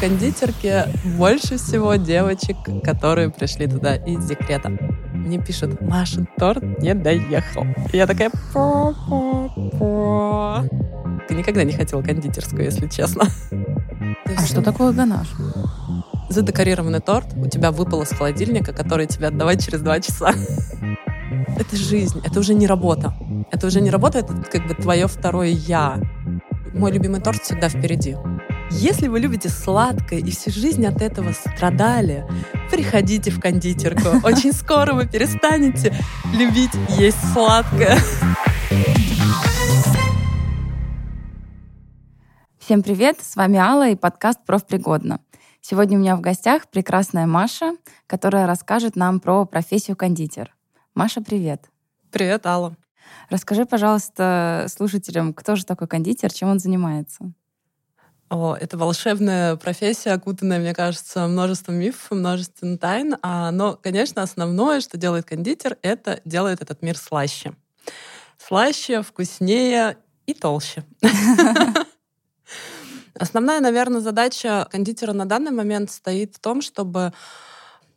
В 0.00 0.02
кондитерке 0.02 0.86
больше 1.18 1.58
всего 1.58 1.94
девочек, 1.96 2.56
которые 2.82 3.28
пришли 3.28 3.66
туда 3.66 3.96
из 3.96 4.24
декрета. 4.24 4.70
Мне 5.12 5.38
пишут, 5.38 5.78
Маша, 5.82 6.24
торт 6.38 6.62
не 6.80 6.94
доехал. 6.94 7.66
И 7.92 7.98
я 7.98 8.06
такая... 8.06 8.30
По 8.54 8.94
-по 9.06 9.50
-по. 9.54 11.26
Ты 11.28 11.34
никогда 11.34 11.64
не 11.64 11.72
хотела 11.72 12.00
кондитерскую, 12.00 12.64
если 12.64 12.88
честно. 12.88 13.24
А 14.24 14.46
что 14.46 14.62
такое 14.62 14.92
ганаш? 14.92 15.28
Задекорированный 16.30 17.00
торт 17.00 17.34
у 17.36 17.46
тебя 17.46 17.70
выпал 17.70 18.00
из 18.00 18.08
холодильника, 18.08 18.72
который 18.72 19.06
тебе 19.06 19.26
отдавать 19.26 19.62
через 19.62 19.82
два 19.82 20.00
часа. 20.00 20.32
Это 21.58 21.76
жизнь, 21.76 22.22
это 22.24 22.40
уже 22.40 22.54
не 22.54 22.66
работа. 22.66 23.12
Это 23.50 23.66
уже 23.66 23.82
не 23.82 23.90
работа, 23.90 24.20
это 24.20 24.32
как 24.50 24.66
бы 24.66 24.72
твое 24.72 25.06
второе 25.06 25.48
«я». 25.48 26.00
Мой 26.72 26.90
любимый 26.90 27.20
торт 27.20 27.42
всегда 27.42 27.68
впереди. 27.68 28.16
Если 28.72 29.08
вы 29.08 29.18
любите 29.18 29.48
сладкое 29.48 30.20
и 30.20 30.30
всю 30.30 30.52
жизнь 30.52 30.86
от 30.86 31.02
этого 31.02 31.32
страдали, 31.32 32.24
приходите 32.70 33.32
в 33.32 33.40
кондитерку. 33.40 34.24
Очень 34.24 34.52
скоро 34.52 34.94
вы 34.94 35.08
перестанете 35.08 35.92
любить 36.32 36.70
есть 36.96 37.18
сладкое. 37.32 37.98
Всем 42.60 42.84
привет, 42.84 43.20
с 43.20 43.34
вами 43.34 43.58
Алла 43.58 43.88
и 43.88 43.96
подкаст 43.96 44.38
«Профпригодно». 44.46 45.20
Сегодня 45.60 45.98
у 45.98 46.00
меня 46.00 46.14
в 46.14 46.20
гостях 46.20 46.68
прекрасная 46.68 47.26
Маша, 47.26 47.72
которая 48.06 48.46
расскажет 48.46 48.94
нам 48.94 49.18
про 49.18 49.46
профессию 49.46 49.96
кондитер. 49.96 50.54
Маша, 50.94 51.20
привет. 51.20 51.68
Привет, 52.12 52.46
Алла. 52.46 52.76
Расскажи, 53.30 53.66
пожалуйста, 53.66 54.66
слушателям, 54.68 55.34
кто 55.34 55.56
же 55.56 55.66
такой 55.66 55.88
кондитер, 55.88 56.32
чем 56.32 56.50
он 56.50 56.60
занимается? 56.60 57.32
О, 58.30 58.54
это 58.54 58.78
волшебная 58.78 59.56
профессия, 59.56 60.12
окутанная, 60.12 60.60
мне 60.60 60.72
кажется, 60.72 61.26
множеством 61.26 61.74
мифов, 61.74 62.12
множеством 62.12 62.78
тайн. 62.78 63.16
А, 63.22 63.50
но, 63.50 63.74
конечно, 63.74 64.22
основное, 64.22 64.80
что 64.80 64.96
делает 64.96 65.24
кондитер, 65.26 65.78
это 65.82 66.20
делает 66.24 66.62
этот 66.62 66.80
мир 66.80 66.96
слаще. 66.96 67.54
Слаще, 68.38 69.02
вкуснее 69.02 69.96
и 70.26 70.34
толще. 70.34 70.84
Основная, 73.18 73.58
наверное, 73.58 74.00
задача 74.00 74.68
кондитера 74.70 75.12
на 75.12 75.24
данный 75.24 75.50
момент 75.50 75.90
стоит 75.90 76.36
в 76.36 76.38
том, 76.38 76.62
чтобы 76.62 77.12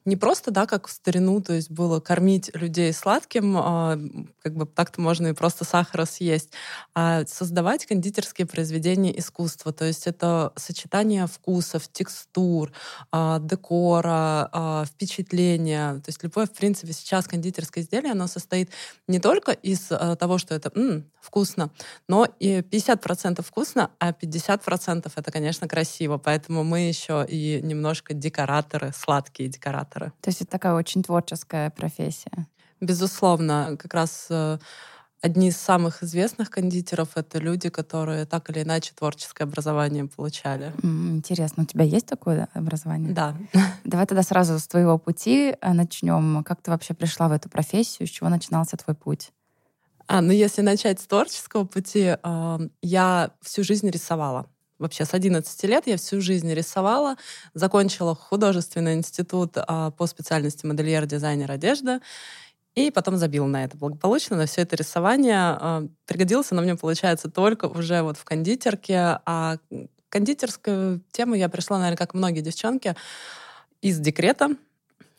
не 0.06 0.16
просто, 0.16 0.52
да, 0.52 0.66
как 0.66 0.88
в 0.88 0.92
старину, 0.92 1.42
то 1.42 1.54
есть 1.54 1.72
было 1.72 2.00
кормить 2.00 2.52
людей 2.54 2.92
сладким, 2.94 3.56
а, 3.58 3.98
как 4.42 4.56
бы 4.56 4.66
так-то 4.66 5.00
можно 5.00 5.28
и 5.28 5.34
просто 5.34 5.64
сахара 5.64 6.06
съесть, 6.06 6.52
а 6.94 7.26
создавать 7.26 7.86
кондитерские 7.86 8.45
произведения 8.45 9.18
искусства. 9.18 9.72
То 9.72 9.86
есть 9.86 10.08
это 10.08 10.52
сочетание 10.56 11.28
вкусов, 11.28 11.88
текстур, 11.92 12.72
а, 13.12 13.40
декора, 13.40 14.50
а, 14.52 14.86
впечатления. 14.86 15.95
То 15.95 16.10
есть 16.10 16.22
любое, 16.23 16.48
в 16.48 16.52
принципе, 16.54 16.92
сейчас 16.92 17.28
кондитерское 17.28 17.84
изделие, 17.84 18.12
оно 18.12 18.28
состоит 18.28 18.70
не 19.08 19.20
только 19.20 19.52
из 19.52 19.88
того, 20.20 20.38
что 20.38 20.54
это 20.56 20.72
м-м, 20.76 21.10
вкусно, 21.22 21.72
но 22.10 22.28
и 22.40 22.62
50% 22.62 23.42
вкусно, 23.42 23.92
а 24.00 24.12
50% 24.12 25.14
это, 25.16 25.32
конечно, 25.32 25.67
красиво. 25.67 26.17
Поэтому 26.17 26.64
мы 26.64 26.82
еще 26.82 27.26
и 27.28 27.62
немножко 27.64 28.14
декораторы, 28.14 28.92
сладкие 28.94 29.48
декораторы 29.50 29.92
иллюстраторы. 29.94 30.11
То 30.22 30.30
есть 30.30 30.41
это 30.41 30.52
такая 30.52 30.73
очень 30.73 31.03
творческая 31.03 31.69
профессия. 31.69 32.47
Безусловно, 32.81 33.77
как 33.80 33.94
раз 33.94 34.27
э, 34.30 34.58
одни 35.22 35.49
из 35.49 35.58
самых 35.58 36.03
известных 36.03 36.49
кондитеров— 36.49 37.09
это 37.16 37.39
люди, 37.39 37.69
которые 37.69 38.25
так 38.25 38.49
или 38.49 38.64
иначе 38.64 38.91
творческое 38.94 39.45
образование 39.45 40.05
получали. 40.05 40.73
Интересно, 40.83 41.64
у 41.64 41.66
тебя 41.66 41.86
есть 41.86 42.08
такое 42.08 42.49
образование? 42.53 43.14
Да. 43.14 43.36
Давай 43.86 44.05
тогда 44.05 44.23
сразу 44.23 44.59
с 44.59 44.67
твоего 44.67 44.98
пути 44.98 45.55
э, 45.59 45.73
начнем. 45.73 46.43
Как 46.43 46.61
ты 46.61 46.71
вообще 46.71 46.93
пришла 46.93 47.30
в 47.30 47.32
эту 47.32 47.49
профессию? 47.49 48.08
С 48.08 48.11
чего 48.11 48.30
начинался 48.30 48.76
твой 48.76 48.95
путь? 48.95 49.32
А, 50.05 50.20
ну 50.20 50.33
если 50.33 50.61
начать 50.61 50.99
с 50.99 51.08
творческого 51.08 51.64
пути, 51.64 52.17
э, 52.21 52.59
я 52.82 53.32
всю 53.42 53.64
жизнь 53.64 53.89
рисовала 53.89 54.48
вообще 54.83 55.05
с 55.05 55.14
11 55.14 55.64
лет 55.64 55.88
я 55.88 55.98
всю 55.98 56.21
жизнь 56.21 56.54
рисовала, 56.54 57.16
закончила 57.54 58.16
художественный 58.16 58.94
институт 58.94 59.54
а, 59.55 59.92
по 59.92 60.05
специальности 60.05 60.66
модельер-дизайнер 60.66 61.52
одежды, 61.52 61.99
и 62.76 62.92
потом 62.92 63.17
забила 63.17 63.45
на 63.45 63.64
это 63.64 63.77
благополучно, 63.77 64.38
на 64.38 64.45
все 64.45 64.61
это 64.61 64.76
рисование. 64.76 65.38
А, 65.38 65.88
пригодилось 66.05 66.52
оно 66.52 66.61
мне, 66.61 66.76
получается, 66.76 67.30
только 67.30 67.66
уже 67.66 68.02
вот 68.02 68.17
в 68.17 68.23
кондитерке. 68.23 69.20
А 69.26 69.58
кондитерскую 70.10 71.02
тему 71.11 71.36
я 71.36 71.50
пришла, 71.50 71.77
наверное, 71.77 71.98
как 71.98 72.14
многие 72.14 72.42
девчонки, 72.42 72.95
из 73.82 74.00
декрета 74.00 74.55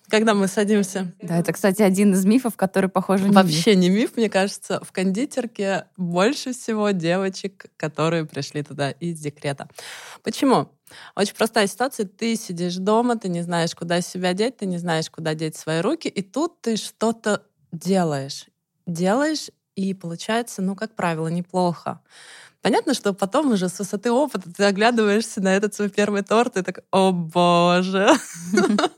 когда 0.09 0.35
мы 0.35 0.49
садимся. 0.49 1.13
Да, 1.23 1.39
это, 1.39 1.53
кстати, 1.53 1.83
один 1.83 2.13
из 2.13 2.25
мифов, 2.25 2.57
который, 2.57 2.89
похоже, 2.89 3.29
не 3.29 3.35
Вообще 3.35 3.71
миф. 3.75 3.81
не 3.81 3.91
миф, 3.91 4.17
мне 4.17 4.29
кажется. 4.29 4.81
В 4.85 4.93
кондитерке 4.93 5.87
больше 5.97 6.53
всего 6.53 6.91
девочек, 6.91 7.67
которые 7.77 8.25
пришли 8.25 8.63
туда 8.63 8.91
из 8.91 9.19
декрета. 9.21 9.69
Почему? 10.23 10.69
Очень 11.17 11.35
простая 11.35 11.67
ситуация. 11.67 12.07
Ты 12.07 12.37
сидишь 12.37 12.77
дома, 12.77 13.17
ты 13.17 13.29
не 13.29 13.43
знаешь, 13.43 13.75
куда 13.75 14.01
себя 14.01 14.35
деть, 14.35 14.59
ты 14.59 14.67
не 14.67 14.79
знаешь, 14.79 15.11
куда 15.11 15.35
деть 15.35 15.57
свои 15.57 15.81
руки, 15.81 16.09
и 16.09 16.23
тут 16.23 16.61
ты 16.61 16.77
что-то 16.77 17.43
делаешь. 17.73 18.47
Делаешь, 18.87 19.51
и 19.75 19.95
получается, 19.95 20.63
ну, 20.63 20.77
как 20.77 20.95
правило, 20.95 21.29
неплохо. 21.29 22.01
Понятно, 22.63 22.95
что 22.95 23.13
потом 23.13 23.53
уже 23.53 23.69
с 23.69 23.79
высоты 23.79 24.11
опыта 24.11 24.51
ты 24.53 24.65
оглядываешься 24.65 25.41
на 25.41 25.55
этот 25.55 25.75
свой 25.75 25.91
первый 25.91 26.23
торт 26.23 26.57
и 26.57 26.63
так, 26.63 26.81
о 26.91 27.13
боже. 27.13 28.11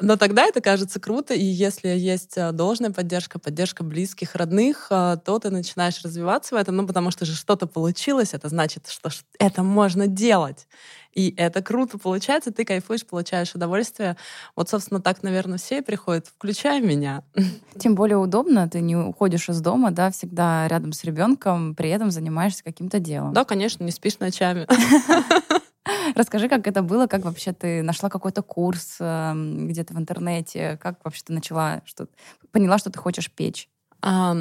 Но 0.00 0.16
тогда 0.16 0.44
это 0.44 0.60
кажется 0.60 1.00
круто, 1.00 1.34
и 1.34 1.42
если 1.42 1.88
есть 1.88 2.34
э, 2.36 2.52
должная 2.52 2.90
поддержка, 2.90 3.40
поддержка 3.40 3.82
близких, 3.82 4.36
родных, 4.36 4.86
э, 4.90 5.16
то 5.24 5.38
ты 5.40 5.50
начинаешь 5.50 6.00
развиваться 6.04 6.54
в 6.54 6.58
этом, 6.58 6.76
ну, 6.76 6.86
потому 6.86 7.10
что 7.10 7.24
же 7.24 7.34
что-то 7.34 7.66
получилось, 7.66 8.32
это 8.32 8.48
значит, 8.48 8.86
что 8.88 9.10
это 9.40 9.62
можно 9.64 10.06
делать. 10.06 10.68
И 11.14 11.34
это 11.36 11.62
круто 11.62 11.98
получается, 11.98 12.52
ты 12.52 12.64
кайфуешь, 12.64 13.04
получаешь 13.04 13.52
удовольствие. 13.52 14.16
Вот, 14.54 14.68
собственно, 14.68 15.00
так, 15.00 15.24
наверное, 15.24 15.58
все 15.58 15.78
и 15.78 15.82
приходят, 15.82 16.28
включая 16.28 16.80
меня. 16.80 17.24
Тем 17.78 17.96
более 17.96 18.18
удобно, 18.18 18.68
ты 18.68 18.80
не 18.80 18.94
уходишь 18.94 19.48
из 19.48 19.60
дома, 19.60 19.90
да, 19.90 20.12
всегда 20.12 20.68
рядом 20.68 20.92
с 20.92 21.02
ребенком, 21.02 21.74
при 21.74 21.90
этом 21.90 22.12
занимаешься 22.12 22.62
каким-то 22.62 23.00
делом. 23.00 23.32
Да, 23.32 23.44
конечно, 23.44 23.82
не 23.82 23.90
спишь 23.90 24.20
ночами. 24.20 24.68
Расскажи, 26.14 26.48
как 26.48 26.66
это 26.66 26.82
было, 26.82 27.06
как 27.06 27.24
вообще 27.24 27.52
ты 27.52 27.82
нашла 27.82 28.08
какой-то 28.08 28.42
курс 28.42 28.96
э, 29.00 29.32
где-то 29.34 29.94
в 29.94 29.98
интернете, 29.98 30.78
как 30.80 31.04
вообще 31.04 31.22
ты 31.26 31.32
начала, 31.32 31.82
что 31.84 32.08
поняла, 32.52 32.78
что 32.78 32.90
ты 32.90 32.98
хочешь 32.98 33.30
печь? 33.30 33.68
А, 34.02 34.36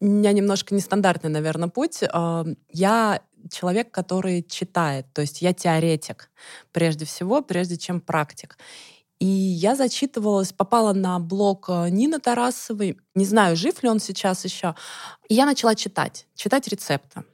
у 0.00 0.04
меня 0.04 0.32
немножко 0.32 0.74
нестандартный, 0.74 1.30
наверное, 1.30 1.68
путь. 1.68 2.02
Я 2.70 3.20
человек, 3.50 3.90
который 3.90 4.42
читает, 4.42 5.06
то 5.12 5.22
есть 5.22 5.42
я 5.42 5.52
теоретик 5.52 6.30
прежде 6.72 7.04
всего, 7.04 7.42
прежде 7.42 7.76
чем 7.76 8.00
практик. 8.00 8.58
И 9.18 9.24
я 9.24 9.74
зачитывалась, 9.74 10.52
попала 10.52 10.92
на 10.92 11.18
блог 11.18 11.66
э, 11.70 11.88
Нины 11.88 12.18
Тарасовой. 12.18 12.98
Не 13.14 13.24
знаю, 13.24 13.56
жив 13.56 13.82
ли 13.82 13.88
он 13.88 13.98
сейчас 13.98 14.44
еще. 14.44 14.74
И 15.28 15.34
я 15.34 15.46
начала 15.46 15.74
читать, 15.74 16.26
читать 16.34 16.68
рецепты. 16.68 17.24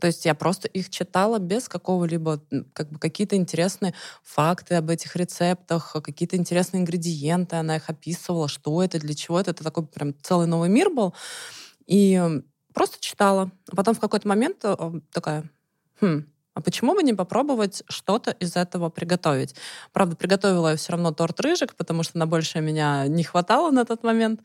То 0.00 0.06
есть 0.06 0.24
я 0.24 0.34
просто 0.34 0.68
их 0.68 0.90
читала 0.90 1.38
без 1.38 1.68
какого-либо, 1.68 2.40
как 2.72 2.90
бы 2.90 2.98
какие-то 2.98 3.36
интересные 3.36 3.94
факты 4.22 4.74
об 4.74 4.90
этих 4.90 5.16
рецептах, 5.16 5.96
какие-то 6.02 6.36
интересные 6.36 6.80
ингредиенты, 6.82 7.56
она 7.56 7.76
их 7.76 7.88
описывала, 7.88 8.48
что 8.48 8.82
это, 8.82 8.98
для 8.98 9.14
чего 9.14 9.40
это. 9.40 9.52
Это 9.52 9.64
такой 9.64 9.86
прям 9.86 10.14
целый 10.22 10.46
новый 10.46 10.68
мир 10.68 10.90
был. 10.90 11.14
И 11.86 12.20
просто 12.74 12.98
читала. 13.00 13.50
А 13.70 13.76
потом 13.76 13.94
в 13.94 14.00
какой-то 14.00 14.28
момент 14.28 14.58
э, 14.64 14.76
такая, 15.12 15.48
хм, 16.00 16.26
а 16.56 16.60
почему 16.60 16.94
бы 16.94 17.02
не 17.02 17.12
попробовать 17.12 17.82
что-то 17.88 18.30
из 18.30 18.56
этого 18.56 18.88
приготовить? 18.88 19.54
Правда, 19.92 20.16
приготовила 20.16 20.70
я 20.70 20.76
все 20.76 20.92
равно 20.92 21.12
торт 21.12 21.38
рыжик, 21.40 21.74
потому 21.74 22.02
что 22.02 22.18
на 22.18 22.26
больше 22.26 22.60
меня 22.60 23.06
не 23.08 23.24
хватало 23.24 23.70
на 23.70 23.84
тот 23.84 24.02
момент. 24.02 24.40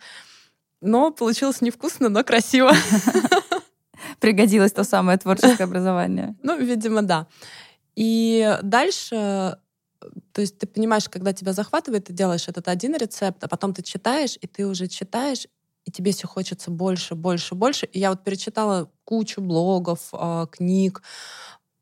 Но 0.82 1.12
получилось 1.12 1.62
невкусно, 1.62 2.10
но 2.10 2.24
красиво. 2.24 2.72
пригодилось 4.20 4.72
то 4.72 4.84
самое 4.84 5.18
творческое 5.18 5.66
образование. 5.66 6.36
Ну, 6.44 6.58
видимо, 6.58 7.02
да. 7.02 7.28
И 7.96 8.58
дальше 8.64 9.58
то 10.34 10.42
есть 10.42 10.58
ты 10.58 10.68
понимаешь, 10.68 11.08
когда 11.10 11.34
тебя 11.34 11.54
захватывает, 11.54 12.06
ты 12.06 12.14
делаешь 12.14 12.48
этот 12.48 12.68
один 12.68 12.96
рецепт, 12.96 13.44
а 13.44 13.48
потом 13.48 13.74
ты 13.74 13.84
читаешь, 13.84 14.38
и 14.42 14.48
ты 14.48 14.66
уже 14.66 14.88
читаешь, 14.88 15.48
и 15.86 15.92
тебе 15.92 16.12
все 16.12 16.28
хочется 16.28 16.72
больше, 16.72 17.16
больше, 17.16 17.56
больше. 17.56 17.86
И 17.88 18.00
я 18.00 18.10
вот 18.10 18.24
перечитала 18.24 18.90
кучу 19.04 19.42
блогов, 19.42 20.10
а, 20.14 20.46
книг, 20.48 21.02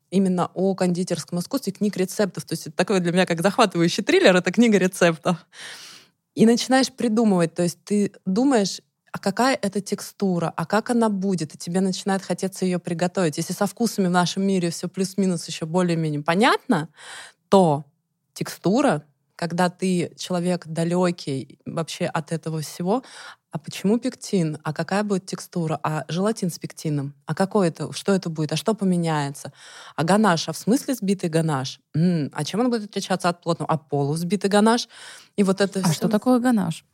именно 0.10 0.50
о 0.54 0.74
кондитерском 0.76 1.40
искусстве, 1.40 1.74
книг 1.74 1.98
рецептов. 1.98 2.46
То 2.46 2.54
есть 2.54 2.68
это 2.68 2.76
такой 2.76 3.00
для 3.00 3.12
меня 3.12 3.26
как 3.26 3.42
захватывающий 3.42 4.04
триллер, 4.04 4.36
это 4.36 4.52
книга 4.52 4.78
рецептов. 4.78 5.46
И 6.36 6.46
начинаешь 6.46 6.92
придумывать, 6.92 7.54
то 7.54 7.64
есть 7.64 7.84
ты 7.84 8.14
думаешь, 8.26 8.82
а 9.12 9.20
какая 9.20 9.58
это 9.62 9.82
текстура, 9.82 10.54
а 10.56 10.66
как 10.66 10.90
она 10.90 11.10
будет, 11.10 11.56
и 11.56 11.58
тебе 11.58 11.82
начинает 11.82 12.22
хотеться 12.22 12.66
ее 12.66 12.80
приготовить. 12.80 13.38
Если 13.38 13.54
со 13.54 13.66
вкусами 13.66 14.08
в 14.08 14.12
нашем 14.12 14.44
мире 14.44 14.70
все 14.70 14.88
плюс-минус 14.88 15.48
еще 15.48 15.66
более-менее 15.66 16.22
понятно, 16.22 16.90
то 17.50 17.86
текстура, 18.34 19.04
когда 19.36 19.70
ты 19.70 20.14
человек 20.18 20.68
далекий 20.68 21.60
вообще 21.66 22.06
от 22.06 22.32
этого 22.32 22.62
всего, 22.62 23.04
а 23.52 23.58
почему 23.58 23.98
пектин? 23.98 24.60
А 24.64 24.74
какая 24.74 25.04
будет 25.04 25.26
текстура? 25.26 25.80
А 25.82 26.06
желатин 26.08 26.52
с 26.52 26.60
пектином? 26.60 27.16
А 27.26 27.34
какой 27.34 27.70
это? 27.70 27.92
Что 27.94 28.14
это 28.14 28.30
будет? 28.30 28.52
А 28.52 28.56
что 28.56 28.76
поменяется? 28.76 29.52
А 29.96 30.04
ганаш? 30.04 30.50
А 30.50 30.52
в 30.52 30.58
смысле 30.58 30.94
сбитый 30.94 31.32
ганаш? 31.32 31.80
М-м, 31.96 32.30
а 32.32 32.44
чем 32.46 32.60
он 32.60 32.70
будет 32.70 32.84
отличаться 32.84 33.28
от 33.28 33.42
плотного? 33.42 33.72
А 33.72 33.78
полусбитый 33.78 34.52
ганаш? 34.52 34.88
И 35.36 35.42
вот 35.42 35.62
это 35.62 35.80
А 35.80 35.84
все... 35.84 35.94
что 35.94 36.10
такое 36.10 36.40
ганаш? 36.40 36.86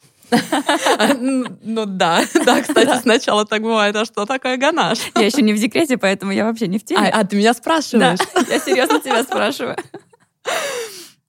Ну 1.19 1.85
да, 1.85 2.23
да, 2.45 2.61
кстати, 2.61 3.01
сначала 3.01 3.45
так 3.45 3.61
бывает. 3.61 3.95
А 3.95 4.05
что 4.05 4.25
такое 4.25 4.57
ганаш? 4.57 4.99
Я 5.15 5.25
еще 5.25 5.41
не 5.41 5.53
в 5.53 5.59
декрете, 5.59 5.97
поэтому 5.97 6.31
я 6.31 6.45
вообще 6.45 6.67
не 6.67 6.79
в 6.79 6.85
теме. 6.85 7.09
А, 7.09 7.21
а 7.21 7.23
ты 7.23 7.35
меня 7.35 7.53
спрашиваешь? 7.53 8.19
я 8.49 8.59
серьезно 8.59 8.99
тебя 8.99 9.23
спрашиваю. 9.23 9.77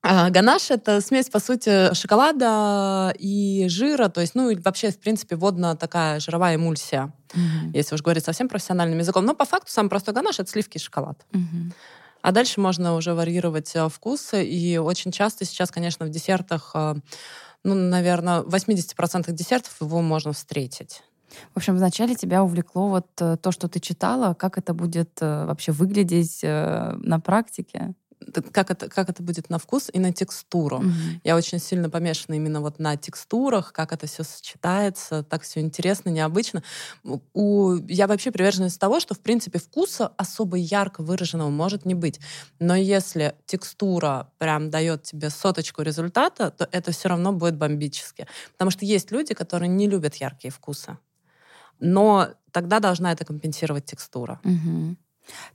А, 0.03 0.29
ганаш— 0.29 0.67
это 0.71 1.01
смесь, 1.01 1.29
по 1.29 1.39
сути, 1.39 1.93
шоколада 1.93 3.13
и 3.19 3.67
жира, 3.67 4.07
то 4.07 4.21
есть, 4.21 4.35
ну, 4.35 4.55
вообще, 4.61 4.91
в 4.91 4.99
принципе, 4.99 5.35
водно 5.35 5.75
такая 5.75 6.19
жировая 6.21 6.55
эмульсия, 6.55 7.11
mm-hmm. 7.29 7.71
если 7.73 7.95
уж 7.95 8.01
говорить 8.01 8.23
совсем 8.23 8.47
профессиональным 8.47 8.99
языком. 8.99 9.25
Но 9.25 9.33
по 9.33 9.43
факту 9.43 9.71
самый 9.71 9.89
простой 9.89 10.13
ганаш— 10.13 10.39
это 10.39 10.49
сливки 10.49 10.77
и 10.77 10.79
шоколад. 10.79 11.25
Mm-hmm. 11.33 11.73
А 12.21 12.31
дальше 12.31 12.59
можно 12.59 12.95
уже 12.95 13.13
варьировать 13.13 13.75
э, 13.75 13.89
вкусы, 13.89 14.45
и 14.45 14.77
очень 14.77 15.11
часто 15.11 15.45
сейчас, 15.45 15.71
конечно, 15.71 16.05
в 16.05 16.09
десертах, 16.09 16.71
э, 16.73 16.95
ну, 17.63 17.73
наверное, 17.75 18.41
в 18.41 18.53
80% 18.53 19.31
десертов 19.31 19.75
его 19.81 20.01
можно 20.01 20.33
встретить. 20.33 21.03
В 21.53 21.57
общем, 21.57 21.75
вначале 21.75 22.15
тебя 22.15 22.43
увлекло 22.43 22.87
вот 22.89 23.07
э, 23.19 23.37
то, 23.37 23.51
что 23.51 23.67
ты 23.67 23.79
читала, 23.79 24.33
как 24.33 24.57
это 24.57 24.73
будет 24.73 25.19
вообще 25.19 25.71
выглядеть 25.71 26.41
на 26.43 27.19
практике? 27.23 27.95
Как 28.51 28.71
это, 28.71 28.89
как 28.89 29.09
это 29.09 29.23
будет 29.23 29.49
на 29.49 29.57
вкус 29.57 29.89
и 29.91 29.99
на 29.99 30.13
текстуру. 30.13 30.79
Mm-hmm. 30.79 31.21
Я 31.23 31.35
очень 31.35 31.59
сильно 31.59 31.89
помешана 31.89 32.35
именно 32.35 32.61
вот 32.61 32.79
на 32.79 32.95
текстурах, 32.97 33.73
как 33.73 33.93
это 33.93 34.07
все 34.07 34.23
сочетается, 34.23 35.23
так 35.23 35.43
все 35.43 35.59
интересно, 35.59 36.09
необычно. 36.09 36.63
У, 37.33 37.75
я 37.87 38.07
вообще 38.07 38.31
приверженность 38.31 38.79
того, 38.79 38.99
что, 38.99 39.13
в 39.13 39.19
принципе, 39.19 39.59
вкуса 39.59 40.07
особо 40.17 40.57
ярко 40.57 41.03
выраженного 41.03 41.49
может 41.49 41.85
не 41.85 41.95
быть. 41.95 42.19
Но 42.59 42.75
если 42.75 43.35
текстура 43.45 44.31
прям 44.37 44.69
дает 44.69 45.03
тебе 45.03 45.29
соточку 45.29 45.81
результата, 45.81 46.51
то 46.51 46.67
это 46.71 46.91
все 46.91 47.09
равно 47.09 47.33
будет 47.33 47.57
бомбически. 47.57 48.27
Потому 48.53 48.71
что 48.71 48.85
есть 48.85 49.11
люди, 49.11 49.33
которые 49.33 49.69
не 49.69 49.87
любят 49.87 50.15
яркие 50.15 50.51
вкусы. 50.51 50.97
Но 51.79 52.29
тогда 52.51 52.79
должна 52.79 53.11
это 53.11 53.25
компенсировать 53.25 53.85
текстура. 53.85 54.39
Mm-hmm. 54.43 54.95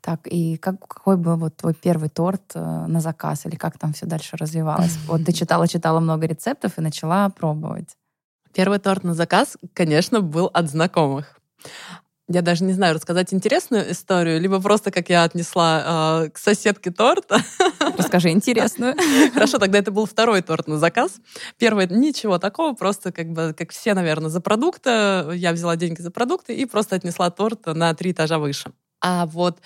Так, 0.00 0.20
и 0.26 0.56
как, 0.56 0.86
какой 0.86 1.16
был 1.16 1.36
вот 1.36 1.56
твой 1.56 1.74
первый 1.74 2.08
торт 2.08 2.52
э, 2.54 2.86
на 2.86 3.00
заказ, 3.00 3.46
или 3.46 3.56
как 3.56 3.78
там 3.78 3.92
все 3.92 4.06
дальше 4.06 4.36
развивалось? 4.36 4.96
Вот 5.06 5.24
ты 5.26 5.32
читала-читала 5.32 6.00
много 6.00 6.26
рецептов 6.26 6.78
и 6.78 6.82
начала 6.82 7.28
пробовать. 7.30 7.96
Первый 8.52 8.78
торт 8.78 9.04
на 9.04 9.14
заказ, 9.14 9.56
конечно, 9.74 10.20
был 10.20 10.50
от 10.52 10.70
знакомых. 10.70 11.38
Я 12.28 12.40
даже 12.40 12.64
не 12.64 12.72
знаю, 12.72 12.94
рассказать 12.94 13.34
интересную 13.34 13.90
историю, 13.92 14.40
либо 14.40 14.60
просто 14.60 14.90
как 14.90 15.10
я 15.10 15.24
отнесла 15.24 16.24
э, 16.24 16.30
к 16.30 16.38
соседке 16.38 16.90
торта. 16.90 17.40
Расскажи 17.98 18.30
интересную. 18.30 18.94
Хорошо, 19.34 19.58
тогда 19.58 19.78
это 19.78 19.90
был 19.90 20.06
второй 20.10 20.40
торт 20.40 20.68
на 20.68 20.78
заказ. 20.78 21.20
Первый 21.58 21.88
ничего 21.88 22.38
такого, 22.38 22.74
просто 22.74 23.12
как 23.12 23.28
бы, 23.32 23.54
как 23.58 23.70
все, 23.70 23.92
наверное, 23.92 24.30
за 24.30 24.40
продукты. 24.40 24.90
Я 25.34 25.52
взяла 25.52 25.76
деньги 25.76 26.00
за 26.00 26.10
продукты 26.10 26.54
и 26.54 26.64
просто 26.64 26.96
отнесла 26.96 27.30
торт 27.30 27.66
на 27.66 27.92
три 27.94 28.12
этажа 28.12 28.38
выше. 28.38 28.72
А 29.02 29.26
вот 29.26 29.60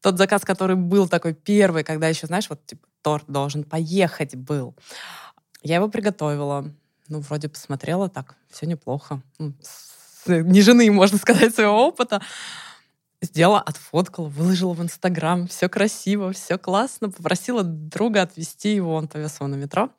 тот 0.00 0.16
заказ, 0.16 0.44
который 0.44 0.76
был 0.76 1.08
такой 1.08 1.34
первый, 1.34 1.82
когда 1.82 2.08
еще, 2.08 2.28
знаешь, 2.28 2.48
вот 2.48 2.64
типа 2.64 2.86
торт 3.02 3.24
должен 3.26 3.64
поехать 3.64 4.36
был, 4.36 4.76
я 5.62 5.76
его 5.76 5.88
приготовила. 5.88 6.70
Ну, 7.08 7.20
вроде 7.20 7.48
посмотрела 7.48 8.08
так, 8.08 8.36
все 8.50 8.66
неплохо. 8.66 9.20
Ну, 9.38 9.54
не 10.26 10.60
жены, 10.62 10.90
можно 10.90 11.18
сказать, 11.22 11.54
своего 11.54 11.86
опыта. 11.86 12.22
Сделала, 13.22 13.60
отфоткала, 13.60 14.28
выложила 14.28 14.74
в 14.74 14.82
Инстаграм. 14.82 15.48
Все 15.48 15.68
красиво, 15.68 16.32
все 16.32 16.58
классно. 16.58 17.10
Попросила 17.10 17.62
друга 17.64 18.22
отвезти 18.22 18.74
его, 18.74 18.94
он 18.94 19.08
повез 19.08 19.36
его 19.36 19.48
на 19.48 19.56
метро. 19.56 19.90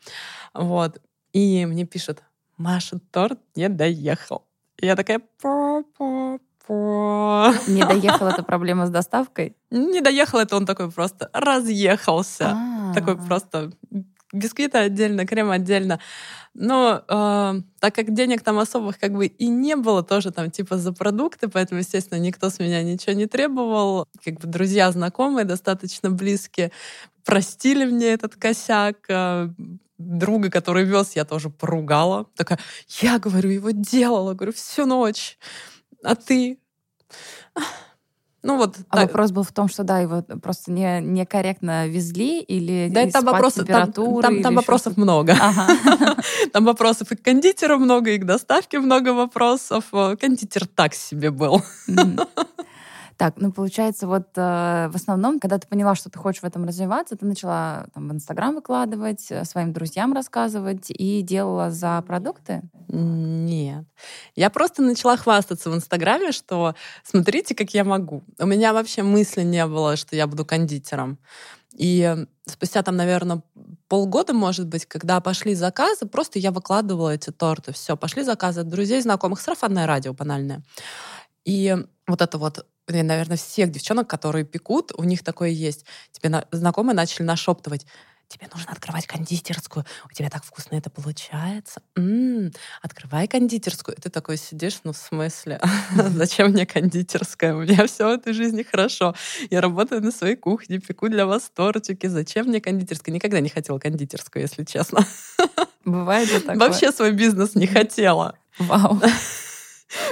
Вот. 0.53 1.01
И 1.33 1.65
мне 1.65 1.85
пишет, 1.85 2.23
Маша, 2.57 2.99
торт 3.11 3.39
не 3.55 3.69
доехал. 3.69 4.45
Я 4.79 4.95
такая, 4.95 5.21
папа, 5.41 6.39
не 6.69 7.85
доехал 7.85 8.27
это 8.27 8.43
проблема 8.43 8.85
с 8.87 8.89
доставкой? 8.89 9.55
Не 9.71 10.01
доехал 10.01 10.39
это 10.39 10.55
он 10.55 10.65
такой 10.65 10.91
просто 10.91 11.29
разъехался. 11.33 12.49
А-а-а. 12.49 12.93
Такой 12.93 13.17
просто 13.17 13.71
бисквиты 14.33 14.77
отдельно, 14.77 15.25
крем 15.25 15.51
отдельно. 15.51 15.99
Но 16.53 17.03
э, 17.07 17.61
так 17.79 17.95
как 17.95 18.13
денег 18.13 18.41
там 18.41 18.57
особых 18.59 18.99
как 18.99 19.13
бы 19.13 19.27
и 19.27 19.47
не 19.47 19.75
было, 19.75 20.03
тоже 20.03 20.31
там 20.31 20.49
типа 20.49 20.77
за 20.77 20.91
продукты, 20.91 21.47
поэтому, 21.47 21.79
естественно, 21.79 22.19
никто 22.19 22.49
с 22.49 22.59
меня 22.59 22.83
ничего 22.83 23.13
не 23.13 23.27
требовал. 23.27 24.05
Как 24.23 24.35
бы 24.35 24.47
друзья, 24.47 24.91
знакомые, 24.91 25.45
достаточно 25.45 26.09
близкие, 26.09 26.71
простили 27.23 27.85
мне 27.85 28.07
этот 28.07 28.35
косяк. 28.35 28.97
Э, 29.09 29.49
друга, 29.97 30.49
который 30.49 30.83
вез, 30.83 31.15
я 31.15 31.25
тоже 31.25 31.49
поругала. 31.49 32.25
Такая, 32.35 32.59
я, 33.01 33.19
говорю, 33.19 33.49
его 33.49 33.71
делала, 33.71 34.33
говорю, 34.33 34.53
всю 34.53 34.85
ночь 34.85 35.37
а 36.03 36.15
ты? 36.15 36.59
Ну 38.43 38.55
вот. 38.55 38.77
А 38.89 38.97
так. 38.97 39.07
вопрос 39.07 39.31
был 39.31 39.43
в 39.43 39.51
том, 39.51 39.67
что 39.67 39.83
да, 39.83 39.99
его 39.99 40.21
просто 40.21 40.71
не, 40.71 41.01
некорректно 41.01 41.87
везли 41.87 42.39
или 42.39 42.87
да, 42.89 43.05
там 43.09 43.25
вопросов, 43.25 43.67
там, 43.67 43.91
там, 43.91 44.41
там 44.41 44.55
вопросов 44.55 44.95
много. 44.95 45.35
Ага. 45.39 46.15
там 46.53 46.63
вопросов 46.63 47.11
и 47.11 47.15
к 47.15 47.23
кондитеру 47.23 47.77
много, 47.77 48.11
и 48.11 48.17
к 48.17 48.25
доставке 48.25 48.79
много 48.79 49.09
вопросов. 49.09 49.85
Кондитер 49.91 50.65
так 50.67 50.93
себе 50.93 51.31
был. 51.31 51.61
Так, 53.17 53.33
ну 53.37 53.51
получается, 53.51 54.05
вот 54.05 54.27
э, 54.35 54.89
в 54.91 54.95
основном, 54.95 55.39
когда 55.39 55.57
ты 55.57 55.67
поняла, 55.67 55.95
что 55.95 56.11
ты 56.11 56.19
хочешь 56.19 56.43
в 56.43 56.45
этом 56.45 56.65
развиваться, 56.65 57.17
ты 57.17 57.25
начала 57.25 57.87
там 57.93 58.09
в 58.09 58.13
Инстаграм 58.13 58.53
выкладывать, 58.53 59.25
э, 59.31 59.43
своим 59.43 59.73
друзьям 59.73 60.13
рассказывать 60.13 60.85
и 60.89 61.23
делала 61.23 61.71
за 61.71 62.03
продукты? 62.03 62.61
Нет. 62.87 63.85
Я 64.35 64.51
просто 64.51 64.83
начала 64.83 65.17
хвастаться 65.17 65.71
в 65.71 65.75
Инстаграме, 65.75 66.31
что 66.31 66.75
смотрите, 67.03 67.55
как 67.55 67.71
я 67.73 67.83
могу. 67.83 68.23
У 68.37 68.45
меня 68.45 68.71
вообще 68.71 69.01
мысли 69.01 69.41
не 69.41 69.65
было, 69.65 69.95
что 69.95 70.15
я 70.15 70.27
буду 70.27 70.45
кондитером. 70.45 71.17
И 71.73 72.15
спустя 72.45 72.83
там, 72.83 72.95
наверное, 72.95 73.41
полгода, 73.87 74.33
может 74.33 74.67
быть, 74.67 74.85
когда 74.85 75.19
пошли 75.21 75.55
заказы, 75.55 76.05
просто 76.05 76.37
я 76.37 76.51
выкладывала 76.51 77.15
эти 77.15 77.31
торты. 77.31 77.73
Все, 77.73 77.97
пошли 77.97 78.21
заказы 78.21 78.61
от 78.61 78.67
друзей, 78.67 79.01
знакомых, 79.01 79.41
сарафанное 79.41 79.87
радио 79.87 80.13
банальное. 80.13 80.61
И 81.45 81.75
вот 82.07 82.21
это 82.21 82.37
вот 82.37 82.65
наверное, 82.87 83.37
всех 83.37 83.71
девчонок, 83.71 84.07
которые 84.07 84.45
пекут, 84.45 84.91
у 84.95 85.03
них 85.03 85.23
такое 85.23 85.49
есть. 85.49 85.85
Тебе 86.11 86.29
на, 86.29 86.45
знакомые 86.51 86.95
начали 86.95 87.23
нашептывать, 87.23 87.85
тебе 88.27 88.47
нужно 88.53 88.71
открывать 88.71 89.07
кондитерскую, 89.07 89.85
у 90.09 90.13
тебя 90.13 90.29
так 90.29 90.43
вкусно 90.43 90.75
это 90.75 90.89
получается. 90.89 91.81
М-м, 91.95 92.51
открывай 92.81 93.27
кондитерскую. 93.27 93.95
И 93.95 94.01
ты 94.01 94.09
такой 94.09 94.37
сидишь, 94.37 94.79
ну 94.83 94.93
в 94.93 94.97
смысле, 94.97 95.61
зачем 95.95 96.51
мне 96.51 96.65
кондитерская? 96.65 97.55
У 97.55 97.61
меня 97.61 97.87
все 97.87 98.07
в 98.07 98.11
этой 98.11 98.33
жизни 98.33 98.63
хорошо. 98.63 99.15
Я 99.49 99.61
работаю 99.61 100.01
на 100.01 100.11
своей 100.11 100.35
кухне, 100.35 100.79
пеку 100.79 101.09
для 101.09 101.25
вас 101.25 101.49
тортики. 101.53 102.07
Зачем 102.07 102.47
мне 102.47 102.61
кондитерская? 102.61 103.13
Никогда 103.13 103.39
не 103.39 103.49
хотела 103.49 103.79
кондитерскую, 103.79 104.43
если 104.43 104.63
честно. 104.63 105.05
Бывает 105.85 106.29
же 106.29 106.39
такое? 106.41 106.57
Вообще 106.57 106.91
свой 106.91 107.13
бизнес 107.13 107.55
не 107.55 107.67
хотела. 107.67 108.37
Вау. 108.59 109.01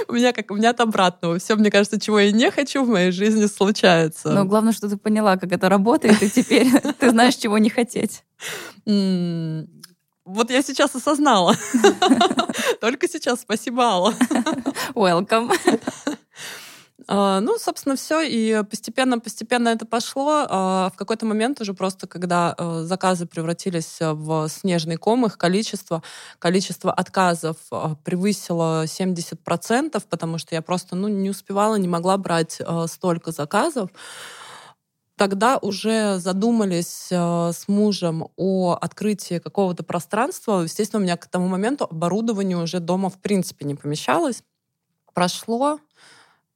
У 0.08 0.14
меня 0.14 0.32
как 0.32 0.50
у 0.50 0.54
меня 0.54 0.70
от 0.70 0.80
обратного. 0.80 1.38
Все, 1.38 1.54
мне 1.56 1.70
кажется, 1.70 2.00
чего 2.00 2.18
я 2.18 2.32
не 2.32 2.50
хочу 2.50 2.84
в 2.84 2.88
моей 2.88 3.10
жизни 3.10 3.46
случается. 3.46 4.30
Но 4.30 4.44
главное, 4.44 4.72
что 4.72 4.88
ты 4.88 4.96
поняла, 4.96 5.36
как 5.36 5.52
это 5.52 5.68
работает, 5.68 6.22
и 6.22 6.30
теперь 6.30 6.68
ты 6.98 7.10
знаешь, 7.10 7.36
чего 7.36 7.58
не 7.58 7.70
хотеть. 7.70 8.24
Вот 8.84 10.50
я 10.50 10.62
сейчас 10.62 10.94
осознала. 10.94 11.54
Только 12.80 13.08
сейчас. 13.08 13.42
Спасибо, 13.42 13.84
Алла. 13.84 14.14
Welcome. 14.94 15.52
А, 17.08 17.40
ну, 17.40 17.58
собственно, 17.58 17.96
все. 17.96 18.22
И 18.22 18.62
постепенно-постепенно 18.64 19.68
это 19.68 19.86
пошло. 19.86 20.46
А, 20.48 20.90
в 20.90 20.96
какой-то 20.96 21.26
момент 21.26 21.60
уже 21.60 21.74
просто, 21.74 22.06
когда 22.06 22.54
э, 22.56 22.82
заказы 22.84 23.26
превратились 23.26 23.98
в 24.00 24.48
снежный 24.48 24.96
ком, 24.96 25.26
их 25.26 25.36
количество, 25.38 26.02
количество 26.38 26.92
отказов 26.92 27.56
а, 27.70 27.96
превысило 28.04 28.84
70%, 28.84 30.02
потому 30.08 30.38
что 30.38 30.54
я 30.54 30.62
просто 30.62 30.96
ну, 30.96 31.08
не 31.08 31.30
успевала, 31.30 31.76
не 31.76 31.88
могла 31.88 32.16
брать 32.16 32.60
столько 32.86 33.32
заказов 33.32 33.90
тогда 35.16 35.58
уже 35.58 36.18
задумались 36.18 37.08
э, 37.10 37.50
с 37.52 37.68
мужем 37.68 38.28
о 38.36 38.74
открытии 38.74 39.38
какого-то 39.38 39.82
пространства. 39.82 40.62
Естественно, 40.62 41.00
у 41.00 41.04
меня 41.04 41.16
к 41.16 41.26
тому 41.26 41.48
моменту 41.48 41.86
оборудование 41.90 42.56
уже 42.56 42.80
дома 42.80 43.08
в 43.08 43.18
принципе 43.18 43.64
не 43.64 43.74
помещалось. 43.74 44.42
прошло, 45.14 45.80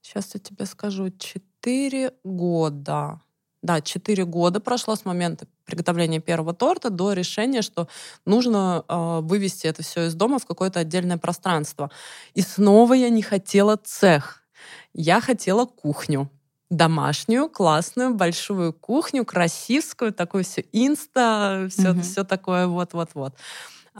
сейчас 0.01 0.31
я 0.33 0.39
тебе 0.39 0.65
скажу, 0.65 1.09
4 1.09 2.13
года. 2.23 3.21
Да, 3.61 3.79
4 3.81 4.25
года 4.25 4.59
прошло 4.59 4.95
с 4.95 5.05
момента 5.05 5.45
приготовления 5.65 6.19
первого 6.19 6.53
торта 6.53 6.89
до 6.89 7.13
решения, 7.13 7.61
что 7.61 7.87
нужно 8.25 8.83
э, 8.87 9.19
вывести 9.21 9.67
это 9.67 9.83
все 9.83 10.07
из 10.07 10.15
дома 10.15 10.39
в 10.39 10.45
какое-то 10.45 10.79
отдельное 10.79 11.17
пространство. 11.17 11.91
И 12.33 12.41
снова 12.41 12.93
я 12.93 13.09
не 13.09 13.21
хотела 13.21 13.77
цех. 13.77 14.43
Я 14.93 15.21
хотела 15.21 15.65
кухню 15.65 16.29
домашнюю, 16.71 17.49
классную, 17.49 18.15
большую 18.15 18.73
кухню, 18.73 19.25
красивскую, 19.25 20.13
такую 20.13 20.43
все 20.43 20.65
инста, 20.71 21.67
все, 21.69 21.89
mm-hmm. 21.89 22.01
все 22.01 22.23
такое 22.23 22.65
вот-вот-вот. 22.67 23.35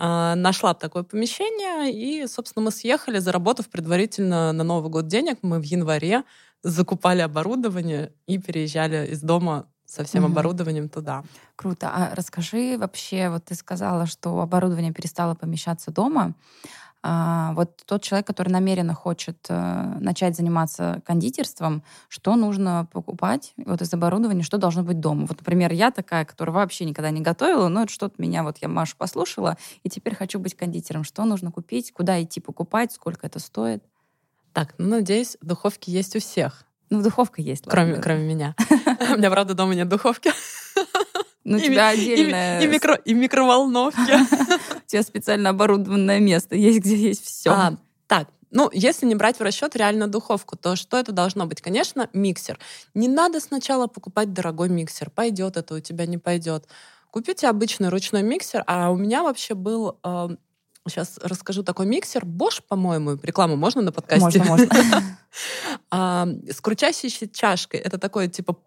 А, 0.04 0.34
нашла 0.34 0.74
такое 0.74 1.04
помещение, 1.04 1.94
и, 1.94 2.26
собственно, 2.26 2.66
мы 2.66 2.72
съехали, 2.72 3.20
заработав 3.20 3.70
предварительно 3.70 4.52
на 4.52 4.64
Новый 4.64 4.90
год 4.90 5.06
денег. 5.06 5.38
Мы 5.44 5.60
в 5.60 5.64
январе 5.64 6.24
закупали 6.64 7.22
оборудование 7.22 8.12
и 8.26 8.40
переезжали 8.40 9.12
из 9.12 9.22
дома 9.22 9.68
со 9.86 10.04
всем 10.04 10.24
угу. 10.24 10.32
оборудованием 10.32 10.90
туда. 10.90 11.24
Круто. 11.56 11.92
А 11.94 12.16
расскажи 12.16 12.78
вообще, 12.80 13.30
вот 13.30 13.46
ты 13.46 13.54
сказала, 13.54 14.08
что 14.08 14.42
оборудование 14.42 14.92
перестало 14.92 15.36
помещаться 15.36 15.92
дома. 15.92 16.34
А, 17.04 17.54
вот 17.54 17.82
тот 17.86 18.04
человек, 18.04 18.28
который 18.28 18.50
намеренно 18.50 18.94
хочет 18.94 19.38
э, 19.50 19.98
начать 20.00 20.36
заниматься 20.36 21.02
кондитерством, 21.06 21.84
что 22.10 22.36
нужно 22.36 22.88
покупать 22.92 23.54
вот 23.58 23.82
из 23.82 23.92
оборудования, 23.92 24.44
что 24.44 24.60
должно 24.60 24.84
быть 24.84 25.00
дома? 25.00 25.26
Вот, 25.26 25.40
например, 25.40 25.74
я 25.74 25.90
такая, 25.90 26.26
которая 26.26 26.54
вообще 26.54 26.86
никогда 26.86 27.10
не 27.10 27.22
готовила, 27.22 27.70
но 27.70 27.84
это 27.84 27.92
что-то 27.92 28.22
меня, 28.22 28.44
вот 28.44 28.58
я 28.60 28.68
Машу 28.68 28.96
послушала, 28.98 29.58
и 29.82 29.90
теперь 29.90 30.16
хочу 30.16 30.40
быть 30.40 30.56
кондитером. 30.56 31.04
Что 31.04 31.26
нужно 31.26 31.52
купить, 31.52 31.92
куда 31.92 32.22
идти 32.22 32.40
покупать, 32.40 32.92
сколько 32.92 33.26
это 33.26 33.40
стоит? 33.40 33.84
Так, 34.54 34.76
ну, 34.78 34.90
надеюсь, 34.90 35.38
духовки 35.42 35.90
есть 35.90 36.16
у 36.16 36.20
всех. 36.20 36.66
Ну, 36.92 37.02
духовка 37.02 37.42
есть. 37.42 37.64
Кроме, 37.68 37.92
ладно. 37.92 38.04
кроме 38.04 38.24
меня. 38.28 38.56
У 39.14 39.18
меня, 39.18 39.32
правда, 39.32 39.54
дома 39.54 39.74
нет 39.74 39.88
духовки. 39.88 40.32
Ну, 41.44 41.58
у 41.58 41.60
тебя 41.60 41.90
отдельная... 41.90 42.62
И, 42.62 42.68
микро, 42.68 42.96
и 42.96 43.14
микроволновки. 43.14 44.00
У 44.76 44.88
тебя 44.88 45.02
специально 45.04 45.50
оборудованное 45.50 46.20
место 46.20 46.56
есть, 46.56 46.80
где 46.80 46.96
есть 46.96 47.26
все. 47.26 47.50
А, 47.50 47.78
так, 48.08 48.28
ну, 48.52 48.70
если 48.74 49.06
не 49.06 49.16
брать 49.16 49.40
в 49.40 49.42
расчет 49.42 49.76
реально 49.76 50.08
духовку, 50.08 50.56
то 50.56 50.76
что 50.76 50.98
это 50.98 51.12
должно 51.12 51.48
быть? 51.48 51.62
Конечно, 51.62 52.10
миксер. 52.14 52.60
Не 52.94 53.08
надо 53.08 53.40
сначала 53.40 53.88
покупать 53.88 54.34
дорогой 54.34 54.70
миксер. 54.70 55.10
Пойдет 55.10 55.58
это 55.58 55.76
у 55.76 55.80
тебя, 55.80 56.06
не 56.06 56.18
пойдет. 56.18 56.68
Купите 57.10 57.48
обычный 57.48 57.90
ручной 57.90 58.22
миксер. 58.22 58.64
А 58.68 58.92
у 58.92 58.98
меня 58.98 59.24
вообще 59.24 59.56
был 59.56 59.98
Сейчас 60.88 61.18
э, 61.18 61.28
расскажу 61.28 61.64
такой 61.64 61.86
миксер. 61.86 62.24
Bosch, 62.26 62.62
по-моему, 62.68 63.20
рекламу 63.22 63.56
можно 63.56 63.82
на 63.82 63.92
подкасте? 63.92 64.44
Можно, 64.44 64.68
можно. 65.92 66.44
С 66.52 66.62
крутящей 66.62 67.30
чашкой. 67.30 67.80
Это 67.80 67.98
такой, 67.98 68.28
типа, 68.28 68.58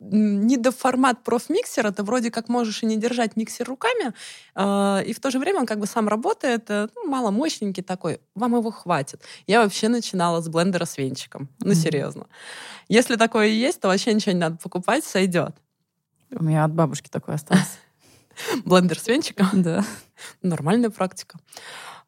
не 0.00 0.56
до 0.56 0.70
формат 0.72 1.22
профмиксера, 1.22 1.90
ты 1.90 2.02
вроде 2.02 2.30
как 2.30 2.48
можешь 2.48 2.82
и 2.82 2.86
не 2.86 2.96
держать 2.96 3.36
миксер 3.36 3.66
руками, 3.66 4.12
э, 4.54 5.04
и 5.06 5.12
в 5.12 5.20
то 5.20 5.30
же 5.30 5.38
время 5.38 5.60
он 5.60 5.66
как 5.66 5.78
бы 5.78 5.86
сам 5.86 6.08
работает, 6.08 6.68
э, 6.68 6.88
ну, 6.94 7.08
маломощненький 7.08 7.82
такой, 7.82 8.20
вам 8.34 8.56
его 8.56 8.70
хватит. 8.70 9.22
Я 9.46 9.62
вообще 9.62 9.88
начинала 9.88 10.40
с 10.40 10.48
блендера 10.48 10.84
с 10.84 10.98
венчиком, 10.98 11.48
ну 11.60 11.72
mm-hmm. 11.72 11.74
серьезно. 11.74 12.26
Если 12.88 13.16
такое 13.16 13.46
есть, 13.46 13.80
то 13.80 13.88
вообще 13.88 14.12
ничего 14.12 14.32
не 14.32 14.40
надо 14.40 14.56
покупать, 14.56 15.04
сойдет. 15.04 15.56
У 16.30 16.42
меня 16.42 16.64
от 16.64 16.72
бабушки 16.72 17.08
такой 17.08 17.34
остался. 17.34 17.78
Блендер 18.64 18.98
с 18.98 19.06
венчиком? 19.06 19.48
Да. 19.52 19.84
Нормальная 20.42 20.90
практика. 20.90 21.38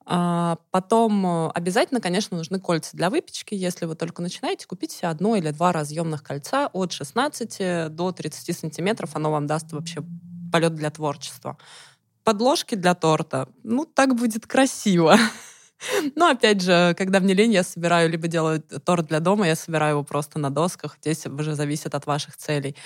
А 0.09 0.59
потом 0.71 1.27
э, 1.27 1.51
обязательно, 1.51 2.01
конечно, 2.01 2.37
нужны 2.37 2.61
кольца 2.61 2.97
для 2.97 3.11
выпечки. 3.11 3.55
Если 3.55 3.87
вы 3.87 3.97
только 3.97 4.23
начинаете, 4.23 4.67
купите 4.67 5.09
одно 5.09 5.35
или 5.35 5.51
два 5.51 5.73
разъемных 5.73 6.23
кольца 6.23 6.69
от 6.73 6.93
16 6.93 7.93
до 7.93 8.13
30 8.13 8.57
сантиметров. 8.57 9.11
Оно 9.15 9.33
вам 9.33 9.49
даст 9.49 9.73
вообще 9.73 10.05
полет 10.53 10.77
для 10.77 10.91
творчества. 10.91 11.59
Подложки 12.23 12.77
для 12.77 12.95
торта. 12.95 13.49
Ну, 13.65 13.85
так 13.85 14.15
будет 14.15 14.47
красиво. 14.47 15.17
Но, 16.15 16.29
опять 16.31 16.63
же, 16.63 16.95
когда 16.97 17.19
мне 17.19 17.35
лень, 17.35 17.53
я 17.53 17.65
собираю, 17.65 18.09
либо 18.09 18.29
делаю 18.29 18.63
торт 18.63 19.07
для 19.07 19.19
дома, 19.19 19.49
я 19.49 19.57
собираю 19.57 19.95
его 19.95 20.05
просто 20.05 20.39
на 20.39 20.51
досках. 20.51 20.99
Здесь 21.01 21.27
уже 21.27 21.57
зависит 21.57 21.97
от 21.97 22.07
ваших 22.07 22.37
целей. 22.37 22.77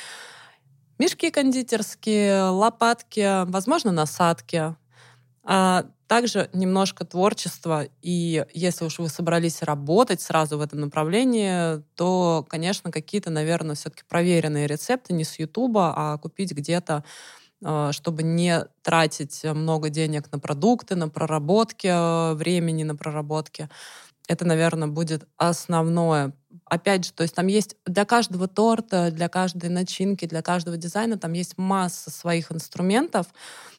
Мешки 0.98 1.30
кондитерские, 1.30 2.44
лопатки, 2.44 3.44
возможно, 3.50 3.92
насадки. 3.92 4.74
А 5.44 5.84
также 6.06 6.50
немножко 6.52 7.04
творчества, 7.04 7.84
и 8.02 8.44
если 8.52 8.84
уж 8.84 8.98
вы 8.98 9.08
собрались 9.08 9.62
работать 9.62 10.20
сразу 10.20 10.58
в 10.58 10.60
этом 10.60 10.80
направлении, 10.80 11.82
то, 11.94 12.44
конечно, 12.48 12.90
какие-то, 12.90 13.30
наверное, 13.30 13.74
все-таки 13.76 14.02
проверенные 14.08 14.66
рецепты 14.66 15.14
не 15.14 15.24
с 15.24 15.38
Ютуба, 15.38 15.94
а 15.96 16.18
купить 16.18 16.52
где-то 16.52 17.04
а, 17.64 17.92
чтобы 17.92 18.22
не 18.24 18.64
тратить 18.82 19.44
много 19.44 19.90
денег 19.90 20.30
на 20.32 20.38
продукты, 20.38 20.96
на 20.96 21.08
проработки, 21.08 21.88
а, 21.92 22.34
времени 22.34 22.84
на 22.84 22.96
проработки. 22.96 23.68
Это, 24.28 24.46
наверное, 24.46 24.88
будет 24.88 25.28
основное. 25.38 26.34
Опять 26.64 27.06
же, 27.06 27.12
то 27.12 27.22
есть 27.22 27.34
там 27.34 27.46
есть 27.46 27.76
для 27.86 28.04
каждого 28.04 28.48
торта, 28.48 29.10
для 29.10 29.28
каждой 29.28 29.70
начинки, 29.70 30.26
для 30.26 30.42
каждого 30.42 30.76
дизайна 30.76 31.16
там 31.16 31.32
есть 31.32 31.58
масса 31.58 32.10
своих 32.10 32.50
инструментов. 32.52 33.26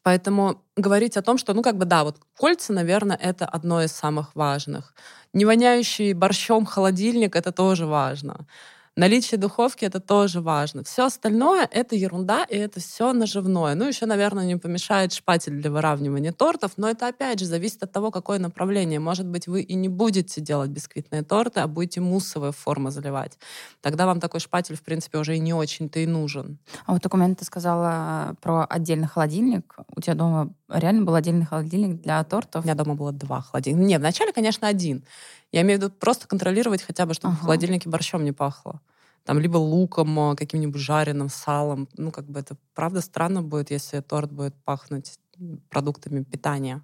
Поэтому 0.02 0.62
говорить 0.76 1.16
о 1.16 1.22
том, 1.22 1.38
что, 1.38 1.54
ну, 1.54 1.62
как 1.62 1.76
бы, 1.76 1.84
да, 1.84 2.04
вот 2.04 2.16
кольца, 2.36 2.72
наверное, 2.72 3.16
это 3.16 3.46
одно 3.46 3.82
из 3.82 3.92
самых 3.92 4.34
важных. 4.34 4.94
Не 5.32 5.44
воняющий 5.44 6.12
борщом 6.12 6.66
холодильник— 6.66 7.36
это 7.36 7.52
тоже 7.52 7.86
важно. 7.86 8.46
Наличие 8.94 9.38
духовки 9.38 9.86
это 9.86 10.00
тоже 10.00 10.42
важно. 10.42 10.84
Все 10.84 11.06
остальное 11.06 11.66
это 11.70 11.96
ерунда, 11.96 12.44
и 12.44 12.56
это 12.56 12.78
все 12.78 13.14
наживное. 13.14 13.74
Ну, 13.74 13.88
еще, 13.88 14.04
наверное, 14.04 14.44
не 14.44 14.56
помешает 14.56 15.14
шпатель 15.14 15.52
для 15.62 15.70
выравнивания 15.70 16.30
тортов, 16.30 16.72
но 16.76 16.90
это 16.90 17.08
опять 17.08 17.38
же 17.38 17.46
зависит 17.46 17.82
от 17.82 17.90
того, 17.90 18.10
какое 18.10 18.38
направление. 18.38 19.00
Может 19.00 19.26
быть, 19.26 19.46
вы 19.46 19.62
и 19.62 19.72
не 19.72 19.88
будете 19.88 20.42
делать 20.42 20.68
бисквитные 20.68 21.22
торты, 21.22 21.60
а 21.60 21.68
будете 21.68 22.02
муссовые 22.02 22.52
формы 22.52 22.90
заливать. 22.90 23.38
Тогда 23.80 24.04
вам 24.04 24.20
такой 24.20 24.40
шпатель, 24.40 24.76
в 24.76 24.82
принципе, 24.82 25.16
уже 25.16 25.36
и 25.36 25.40
не 25.40 25.54
очень-то 25.54 25.98
и 25.98 26.06
нужен. 26.06 26.58
А 26.84 26.92
вот 26.92 27.02
такой 27.02 27.18
момент 27.18 27.38
ты 27.38 27.46
сказала 27.46 28.36
про 28.42 28.66
отдельный 28.66 29.08
холодильник. 29.08 29.74
У 29.96 30.02
тебя 30.02 30.14
дома 30.14 30.52
реально 30.68 31.04
был 31.04 31.14
отдельный 31.14 31.46
холодильник 31.46 32.02
для 32.02 32.22
тортов? 32.24 32.64
У 32.64 32.66
меня 32.66 32.74
дома 32.74 32.94
было 32.94 33.12
два 33.12 33.40
холодильника. 33.40 33.86
Нет, 33.86 34.00
вначале, 34.00 34.34
конечно, 34.34 34.68
один. 34.68 35.02
Я 35.52 35.62
имею 35.62 35.78
в 35.78 35.82
виду 35.82 35.92
просто 35.92 36.26
контролировать 36.26 36.82
хотя 36.82 37.06
бы, 37.06 37.14
чтобы 37.14 37.34
ага. 37.34 37.40
в 37.40 37.44
холодильнике 37.44 37.88
борщом 37.88 38.24
не 38.24 38.32
пахло. 38.32 38.80
Там 39.24 39.38
либо 39.38 39.58
луком, 39.58 40.18
а, 40.18 40.34
каким-нибудь 40.34 40.80
жареным, 40.80 41.28
салом. 41.28 41.88
Ну, 41.96 42.10
как 42.10 42.26
бы 42.26 42.40
это 42.40 42.56
правда 42.74 43.00
странно 43.00 43.42
будет, 43.42 43.70
если 43.70 44.00
торт 44.00 44.32
будет 44.32 44.54
пахнуть 44.64 45.18
продуктами 45.68 46.24
питания. 46.24 46.82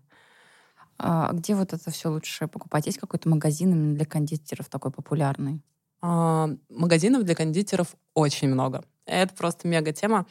А 0.99 1.33
где 1.33 1.55
вот 1.55 1.73
это 1.73 1.91
все 1.91 2.11
лучше 2.11 2.47
покупать? 2.49 2.87
Есть 2.87 2.99
какой-то 2.99 3.29
магазин 3.29 3.73
именно 3.73 3.95
для 3.95 4.05
кондитеров 4.05 4.69
такой 4.69 4.91
популярный? 4.91 5.63
А, 6.01 6.49
магазинов 6.69 7.25
для 7.25 7.35
кондитеров 7.35 7.95
очень 8.15 8.49
много. 8.49 8.85
Это 9.07 9.35
просто 9.35 9.67
мега 9.67 9.93
тема. 9.93 10.27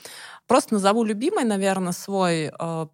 Просто 0.45 0.75
назову 0.75 1.03
любимый, 1.03 1.43
наверное, 1.43 1.91
свой. 1.91 2.51
А, 2.59 2.89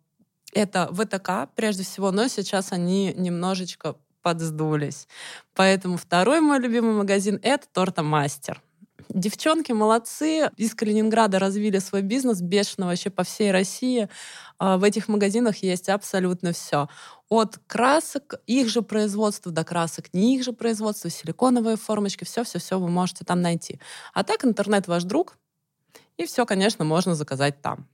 это 0.53 0.87
ВТК, 0.93 1.49
прежде 1.55 1.83
всего, 1.83 2.11
но 2.11 2.27
сейчас 2.27 2.71
они 2.71 3.13
немножечко 3.17 3.95
подсдулись. 4.23 5.07
Поэтому 5.53 5.97
второй 5.97 6.41
мой 6.41 6.59
любимый 6.59 6.93
магазин— 6.93 7.39
это 7.43 7.67
Тортомастер. 7.71 8.61
Девчонки 9.09 9.71
молодцы, 9.71 10.49
из 10.57 10.73
Калининграда 10.73 11.37
развили 11.37 11.77
свой 11.79 12.01
бизнес 12.01 12.41
бешено 12.41 12.87
вообще 12.87 13.09
по 13.09 13.23
всей 13.23 13.51
России. 13.51 14.09
А, 14.57 14.77
в 14.77 14.83
этих 14.83 15.07
магазинах 15.07 15.57
есть 15.57 15.89
абсолютно 15.89 16.53
все. 16.53 16.87
От 17.29 17.59
красок, 17.67 18.35
их 18.47 18.69
же 18.69 18.81
производства 18.81 19.51
до 19.51 19.63
красок, 19.63 20.13
не 20.13 20.35
их 20.35 20.43
же 20.43 20.53
производства, 20.53 21.09
силиконовые 21.09 21.77
формочки, 21.77 22.23
все-все-все 22.23 22.79
вы 22.79 22.87
можете 22.87 23.25
там 23.25 23.41
найти. 23.41 23.79
А 24.13 24.23
так 24.23 24.45
интернет 24.45 24.87
ваш 24.87 25.03
друг, 25.03 25.37
и 26.17 26.25
все, 26.25 26.45
конечно, 26.45 26.85
можно 26.85 27.15
заказать 27.15 27.61
там. 27.61 27.87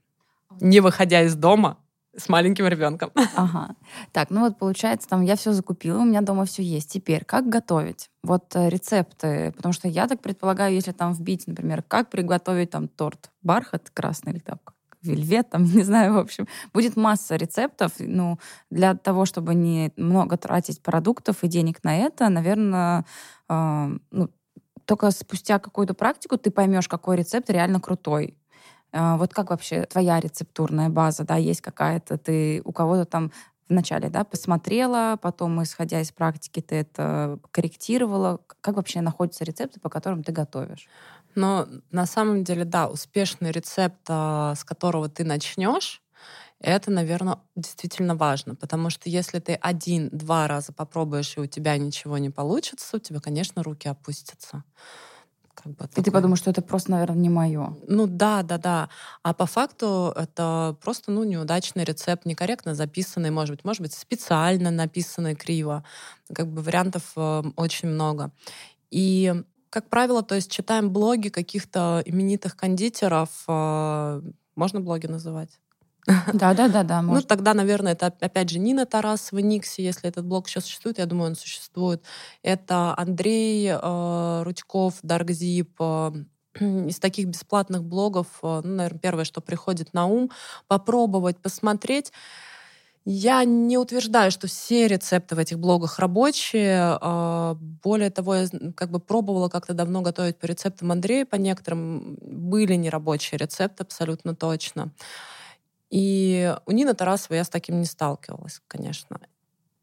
Не 0.60 0.80
выходя 0.80 1.22
из 1.22 1.34
дома, 1.34 1.78
с 2.16 2.28
маленьким 2.28 2.66
ребенком. 2.66 3.10
Ага. 3.36 3.74
Так, 4.12 4.30
ну 4.30 4.40
вот 4.40 4.58
получается, 4.58 5.08
там 5.08 5.22
я 5.22 5.36
все 5.36 5.52
закупила, 5.52 6.00
у 6.00 6.04
меня 6.04 6.20
дома 6.20 6.44
все 6.44 6.62
есть. 6.62 6.92
Теперь, 6.92 7.24
как 7.24 7.48
готовить? 7.48 8.10
Вот 8.22 8.54
э, 8.56 8.68
рецепты, 8.68 9.52
потому 9.56 9.72
что 9.72 9.88
я 9.88 10.06
так 10.08 10.20
предполагаю, 10.20 10.74
если 10.74 10.92
там 10.92 11.12
вбить, 11.12 11.46
например, 11.46 11.82
как 11.82 12.10
приготовить 12.10 12.70
там 12.70 12.88
торт 12.88 13.30
бархат 13.42 13.90
красный 13.90 14.32
или 14.32 14.40
там 14.40 14.58
вельвет, 15.02 15.50
там, 15.50 15.64
не 15.74 15.82
знаю, 15.82 16.14
в 16.14 16.18
общем, 16.18 16.46
будет 16.72 16.96
масса 16.96 17.36
рецептов. 17.36 17.92
Ну, 17.98 18.38
для 18.70 18.94
того, 18.94 19.24
чтобы 19.24 19.54
не 19.54 19.92
много 19.96 20.36
тратить 20.36 20.82
продуктов 20.82 21.42
и 21.44 21.48
денег 21.48 21.82
на 21.84 21.96
это, 21.96 22.28
наверное, 22.28 23.04
э, 23.48 23.96
ну, 24.10 24.30
только 24.84 25.10
спустя 25.12 25.60
какую-то 25.60 25.94
практику 25.94 26.36
ты 26.36 26.50
поймешь, 26.50 26.88
какой 26.88 27.16
рецепт 27.16 27.48
реально 27.48 27.80
крутой. 27.80 28.36
А, 28.92 29.16
вот 29.16 29.32
как 29.34 29.50
вообще 29.50 29.84
твоя 29.86 30.20
рецептурная 30.20 30.88
база, 30.88 31.24
да, 31.24 31.36
есть 31.36 31.60
какая-то, 31.60 32.18
ты 32.18 32.62
у 32.64 32.72
кого-то 32.72 33.04
там 33.04 33.32
вначале, 33.68 34.08
да, 34.10 34.24
посмотрела, 34.24 35.16
потом, 35.22 35.62
исходя 35.62 36.00
из 36.00 36.10
практики, 36.12 36.60
ты 36.60 36.76
это 36.76 37.38
корректировала. 37.52 38.40
Как 38.60 38.76
вообще 38.76 39.00
находятся 39.00 39.44
рецепты, 39.44 39.78
по 39.80 39.88
которым 39.88 40.24
ты 40.24 40.32
готовишь? 40.32 40.88
Но 41.36 41.68
на 41.92 42.06
самом 42.06 42.42
деле, 42.44 42.64
да, 42.64 42.88
успешный 42.88 43.52
рецепт, 43.52 44.00
а, 44.08 44.54
с 44.56 44.64
которого 44.64 45.08
ты 45.08 45.24
начнешь, 45.24 46.02
это, 46.60 46.90
наверное, 46.90 47.38
действительно 47.56 48.14
важно, 48.16 48.54
потому 48.54 48.90
что 48.90 49.08
если 49.10 49.38
ты 49.40 49.54
один-два 49.54 50.48
раза 50.48 50.72
попробуешь, 50.72 51.36
и 51.36 51.40
у 51.40 51.46
тебя 51.46 51.76
ничего 51.78 52.18
не 52.18 52.30
получится, 52.30 52.96
у 52.96 53.00
тебя, 53.00 53.20
конечно, 53.20 53.62
руки 53.62 53.88
опустятся. 53.88 54.64
Как 55.54 55.72
бы 55.72 55.84
и 55.84 55.88
такое. 55.88 56.04
ты 56.04 56.10
подумаешь, 56.10 56.38
что 56.38 56.50
это 56.50 56.62
просто, 56.62 56.90
наверное, 56.92 57.18
не 57.18 57.28
мое. 57.28 57.76
Ну 57.86 58.06
да, 58.06 58.42
да, 58.42 58.58
да. 58.58 58.88
А 59.22 59.34
по 59.34 59.46
факту 59.46 60.12
это 60.16 60.76
просто 60.82 61.10
ну, 61.10 61.24
неудачный 61.24 61.84
рецепт, 61.84 62.24
некорректно 62.24 62.74
записанный, 62.74 63.30
может 63.30 63.56
быть, 63.56 63.64
может 63.64 63.82
быть, 63.82 63.92
специально 63.92 64.70
написанный 64.70 65.34
криво. 65.34 65.84
Как 66.32 66.46
бы 66.46 66.62
вариантов 66.62 67.12
э, 67.16 67.42
очень 67.56 67.88
много. 67.88 68.30
И 68.90 69.34
как 69.70 69.88
правило, 69.88 70.22
то 70.22 70.34
есть 70.34 70.50
читаем 70.50 70.90
блоги 70.90 71.28
каких-то 71.28 72.02
именитых 72.04 72.56
кондитеров. 72.56 73.44
Э, 73.46 74.22
можно 74.56 74.80
блоги 74.80 75.06
называть? 75.06 75.60
Да, 76.32 76.54
да, 76.54 76.68
да, 76.68 76.82
да. 76.82 77.02
Ну, 77.02 77.20
тогда, 77.22 77.54
наверное, 77.54 77.92
это 77.92 78.06
опять 78.20 78.50
же 78.50 78.58
Нина 78.58 78.86
Тарасова, 78.86 79.40
Никси, 79.40 79.82
если 79.82 80.08
этот 80.08 80.24
блог 80.26 80.48
еще 80.48 80.60
существует, 80.60 80.98
я 80.98 81.06
думаю, 81.06 81.30
он 81.30 81.36
существует. 81.36 82.02
Это 82.42 82.94
Андрей 82.96 83.68
э, 83.70 84.42
Рудьков, 84.42 84.94
Даргзип, 85.02 85.70
э, 85.80 86.12
из 86.60 86.98
таких 86.98 87.26
бесплатных 87.26 87.84
блогов, 87.84 88.26
э, 88.42 88.60
ну, 88.64 88.76
наверное, 88.76 88.98
первое, 88.98 89.24
что 89.24 89.40
приходит 89.40 89.92
на 89.94 90.06
ум, 90.06 90.30
попробовать, 90.68 91.38
посмотреть. 91.38 92.12
Я 93.06 93.44
не 93.44 93.78
утверждаю, 93.78 94.30
что 94.30 94.46
все 94.46 94.86
рецепты 94.86 95.34
в 95.34 95.38
этих 95.38 95.58
блогах 95.58 95.98
рабочие. 95.98 96.98
Э, 97.00 97.54
более 97.82 98.10
того, 98.10 98.34
я 98.34 98.46
как 98.74 98.90
бы 98.90 99.00
пробовала 99.00 99.48
как-то 99.48 99.74
давно 99.74 100.02
готовить 100.02 100.38
по 100.38 100.46
рецептам 100.46 100.92
Андрея, 100.92 101.24
по 101.24 101.36
некоторым 101.36 102.18
были 102.20 102.74
нерабочие 102.74 103.38
рецепты 103.38 103.84
абсолютно 103.84 104.34
точно. 104.34 104.92
И 105.90 106.54
у 106.66 106.70
Нины 106.70 106.94
Тарасовой 106.94 107.38
я 107.38 107.44
с 107.44 107.48
таким 107.48 107.80
не 107.80 107.86
сталкивалась, 107.86 108.60
конечно. 108.68 109.20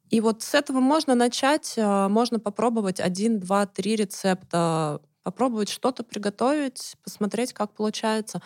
И 0.09 0.21
вот 0.21 0.41
с 0.41 0.53
этого 0.53 0.79
можно 0.79 1.15
начать, 1.15 1.75
а, 1.77 2.07
можно 2.07 2.39
попробовать 2.39 2.99
один, 2.99 3.39
два, 3.39 3.65
три 3.65 3.95
рецепта, 3.95 5.01
попробовать 5.23 5.69
что-то 5.69 6.03
приготовить, 6.03 6.95
посмотреть, 7.03 7.51
как 7.51 7.73
получается. 7.73 8.41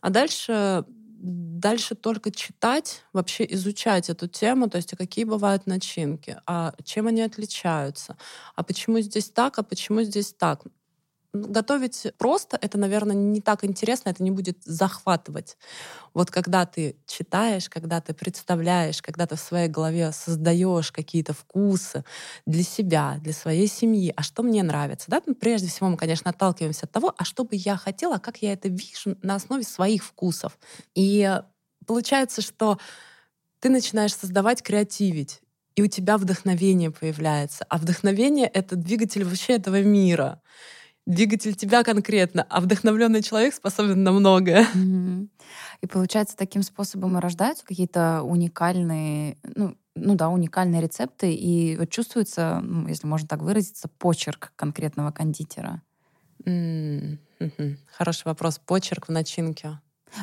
А 0.00 0.10
дальше 0.10 0.84
дальше 1.18 1.94
только 1.94 2.30
читать, 2.30 3.02
вообще 3.12 3.46
изучать 3.50 4.10
эту 4.10 4.28
тему, 4.28 4.68
то 4.68 4.76
есть 4.76 4.92
а 4.92 4.96
какие 4.96 5.24
бывают 5.24 5.66
начинки, 5.66 6.38
а 6.46 6.74
чем 6.84 7.06
они 7.06 7.22
отличаются, 7.22 8.16
а 8.54 8.62
почему 8.62 9.00
здесь 9.00 9.30
так, 9.30 9.58
а 9.58 9.62
почему 9.62 10.02
здесь 10.02 10.32
так. 10.32 10.62
Готовить 11.44 12.06
просто, 12.18 12.58
это, 12.60 12.78
наверное, 12.78 13.14
не 13.16 13.40
так 13.40 13.64
интересно, 13.64 14.10
это 14.10 14.22
не 14.22 14.30
будет 14.30 14.62
захватывать. 14.64 15.56
Вот 16.14 16.30
когда 16.30 16.66
ты 16.66 16.96
читаешь, 17.06 17.68
когда 17.68 18.00
ты 18.00 18.14
представляешь, 18.14 19.02
когда 19.02 19.26
ты 19.26 19.36
в 19.36 19.40
своей 19.40 19.68
голове 19.68 20.12
создаешь 20.12 20.92
какие-то 20.92 21.34
вкусы 21.34 22.04
для 22.46 22.62
себя, 22.62 23.18
для 23.20 23.32
своей 23.32 23.66
семьи, 23.66 24.12
а 24.16 24.22
что 24.22 24.42
мне 24.42 24.62
нравится, 24.62 25.06
да, 25.08 25.20
ну, 25.26 25.34
прежде 25.34 25.68
всего 25.68 25.88
мы, 25.88 25.96
конечно, 25.96 26.30
отталкиваемся 26.30 26.86
от 26.86 26.92
того, 26.92 27.14
а 27.16 27.24
что 27.24 27.44
бы 27.44 27.50
я 27.52 27.76
хотела, 27.76 28.18
как 28.18 28.38
я 28.38 28.52
это 28.52 28.68
вижу 28.68 29.16
на 29.22 29.34
основе 29.34 29.62
своих 29.62 30.04
вкусов. 30.04 30.58
И 30.94 31.40
получается, 31.86 32.42
что 32.42 32.78
ты 33.60 33.68
начинаешь 33.68 34.14
создавать, 34.14 34.62
креативить, 34.62 35.40
и 35.76 35.82
у 35.82 35.86
тебя 35.86 36.16
вдохновение 36.16 36.90
появляется. 36.90 37.64
А 37.68 37.78
вдохновение— 37.78 38.46
это 38.54 38.76
двигатель 38.76 39.24
вообще 39.24 39.54
этого 39.54 39.82
мира 39.82 40.40
двигатель 41.06 41.54
тебя 41.54 41.84
конкретно, 41.84 42.46
а 42.48 42.60
вдохновленный 42.60 43.22
человек 43.22 43.54
способен 43.54 44.02
на 44.02 44.12
многое. 44.12 44.66
И 45.80 45.86
получается, 45.86 46.36
таким 46.36 46.62
способом 46.62 47.18
рождаются 47.18 47.64
какие-то 47.64 48.22
уникальные, 48.22 49.36
ну, 49.54 49.76
ну 49.94 50.14
да, 50.14 50.28
уникальные 50.28 50.82
рецепты, 50.82 51.32
и 51.32 51.76
вот 51.76 51.90
чувствуется, 51.90 52.60
ну, 52.62 52.88
если 52.88 53.06
можно 53.06 53.28
так 53.28 53.42
выразиться, 53.42 53.88
почерк 53.98 54.52
конкретного 54.56 55.12
кондитера. 55.12 55.82
Mm-hmm. 56.44 57.76
Хороший 57.92 58.24
вопрос. 58.24 58.58
Почерк 58.58 59.08
в 59.08 59.12
начинке. 59.12 59.80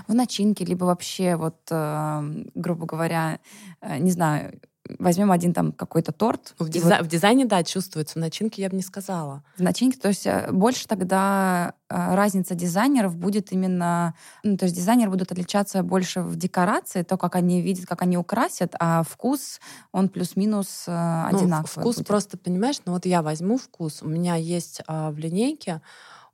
В 0.07 0.13
начинке, 0.13 0.65
либо 0.65 0.85
вообще, 0.85 1.35
вот, 1.35 1.59
э, 1.69 2.43
грубо 2.55 2.85
говоря, 2.85 3.39
э, 3.81 3.97
не 3.97 4.11
знаю, 4.11 4.59
возьмем 4.99 5.31
один 5.31 5.53
там 5.53 5.71
какой-то 5.71 6.11
торт. 6.11 6.55
В, 6.59 6.69
дизай... 6.69 6.99
вот... 6.99 7.07
в 7.07 7.09
дизайне, 7.09 7.45
да, 7.45 7.63
чувствуется. 7.63 8.15
В 8.15 8.21
начинке 8.21 8.61
я 8.61 8.69
бы 8.69 8.75
не 8.75 8.81
сказала. 8.81 9.43
В 9.57 9.61
начинке, 9.61 9.97
то 9.97 10.09
есть 10.09 10.27
э, 10.27 10.49
больше 10.51 10.87
тогда 10.87 11.73
э, 11.89 12.15
разница 12.15 12.53
дизайнеров 12.53 13.15
будет 13.15 13.51
именно... 13.51 14.13
Ну, 14.43 14.57
то 14.57 14.65
есть 14.65 14.75
дизайнеры 14.75 15.09
будут 15.09 15.31
отличаться 15.31 15.83
больше 15.83 16.21
в 16.21 16.35
декорации, 16.35 17.03
то, 17.03 17.17
как 17.17 17.35
они 17.35 17.61
видят, 17.61 17.85
как 17.85 18.01
они 18.01 18.17
украсят, 18.17 18.75
а 18.79 19.03
вкус, 19.03 19.61
он 19.91 20.09
плюс-минус 20.09 20.83
э, 20.87 21.27
ну, 21.31 21.37
одинаковый 21.37 21.83
Вкус 21.83 21.97
будет. 21.97 22.07
просто, 22.07 22.37
понимаешь, 22.37 22.77
ну 22.85 22.93
вот 22.93 23.05
я 23.05 23.21
возьму 23.21 23.57
вкус, 23.57 24.01
у 24.01 24.07
меня 24.07 24.35
есть 24.35 24.81
а, 24.87 25.11
в 25.11 25.17
линейке 25.17 25.81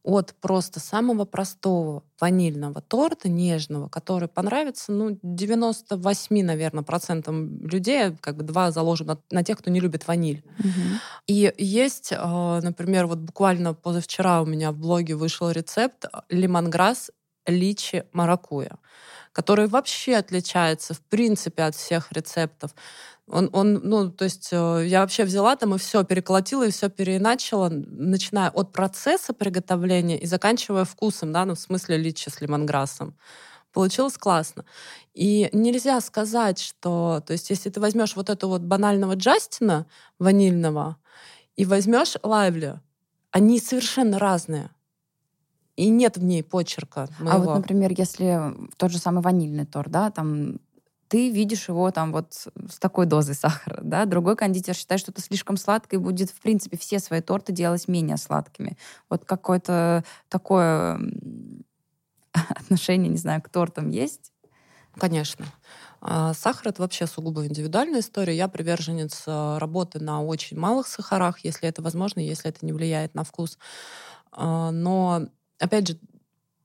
от 0.03 0.33
просто 0.39 0.79
самого 0.79 1.25
простого 1.25 2.03
ванильного 2.19 2.81
торта 2.81 3.29
нежного, 3.29 3.87
который 3.89 4.27
понравится, 4.27 4.91
ну, 4.91 5.19
98, 5.21 6.43
наверное, 6.43 6.83
процентам 6.83 7.65
людей, 7.65 8.15
как 8.21 8.37
бы 8.37 8.43
два 8.43 8.71
заложим 8.71 9.07
на, 9.07 9.17
на 9.31 9.43
тех, 9.43 9.57
кто 9.57 9.69
не 9.69 9.79
любит 9.79 10.07
ваниль. 10.07 10.43
Угу. 10.59 10.69
И 11.27 11.53
есть, 11.57 12.11
э, 12.11 12.59
например, 12.61 13.07
вот 13.07 13.19
буквально 13.19 13.73
позавчера 13.73 14.41
у 14.41 14.45
меня 14.45 14.71
в 14.71 14.77
блоге 14.77 15.15
вышел 15.15 15.51
рецепт 15.51 16.05
лимонграсс 16.29 17.11
личи 17.49 18.05
маракуя, 18.13 18.77
который 19.31 19.67
вообще 19.67 20.15
отличается, 20.15 20.93
в 20.93 21.01
принципе, 21.01 21.63
от 21.63 21.75
всех 21.75 22.11
рецептов. 22.11 22.73
Он, 23.27 23.49
он, 23.53 23.81
ну, 23.83 24.09
то 24.09 24.25
есть 24.25 24.49
э, 24.51 24.85
я 24.87 25.01
вообще 25.01 25.23
взяла 25.23 25.55
там 25.55 25.75
и 25.75 25.77
все 25.77 26.03
переколотила 26.03 26.65
и 26.65 26.71
все 26.71 26.89
переиначила, 26.89 27.69
начиная 27.69 28.49
от 28.49 28.71
процесса 28.71 29.33
приготовления 29.33 30.17
и 30.17 30.25
заканчивая 30.25 30.83
вкусом, 30.83 31.31
да, 31.31 31.45
ну, 31.45 31.53
в 31.53 31.59
смысле 31.59 31.97
личи 31.97 32.29
с 32.29 32.41
лимонграссом. 32.41 33.15
Получилось 33.71 34.17
классно. 34.17 34.65
И 35.13 35.49
нельзя 35.53 36.01
сказать, 36.01 36.59
что, 36.59 37.21
то 37.25 37.33
есть 37.33 37.51
если 37.51 37.69
ты 37.69 37.79
возьмешь 37.79 38.15
вот 38.15 38.29
эту 38.29 38.47
вот 38.47 38.61
банального 38.61 39.13
Джастина 39.13 39.85
ванильного 40.17 40.97
и 41.55 41.65
возьмешь 41.65 42.15
Лайвли, 42.23 42.79
они 43.31 43.59
совершенно 43.59 44.17
разные. 44.17 44.71
И 45.79 45.87
нет 45.87 46.17
в 46.17 46.23
ней 46.25 46.43
почерка 46.43 47.07
моего. 47.19 47.35
А 47.35 47.39
вот, 47.39 47.55
например, 47.55 47.93
если 47.95 48.53
тот 48.75 48.91
же 48.91 48.97
самый 48.97 49.21
ванильный 49.21 49.65
торт, 49.65 49.89
да, 49.89 50.11
там 50.11 50.59
ты 51.07 51.31
видишь 51.31 51.69
его 51.69 51.89
там 51.91 52.11
вот 52.11 52.33
с 52.33 52.79
такой 52.79 53.05
дозой 53.05 53.33
сахара, 53.33 53.79
да, 53.81 54.03
другой 54.03 54.35
кондитер 54.35 54.75
считает, 54.75 54.99
что 54.99 55.11
это 55.11 55.21
слишком 55.21 55.55
сладко 55.55 55.95
и 55.95 55.99
будет, 55.99 56.31
в 56.31 56.41
принципе, 56.41 56.77
все 56.77 56.99
свои 56.99 57.21
торты 57.21 57.53
делать 57.53 57.87
менее 57.87 58.17
сладкими. 58.17 58.77
Вот 59.09 59.23
какое-то 59.23 60.03
такое 60.27 60.99
отношение, 62.33 63.09
не 63.09 63.17
знаю, 63.17 63.41
к 63.41 63.47
тортам 63.47 63.89
есть? 63.89 64.33
Конечно. 64.97 65.45
А, 66.01 66.33
сахар— 66.33 66.67
это 66.69 66.81
вообще 66.81 67.07
сугубо 67.07 67.45
индивидуальная 67.45 68.01
история. 68.01 68.35
Я 68.35 68.49
приверженец 68.49 69.23
э, 69.27 69.57
работы 69.59 70.03
на 70.03 70.21
очень 70.21 70.59
малых 70.59 70.87
сахарах, 70.87 71.39
если 71.45 71.69
это 71.69 71.81
возможно, 71.81 72.19
если 72.19 72.49
это 72.49 72.65
не 72.65 72.73
влияет 72.73 73.15
на 73.15 73.23
вкус. 73.23 73.57
А, 74.31 74.71
но, 74.71 75.29
опять 75.59 75.87
же, 75.87 75.99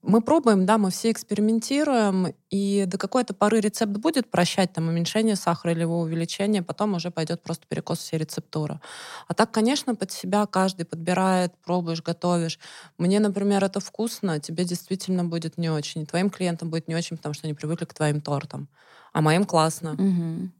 мы 0.06 0.20
пробуем, 0.20 0.66
да, 0.66 0.76
мы 0.76 0.90
все 0.90 1.10
экспериментируем, 1.10 2.34
и 2.50 2.84
до 2.86 2.98
какой-то 2.98 3.32
поры 3.32 3.60
рецепт 3.60 3.92
будет 3.92 4.30
прощать 4.30 4.72
там 4.72 4.88
уменьшение 4.88 5.34
сахара 5.34 5.72
или 5.72 5.80
его 5.80 6.00
увеличение, 6.00 6.62
потом 6.62 6.94
уже 6.94 7.10
пойдет 7.10 7.42
просто 7.42 7.66
перекос 7.66 8.00
всей 8.00 8.18
рецептуры. 8.18 8.80
А 9.28 9.34
так, 9.34 9.50
конечно, 9.50 9.94
под 9.94 10.12
себя 10.12 10.46
каждый 10.46 10.84
подбирает, 10.84 11.54
пробуешь, 11.64 12.02
готовишь. 12.02 12.58
Мне, 12.98 13.18
например, 13.18 13.64
это 13.64 13.80
вкусно, 13.80 14.40
тебе 14.40 14.64
действительно 14.64 15.24
будет 15.24 15.56
не 15.56 15.70
очень. 15.70 16.02
И 16.02 16.06
твоим 16.06 16.28
клиентам 16.28 16.68
будет 16.70 16.86
не 16.86 16.94
очень, 16.94 17.16
потому 17.16 17.32
что 17.34 17.46
они 17.46 17.54
привыкли 17.54 17.86
к 17.86 17.94
твоим 17.94 18.20
тортам. 18.20 18.68
А 19.14 19.22
моим 19.22 19.44
классно. 19.44 19.92
Угу. 19.92 20.50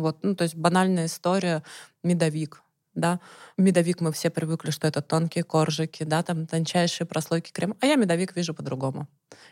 Вот, 0.00 0.18
ну, 0.22 0.34
то 0.34 0.44
есть 0.44 0.54
банальная 0.56 1.06
история 1.06 1.62
медовик 2.02 2.62
да. 2.96 3.20
Медовик 3.56 4.00
мы 4.00 4.12
все 4.12 4.30
привыкли, 4.30 4.70
что 4.70 4.88
это 4.88 5.02
тонкие 5.02 5.44
коржики, 5.44 6.02
да, 6.02 6.22
там 6.22 6.46
тончайшие 6.46 7.06
прослойки 7.06 7.52
крема. 7.52 7.76
А 7.80 7.86
я 7.86 7.96
медовик 7.96 8.34
вижу 8.34 8.54
по-другому. 8.54 9.06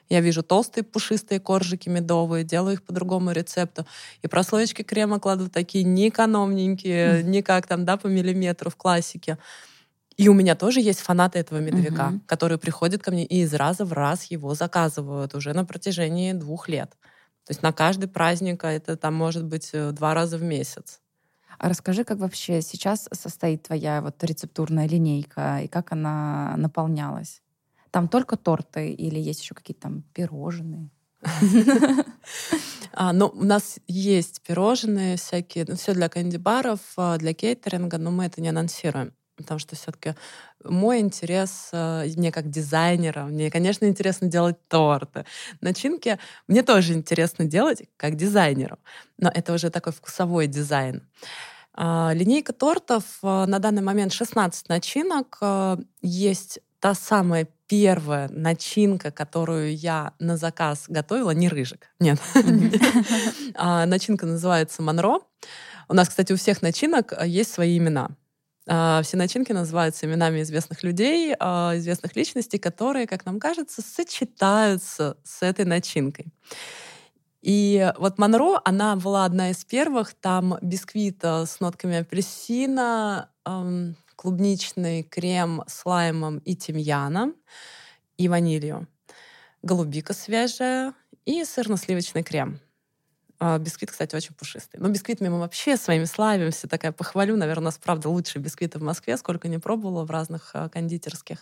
Я 0.09 0.21
вижу 0.21 0.43
толстые 0.43 0.85
пушистые 0.85 1.41
коржики 1.41 1.89
медовые, 1.89 2.45
делаю 2.45 2.75
их 2.75 2.83
по 2.83 2.93
другому 2.93 3.33
рецепту. 3.33 3.87
И 4.23 4.27
прослоечки 4.27 4.83
крема 4.83 5.21
кладу 5.21 5.49
такие 5.49 5.85
не 5.85 6.09
экономненькие, 6.09 7.21
mm. 7.21 7.23
не 7.23 7.43
как 7.43 7.67
там, 7.67 7.85
да, 7.85 7.97
по 7.97 8.07
миллиметру 8.07 8.71
в 8.71 8.77
классике. 8.77 9.39
И 10.17 10.29
у 10.29 10.35
меня 10.35 10.55
тоже 10.55 10.81
есть 10.81 11.01
фанаты 11.01 11.39
этого 11.41 11.59
медовика, 11.59 12.11
mm-hmm. 12.11 12.21
которые 12.27 12.59
приходят 12.59 13.03
ко 13.03 13.11
мне 13.11 13.25
и 13.25 13.43
из 13.43 13.53
раза 13.53 13.85
в 13.85 13.93
раз 13.93 14.25
его 14.25 14.55
заказывают 14.55 15.35
уже 15.35 15.53
на 15.53 15.65
протяжении 15.65 16.33
двух 16.33 16.69
лет. 16.69 16.91
То 17.45 17.51
есть 17.51 17.63
на 17.63 17.73
каждый 17.73 18.09
праздник, 18.09 18.65
а 18.65 18.73
это 18.73 18.97
там 18.97 19.15
может 19.15 19.45
быть 19.45 19.71
э, 19.73 19.91
два 19.91 20.15
раза 20.15 20.39
в 20.39 20.43
месяц. 20.43 21.01
А 21.59 21.69
расскажи, 21.69 22.05
как 22.05 22.19
вообще 22.19 22.62
сейчас 22.62 23.09
состоит 23.12 23.64
твоя 23.64 24.01
вот 24.03 24.23
рецептурная 24.23 24.87
линейка 24.88 25.61
и 25.64 25.69
как 25.69 25.93
она 25.93 26.55
наполнялась? 26.57 27.43
Там 27.90 28.09
только 28.09 28.37
торты 28.37 28.90
или 28.90 29.19
есть 29.19 29.43
еще 29.43 29.55
какие-то 29.55 29.83
там 29.83 30.03
пирожные? 30.14 30.90
А, 32.93 33.12
ну, 33.12 33.27
у 33.27 33.45
нас 33.45 33.79
есть 33.88 34.40
пирожные 34.43 35.17
всякие, 35.17 35.64
ну, 35.67 35.75
все 35.75 35.95
для 35.95 36.09
канди-баров, 36.09 36.81
а, 36.97 37.17
для 37.19 37.35
кейтеринга, 37.35 37.99
но 37.99 38.11
мы 38.11 38.27
это 38.27 38.40
не 38.40 38.49
анонсируем. 38.49 39.12
Потому 39.37 39.59
что 39.59 39.75
все-таки 39.75 40.14
мой 40.62 41.01
интерес, 41.01 41.70
а, 41.73 42.05
мне 42.16 42.31
как 42.33 42.51
дизайнера, 42.51 43.25
мне, 43.25 43.51
конечно, 43.51 43.87
интересно 43.87 44.29
делать 44.29 44.57
торты. 44.68 45.25
Начинки 45.61 46.18
мне 46.49 46.62
тоже 46.62 46.94
интересно 46.94 47.44
делать 47.44 47.83
как 47.97 48.16
дизайнеру, 48.16 48.79
но 49.18 49.31
это 49.33 49.53
уже 49.53 49.70
такой 49.70 49.92
вкусовой 49.92 50.47
дизайн. 50.47 51.03
Линейка 51.77 52.53
тортов 52.53 53.05
на 53.23 53.59
данный 53.59 53.83
момент 53.83 54.12
16 54.12 54.68
начинок. 54.68 55.40
Есть 56.03 56.61
та 56.79 56.94
самая 56.94 57.49
первая 57.66 58.29
начинка, 58.29 59.11
которую 59.11 59.75
я 59.75 60.12
на 60.18 60.37
заказ 60.37 60.85
готовила, 60.88 61.31
не 61.31 61.49
рыжик, 61.49 61.88
нет. 61.99 62.18
А, 63.55 63.87
начинка 63.87 64.27
называется 64.27 64.83
Монро. 64.83 65.20
У 65.88 65.94
нас, 65.94 66.09
кстати, 66.09 66.33
у 66.33 66.37
всех 66.37 66.61
начинок 66.62 67.12
а, 67.16 67.27
есть 67.27 67.53
свои 67.53 67.79
имена. 67.79 68.11
А, 68.66 69.03
все 69.03 69.16
начинки 69.16 69.53
называются 69.53 70.07
именами 70.07 70.42
известных 70.42 70.83
людей, 70.83 71.35
известных 71.35 72.16
личностей, 72.16 72.59
которые, 72.59 73.07
как 73.07 73.27
нам 73.27 73.38
кажется, 73.38 73.83
сочетаются 73.83 75.16
с 75.22 75.42
этой 75.42 75.64
начинкой. 75.64 76.27
И 77.42 77.92
вот 77.98 78.18
Монро, 78.18 78.61
она 78.64 78.96
была 78.96 79.27
одна 79.27 79.50
из 79.50 79.64
первых. 79.66 80.14
Там 80.14 80.57
бисквит 80.62 81.22
с 81.22 81.61
нотками 81.61 81.98
апельсина, 81.98 83.29
клубничный 84.16 85.03
крем 85.03 85.62
с 85.66 85.85
лаймом 85.85 86.38
и 86.38 86.57
тимьяном 86.57 87.35
и 88.16 88.29
ванилью, 88.29 88.88
голубика 89.62 90.14
свежая 90.14 90.94
и 91.27 91.42
сырно-сливочный 91.42 92.22
крем. 92.22 92.61
А, 93.38 93.59
бисквит, 93.59 93.90
кстати, 93.90 94.14
очень 94.14 94.35
пушистый. 94.35 94.81
Но 94.81 94.88
бисквитами 94.88 95.29
мы 95.29 95.40
вообще 95.40 95.77
своими 95.77 96.05
славимся. 96.05 96.68
Такая 96.68 96.92
похвалю, 96.92 97.37
наверное, 97.37 97.62
у 97.62 97.64
нас, 97.64 97.79
правда, 97.79 98.09
лучшие 98.09 98.42
бисквиты 98.42 98.79
в 98.79 98.83
Москве, 98.83 99.16
сколько 99.16 99.49
не 99.49 99.59
пробовала 99.59 100.05
в 100.05 100.11
разных 100.11 100.51
а, 100.55 100.68
кондитерских. 100.68 101.38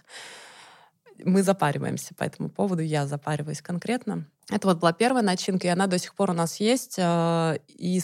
Мы 1.24 1.42
запариваемся 1.42 2.14
по 2.14 2.24
этому 2.24 2.48
поводу, 2.48 2.82
я 2.82 3.06
запариваюсь 3.06 3.62
конкретно. 3.62 4.26
Это 4.50 4.66
вот 4.68 4.78
была 4.78 4.92
первая 4.92 5.22
начинка, 5.22 5.66
и 5.68 5.70
она 5.70 5.86
до 5.86 5.98
сих 5.98 6.14
пор 6.14 6.30
у 6.30 6.34
нас 6.34 6.58
есть. 6.60 6.96
А, 6.98 7.56
и 7.68 8.00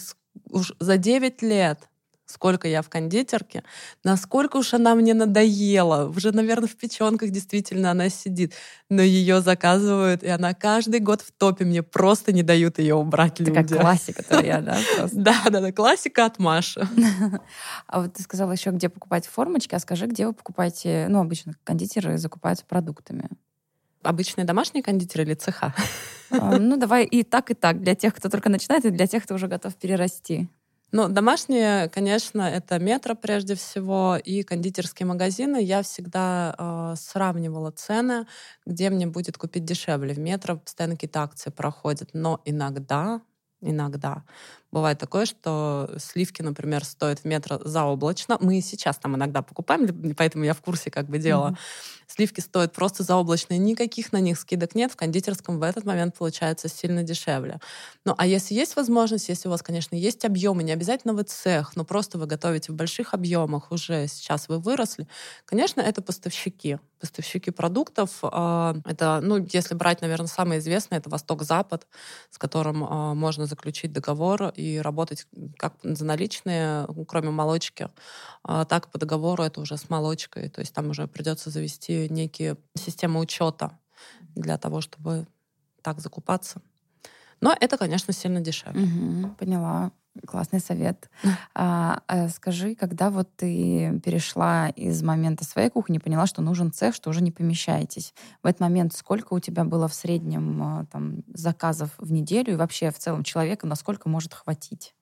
за 0.79 0.97
9 0.97 1.41
лет 1.41 1.88
сколько 2.29 2.67
я 2.67 2.81
в 2.81 2.89
кондитерке, 2.89 3.63
насколько 4.03 4.57
уж 4.57 4.73
она 4.73 4.95
мне 4.95 5.13
надоела. 5.13 6.07
Уже, 6.09 6.31
наверное, 6.31 6.67
в 6.67 6.75
печенках 6.75 7.31
действительно 7.31 7.91
она 7.91 8.09
сидит. 8.09 8.53
Но 8.89 9.01
ее 9.01 9.41
заказывают, 9.41 10.23
и 10.23 10.27
она 10.27 10.53
каждый 10.53 10.99
год 10.99 11.21
в 11.21 11.31
топе. 11.31 11.65
Мне 11.65 11.81
просто 11.83 12.31
не 12.31 12.43
дают 12.43 12.79
ее 12.79 12.95
убрать 12.95 13.39
люди. 13.39 13.51
Такая 13.53 13.79
классика 13.81 14.23
твоя, 14.23 14.61
да? 14.61 14.77
Да, 15.11 15.35
да, 15.49 15.59
да, 15.61 15.71
классика 15.71 16.25
от 16.25 16.39
Маши. 16.39 16.87
А 17.87 18.01
вот 18.01 18.13
ты 18.13 18.23
сказала 18.23 18.51
еще, 18.51 18.69
где 18.69 18.89
покупать 18.89 19.25
формочки, 19.25 19.73
а 19.73 19.79
скажи, 19.79 20.05
где 20.05 20.27
вы 20.27 20.33
покупаете, 20.33 21.07
ну, 21.09 21.19
обычно 21.19 21.53
кондитеры 21.63 22.17
закупаются 22.17 22.65
продуктами? 22.65 23.29
Обычные 24.03 24.45
домашние 24.45 24.83
кондитеры 24.83 25.23
или 25.23 25.33
цеха? 25.33 25.73
А, 26.31 26.57
ну, 26.57 26.77
давай 26.77 27.05
и 27.05 27.23
так, 27.23 27.51
и 27.51 27.53
так. 27.53 27.81
Для 27.81 27.95
тех, 27.95 28.13
кто 28.13 28.29
только 28.29 28.49
начинает, 28.49 28.85
и 28.85 28.91
для 28.91 29.07
тех, 29.07 29.23
кто 29.23 29.35
уже 29.35 29.47
готов 29.47 29.75
перерасти. 29.75 30.47
Ну, 30.91 31.07
домашние, 31.07 31.87
конечно, 31.89 32.41
это 32.41 32.79
метро 32.79 33.13
прежде 33.15 33.53
всего 33.55 34.17
и 34.17 34.41
кондитерские 34.41 35.05
магазины. 35.05 35.61
Я 35.61 35.83
всегда 35.83 36.55
э, 36.57 36.95
сравнивала 36.97 37.69
цены, 37.71 38.25
где 38.65 38.89
мне 38.89 39.05
будет 39.05 39.37
купить 39.37 39.65
дешевле. 39.65 40.13
В 40.15 40.19
метро 40.19 40.57
постоянно 40.57 40.95
какие-то 40.95 41.21
акции 41.21 41.51
проходят, 41.51 42.09
но 42.13 42.41
иногда, 42.45 43.21
иногда 43.61 44.23
бывает 44.71 44.99
такое, 44.99 45.25
что 45.25 45.89
сливки, 45.97 46.41
например, 46.41 46.85
стоят 46.85 47.19
в 47.19 47.25
метро 47.25 47.59
заоблачно. 47.63 48.37
Мы 48.39 48.61
сейчас 48.61 48.97
там 48.97 49.15
иногда 49.15 49.41
покупаем, 49.41 50.15
поэтому 50.15 50.43
я 50.43 50.53
в 50.53 50.61
курсе 50.61 50.91
как 50.91 51.07
бы 51.07 51.17
дела. 51.17 51.51
Mm-hmm 51.51 51.99
Сливки 52.09 52.39
стоят 52.39 52.73
просто 52.73 53.03
заоблачные, 53.03 53.59
никаких 53.59 54.11
на 54.11 54.19
них 54.19 54.39
скидок 54.39 54.73
нет. 54.73 54.91
В 54.91 54.95
кондитерском 54.95 55.59
в 55.59 55.63
этот 55.63 55.85
момент 55.85 56.17
получается 56.17 56.67
сильно 56.67 57.03
дешевле. 57.03 57.59
Ну, 58.03 58.15
а 58.17 58.25
если 58.25 58.55
есть 58.55 58.75
возможность, 58.75 59.29
если 59.29 59.47
у 59.47 59.51
вас, 59.51 59.61
конечно, 59.61 59.95
есть 59.95 60.25
объемы, 60.25 60.63
не 60.63 60.71
обязательно 60.71 61.13
вы 61.13 61.21
цех, 61.21 61.75
но 61.75 61.85
просто 61.85 62.17
вы 62.17 62.25
готовите 62.25 62.71
в 62.71 62.75
больших 62.75 63.13
объемах, 63.13 63.71
уже 63.71 64.07
сейчас 64.07 64.49
вы 64.49 64.57
выросли, 64.57 65.07
конечно, 65.45 65.81
это 65.81 66.01
поставщики. 66.01 66.79
Поставщики 66.99 67.51
продуктов. 67.51 68.19
А, 68.23 68.75
это, 68.85 69.19
ну, 69.21 69.37
если 69.37 69.73
брать, 69.73 70.01
наверное, 70.01 70.27
самое 70.27 70.59
известное, 70.59 70.99
это 70.99 71.09
Восток-Запад, 71.09 71.87
с 72.29 72.37
которым 72.37 72.83
а, 72.83 73.13
можно 73.13 73.45
заключить 73.45 73.93
договор 73.93 74.49
и 74.55 74.77
работать 74.79 75.27
как 75.57 75.75
за 75.83 76.05
наличные, 76.05 76.87
кроме 77.07 77.29
молочки, 77.29 77.89
а, 78.43 78.65
так 78.65 78.91
по 78.91 78.99
договору 78.99 79.43
это 79.43 79.61
уже 79.61 79.77
с 79.77 79.89
молочкой. 79.89 80.49
То 80.49 80.59
есть 80.59 80.73
там 80.73 80.89
уже 80.89 81.07
придется 81.07 81.49
завести 81.49 82.07
некие 82.09 82.57
системы 82.75 83.19
учета 83.21 83.79
для 84.35 84.57
того, 84.57 84.81
чтобы 84.81 85.25
так 85.81 86.01
закупаться. 86.01 86.61
Но 87.41 87.55
это, 87.57 87.77
конечно, 87.77 88.13
сильно 88.13 88.41
дешевле. 88.41 88.83
Угу, 88.83 89.35
поняла. 89.35 89.91
Классный 90.25 90.59
совет. 90.59 91.09
А, 91.61 92.03
а 92.07 92.29
скажи, 92.29 92.73
когда 92.73 93.09
вот 93.09 93.35
ты 93.35 93.99
перешла 93.99 94.69
из 94.69 95.03
момента 95.03 95.43
своей 95.43 95.69
кухни, 95.69 95.97
поняла, 95.97 96.25
что 96.25 96.41
нужен 96.41 96.71
цех, 96.71 96.95
что 96.95 97.09
уже 97.09 97.21
не 97.21 97.31
помещаетесь. 97.31 98.13
В 98.41 98.47
этот 98.47 98.61
момент 98.61 98.93
сколько 98.93 99.33
у 99.33 99.39
тебя 99.39 99.65
было 99.65 99.89
в 99.89 99.93
среднем 99.93 100.63
а, 100.63 100.85
там, 100.85 101.23
заказов 101.33 101.89
в 101.97 102.11
неделю 102.11 102.53
и 102.53 102.55
вообще 102.55 102.91
в 102.91 102.99
целом 102.99 103.23
человека 103.23 103.67
насколько 103.67 104.07
может 104.07 104.33
хватить? 104.33 104.95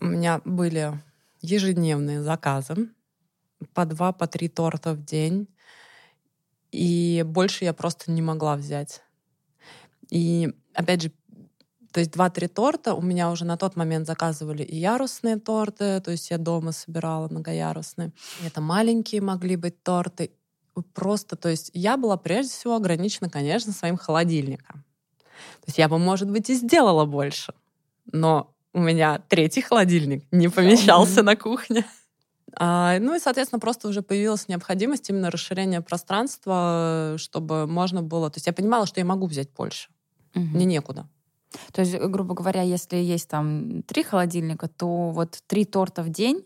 У 0.00 0.04
меня 0.04 0.40
были 0.44 1.00
ежедневные 1.40 2.22
заказы 2.22 2.88
по 3.74 3.84
два, 3.84 4.12
по 4.12 4.26
три 4.26 4.48
торта 4.48 4.92
в 4.92 5.04
день. 5.04 5.48
И 6.72 7.24
больше 7.26 7.64
я 7.64 7.72
просто 7.72 8.10
не 8.10 8.22
могла 8.22 8.56
взять. 8.56 9.02
И 10.10 10.52
опять 10.74 11.02
же, 11.02 11.12
то 11.96 12.00
есть 12.00 12.12
два-три 12.12 12.46
торта 12.46 12.92
у 12.92 13.00
меня 13.00 13.30
уже 13.30 13.46
на 13.46 13.56
тот 13.56 13.74
момент 13.74 14.06
заказывали 14.06 14.62
и 14.62 14.76
ярусные 14.76 15.38
торты, 15.38 15.98
то 16.02 16.10
есть 16.10 16.30
я 16.30 16.36
дома 16.36 16.72
собирала 16.72 17.26
многоярусные. 17.26 18.12
Это 18.44 18.60
маленькие 18.60 19.22
могли 19.22 19.56
быть 19.56 19.82
торты. 19.82 20.30
Просто, 20.92 21.36
то 21.36 21.48
есть 21.48 21.70
я 21.72 21.96
была 21.96 22.18
прежде 22.18 22.52
всего 22.52 22.76
ограничена, 22.76 23.30
конечно, 23.30 23.72
своим 23.72 23.96
холодильником. 23.96 24.84
То 25.22 25.68
есть 25.68 25.78
я 25.78 25.88
бы, 25.88 25.96
может 25.96 26.30
быть, 26.30 26.50
и 26.50 26.54
сделала 26.54 27.06
больше. 27.06 27.54
Но 28.12 28.52
у 28.74 28.80
меня 28.80 29.22
третий 29.30 29.62
холодильник 29.62 30.22
не 30.30 30.48
помещался 30.48 31.22
на 31.22 31.34
кухне. 31.34 31.86
А, 32.52 32.98
ну 32.98 33.14
и, 33.14 33.18
соответственно, 33.18 33.58
просто 33.58 33.88
уже 33.88 34.02
появилась 34.02 34.48
необходимость 34.48 35.08
именно 35.08 35.30
расширения 35.30 35.80
пространства, 35.80 37.14
чтобы 37.16 37.66
можно 37.66 38.02
было... 38.02 38.28
То 38.28 38.36
есть 38.36 38.48
я 38.48 38.52
понимала, 38.52 38.84
что 38.84 39.00
я 39.00 39.06
могу 39.06 39.26
взять 39.26 39.50
больше. 39.54 39.88
Угу. 40.34 40.44
Мне 40.44 40.66
некуда. 40.66 41.08
То 41.72 41.82
есть, 41.82 41.96
грубо 41.98 42.34
говоря, 42.34 42.62
если 42.62 42.96
есть 42.96 43.28
там 43.28 43.82
три 43.82 44.02
холодильника, 44.02 44.68
то 44.68 45.10
вот 45.10 45.38
три 45.46 45.64
торта 45.64 46.02
в 46.02 46.08
день 46.08 46.44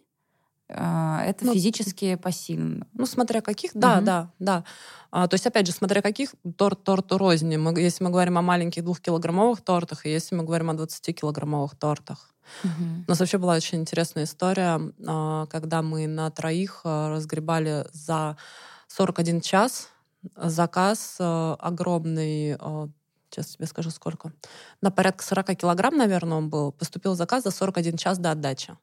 а, 0.72 1.22
это 1.24 1.44
ну, 1.44 1.54
физически 1.54 2.14
посильно. 2.14 2.86
Ну, 2.92 3.06
смотря 3.06 3.40
каких, 3.40 3.72
да, 3.74 3.96
угу. 3.96 4.04
да, 4.04 4.30
да. 4.38 4.64
А, 5.10 5.26
то 5.26 5.34
есть, 5.34 5.46
опять 5.46 5.66
же, 5.66 5.72
смотря 5.72 6.02
каких 6.02 6.34
торт 6.56 6.84
торту 6.84 7.18
розни. 7.18 7.56
Мы, 7.56 7.78
если 7.80 8.04
мы 8.04 8.10
говорим 8.10 8.38
о 8.38 8.42
маленьких 8.42 8.84
двухкилограммовых 8.84 9.62
тортах, 9.62 10.06
и 10.06 10.10
если 10.10 10.34
мы 10.34 10.44
говорим 10.44 10.70
о 10.70 10.74
20-килограммовых 10.74 11.76
тортах. 11.76 12.32
Угу. 12.64 12.84
У 13.06 13.10
нас 13.10 13.20
вообще 13.20 13.38
была 13.38 13.54
очень 13.54 13.78
интересная 13.78 14.24
история, 14.24 14.80
а, 15.06 15.46
когда 15.46 15.82
мы 15.82 16.06
на 16.06 16.30
троих 16.30 16.82
а, 16.84 17.10
разгребали 17.10 17.86
за 17.92 18.36
41 18.88 19.40
час 19.40 19.88
заказ 20.36 21.16
а, 21.18 21.56
огромный 21.58 22.56
сейчас 23.30 23.56
тебе 23.56 23.66
скажу 23.66 23.90
сколько, 23.90 24.32
на 24.80 24.90
порядка 24.90 25.24
40 25.24 25.56
килограмм, 25.56 25.96
наверное, 25.96 26.38
он 26.38 26.50
был, 26.50 26.72
поступил 26.72 27.14
заказ 27.14 27.44
за 27.44 27.50
41 27.50 27.96
час 27.96 28.18
до 28.18 28.32
отдачи. 28.32 28.76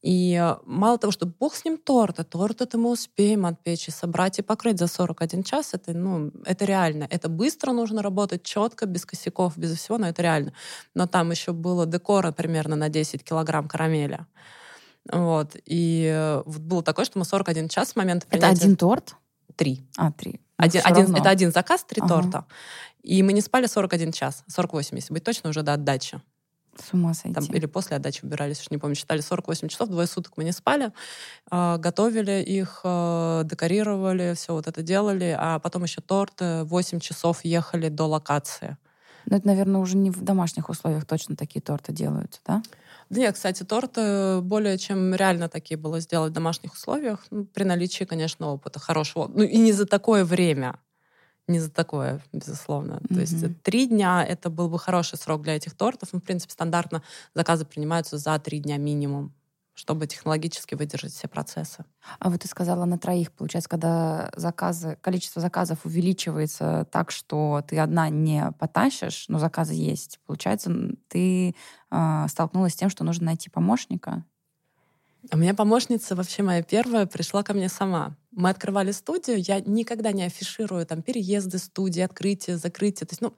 И 0.00 0.34
э, 0.40 0.56
мало 0.64 0.96
того, 0.98 1.10
что 1.10 1.26
бог 1.26 1.54
с 1.54 1.64
ним 1.64 1.76
торт, 1.76 2.20
а 2.20 2.24
торт 2.24 2.60
это 2.60 2.78
мы 2.78 2.90
успеем 2.90 3.46
отпечь 3.46 3.88
и 3.88 3.90
собрать 3.90 4.38
и 4.38 4.42
покрыть 4.42 4.78
за 4.78 4.86
41 4.86 5.42
час, 5.42 5.74
это, 5.74 5.92
ну, 5.92 6.30
это 6.44 6.64
реально. 6.64 7.08
Это 7.10 7.28
быстро 7.28 7.72
нужно 7.72 8.00
работать, 8.00 8.44
четко, 8.44 8.86
без 8.86 9.04
косяков, 9.04 9.58
без 9.58 9.76
всего, 9.76 9.98
но 9.98 10.08
это 10.08 10.22
реально. 10.22 10.52
Но 10.94 11.08
там 11.08 11.32
еще 11.32 11.52
было 11.52 11.84
декора 11.84 12.30
примерно 12.30 12.76
на 12.76 12.88
10 12.88 13.24
килограмм 13.24 13.66
карамели. 13.66 14.24
Вот. 15.10 15.56
И 15.64 16.08
э, 16.12 16.42
вот 16.46 16.60
было 16.60 16.82
такое, 16.82 17.04
что 17.04 17.18
мы 17.18 17.24
41 17.24 17.68
час 17.68 17.90
с 17.90 17.96
момента 17.96 18.26
принятия... 18.26 18.54
Это 18.54 18.64
один 18.64 18.76
торт? 18.76 19.16
Три. 19.56 19.84
А, 19.96 20.12
три. 20.12 20.40
Ну, 20.58 20.64
один, 20.64 20.82
один, 20.84 21.14
это 21.14 21.30
один 21.30 21.52
заказ, 21.52 21.84
три 21.84 22.02
ага. 22.02 22.08
торта. 22.08 22.44
И 23.02 23.22
мы 23.22 23.32
не 23.32 23.40
спали 23.40 23.66
41 23.66 24.12
час, 24.12 24.44
48, 24.48 24.96
если 24.96 25.12
быть 25.14 25.24
точно, 25.24 25.50
уже 25.50 25.62
до 25.62 25.74
отдачи. 25.74 26.20
С 26.76 26.92
ума 26.92 27.14
сойти. 27.14 27.34
Там, 27.34 27.44
или 27.54 27.66
после 27.66 27.96
отдачи 27.96 28.24
убирались, 28.24 28.60
уж 28.60 28.70
не 28.70 28.78
помню, 28.78 28.94
считали 28.94 29.20
48 29.20 29.68
часов, 29.68 29.88
двое 29.88 30.06
суток 30.06 30.34
мы 30.36 30.44
не 30.44 30.52
спали, 30.52 30.92
э, 31.50 31.76
готовили 31.78 32.42
их, 32.42 32.80
э, 32.84 33.42
декорировали, 33.44 34.34
все 34.34 34.52
вот 34.52 34.66
это 34.66 34.82
делали, 34.82 35.36
а 35.38 35.58
потом 35.58 35.84
еще 35.84 36.00
торт, 36.00 36.40
8 36.40 37.00
часов 37.00 37.44
ехали 37.44 37.88
до 37.88 38.06
локации. 38.06 38.76
Но 39.26 39.36
это, 39.36 39.46
наверное, 39.46 39.80
уже 39.80 39.96
не 39.96 40.10
в 40.10 40.22
домашних 40.22 40.68
условиях 40.68 41.04
точно 41.04 41.36
такие 41.36 41.60
торты 41.60 41.92
делаются, 41.92 42.40
да? 42.46 42.62
Да 43.10 43.20
нет, 43.20 43.34
кстати, 43.34 43.62
торты 43.62 44.40
более 44.42 44.76
чем 44.78 45.14
реально 45.14 45.48
такие 45.48 45.78
было 45.78 46.00
сделать 46.00 46.30
в 46.30 46.34
домашних 46.34 46.74
условиях, 46.74 47.24
ну, 47.30 47.44
при 47.44 47.64
наличии, 47.64 48.04
конечно, 48.04 48.48
опыта 48.48 48.78
хорошего. 48.78 49.30
Ну 49.32 49.42
и 49.42 49.56
не 49.58 49.72
за 49.72 49.86
такое 49.86 50.24
время 50.24 50.78
не 51.48 51.60
за 51.60 51.70
такое, 51.70 52.22
безусловно. 52.32 53.00
Mm-hmm. 53.00 53.14
То 53.14 53.20
есть 53.20 53.62
три 53.62 53.86
дня— 53.86 54.24
это 54.28 54.50
был 54.50 54.68
бы 54.68 54.78
хороший 54.78 55.18
срок 55.18 55.42
для 55.42 55.56
этих 55.56 55.74
тортов. 55.74 56.10
Ну, 56.12 56.20
в 56.20 56.22
принципе, 56.22 56.52
стандартно 56.52 57.02
заказы 57.34 57.64
принимаются 57.64 58.18
за 58.18 58.38
три 58.38 58.60
дня 58.60 58.76
минимум 58.76 59.32
чтобы 59.78 60.08
технологически 60.08 60.74
выдержать 60.74 61.12
все 61.12 61.28
процессы. 61.28 61.84
А 62.18 62.30
вот 62.30 62.40
ты 62.40 62.48
сказала 62.48 62.84
на 62.84 62.98
троих, 62.98 63.30
получается, 63.30 63.70
когда 63.70 64.28
заказы, 64.34 64.98
количество 65.00 65.40
заказов 65.40 65.84
увеличивается 65.84 66.88
так, 66.90 67.12
что 67.12 67.62
ты 67.64 67.78
одна 67.78 68.08
не 68.08 68.50
потащишь, 68.58 69.26
но 69.28 69.38
заказы 69.38 69.74
есть, 69.74 70.18
получается, 70.26 70.72
ты 71.06 71.54
э, 71.92 72.26
столкнулась 72.28 72.72
с 72.72 72.76
тем, 72.76 72.90
что 72.90 73.04
нужно 73.04 73.26
найти 73.26 73.50
помощника? 73.50 74.24
У 75.30 75.36
меня 75.36 75.54
помощница 75.54 76.16
вообще 76.16 76.42
моя 76.42 76.64
первая 76.64 77.06
пришла 77.06 77.44
ко 77.44 77.54
мне 77.54 77.68
сама. 77.68 78.16
Мы 78.32 78.50
открывали 78.50 78.90
студию, 78.90 79.38
я 79.38 79.60
никогда 79.60 80.10
не 80.10 80.24
афиширую 80.24 80.86
там 80.86 81.02
переезды 81.02 81.58
студии, 81.58 82.00
открытие, 82.00 82.56
закрытие. 82.56 83.06
То 83.06 83.12
есть, 83.12 83.20
ну, 83.20 83.34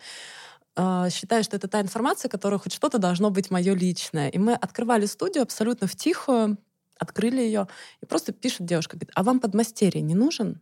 считаю, 1.11 1.45
что 1.45 1.57
это 1.57 1.69
та 1.69 1.81
информация, 1.81 2.29
которая 2.29 2.59
хоть 2.59 2.73
что-то 2.73 2.99
должно 2.99 3.31
быть 3.31 3.51
мое 3.51 3.75
личное. 3.75 4.29
И 4.29 4.39
мы 4.39 4.55
открывали 4.55 5.07
студию 5.07 5.43
абсолютно 5.43 5.87
в 5.87 5.97
тихую, 5.97 6.59
открыли 6.99 7.41
ее, 7.41 7.67
и 8.01 8.07
просто 8.07 8.33
пишет 8.33 8.67
девушка, 8.67 8.97
говорит, 8.97 9.11
а 9.15 9.23
вам 9.23 9.41
подмастерье 9.41 10.03
не 10.03 10.15
нужен? 10.15 10.61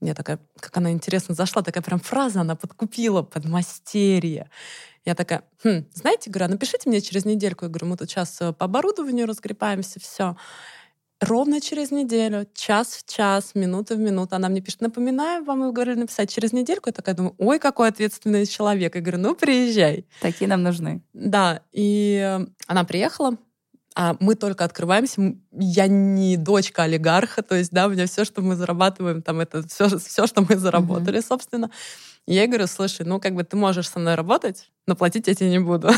Мне 0.00 0.14
такая, 0.14 0.38
как 0.60 0.76
она 0.76 0.92
интересно 0.92 1.34
зашла, 1.34 1.62
такая 1.62 1.82
прям 1.82 1.98
фраза 2.00 2.42
она 2.42 2.54
подкупила, 2.54 3.22
подмастерье. 3.22 4.50
Я 5.06 5.14
такая, 5.14 5.44
хм, 5.64 5.86
знаете, 5.94 6.30
говорю, 6.30 6.46
а 6.46 6.48
напишите 6.48 6.88
мне 6.88 7.00
через 7.00 7.24
недельку. 7.24 7.64
Я 7.64 7.70
говорю, 7.70 7.86
мы 7.86 7.96
тут 7.96 8.10
сейчас 8.10 8.40
э, 8.40 8.52
по 8.52 8.66
оборудованию 8.66 9.26
разгребаемся, 9.26 10.00
все. 10.00 10.36
Ровно 11.20 11.62
через 11.62 11.90
неделю, 11.90 12.46
час 12.54 12.88
в 12.88 13.10
час, 13.10 13.52
минута 13.54 13.94
в 13.94 13.98
минуту. 13.98 14.36
Она 14.36 14.50
мне 14.50 14.60
пишет, 14.60 14.82
напоминаю 14.82 15.44
вам, 15.44 15.62
вы 15.62 15.72
говорили 15.72 16.00
написать 16.00 16.30
через 16.30 16.52
недельку. 16.52 16.90
Я 16.90 16.92
такая 16.92 17.14
думаю, 17.14 17.34
ой, 17.38 17.58
какой 17.58 17.88
ответственный 17.88 18.44
человек. 18.44 18.94
Я 18.94 19.00
говорю, 19.00 19.18
ну, 19.18 19.34
приезжай. 19.34 20.06
Такие 20.20 20.46
нам 20.46 20.62
нужны. 20.62 21.02
Да, 21.14 21.62
и 21.72 22.20
э, 22.22 22.46
она 22.66 22.84
приехала, 22.84 23.38
а 23.94 24.14
мы 24.20 24.34
только 24.34 24.64
открываемся. 24.64 25.34
Я 25.52 25.86
не 25.86 26.36
дочка 26.36 26.82
олигарха, 26.82 27.42
то 27.42 27.54
есть, 27.54 27.72
да, 27.72 27.86
у 27.86 27.90
меня 27.90 28.06
все, 28.06 28.26
что 28.26 28.42
мы 28.42 28.54
зарабатываем, 28.54 29.22
там, 29.22 29.40
это 29.40 29.66
все, 29.66 29.98
все 29.98 30.26
что 30.26 30.42
мы 30.42 30.56
заработали, 30.56 31.20
mm-hmm. 31.20 31.26
собственно. 31.26 31.70
И 32.26 32.34
я 32.34 32.42
ей 32.42 32.48
говорю, 32.48 32.66
слушай, 32.66 33.06
ну, 33.06 33.20
как 33.20 33.34
бы 33.34 33.42
ты 33.42 33.56
можешь 33.56 33.88
со 33.88 33.98
мной 33.98 34.16
работать, 34.16 34.70
но 34.86 34.96
платить 34.96 35.28
я 35.28 35.34
тебе 35.34 35.48
не 35.48 35.60
буду. 35.60 35.88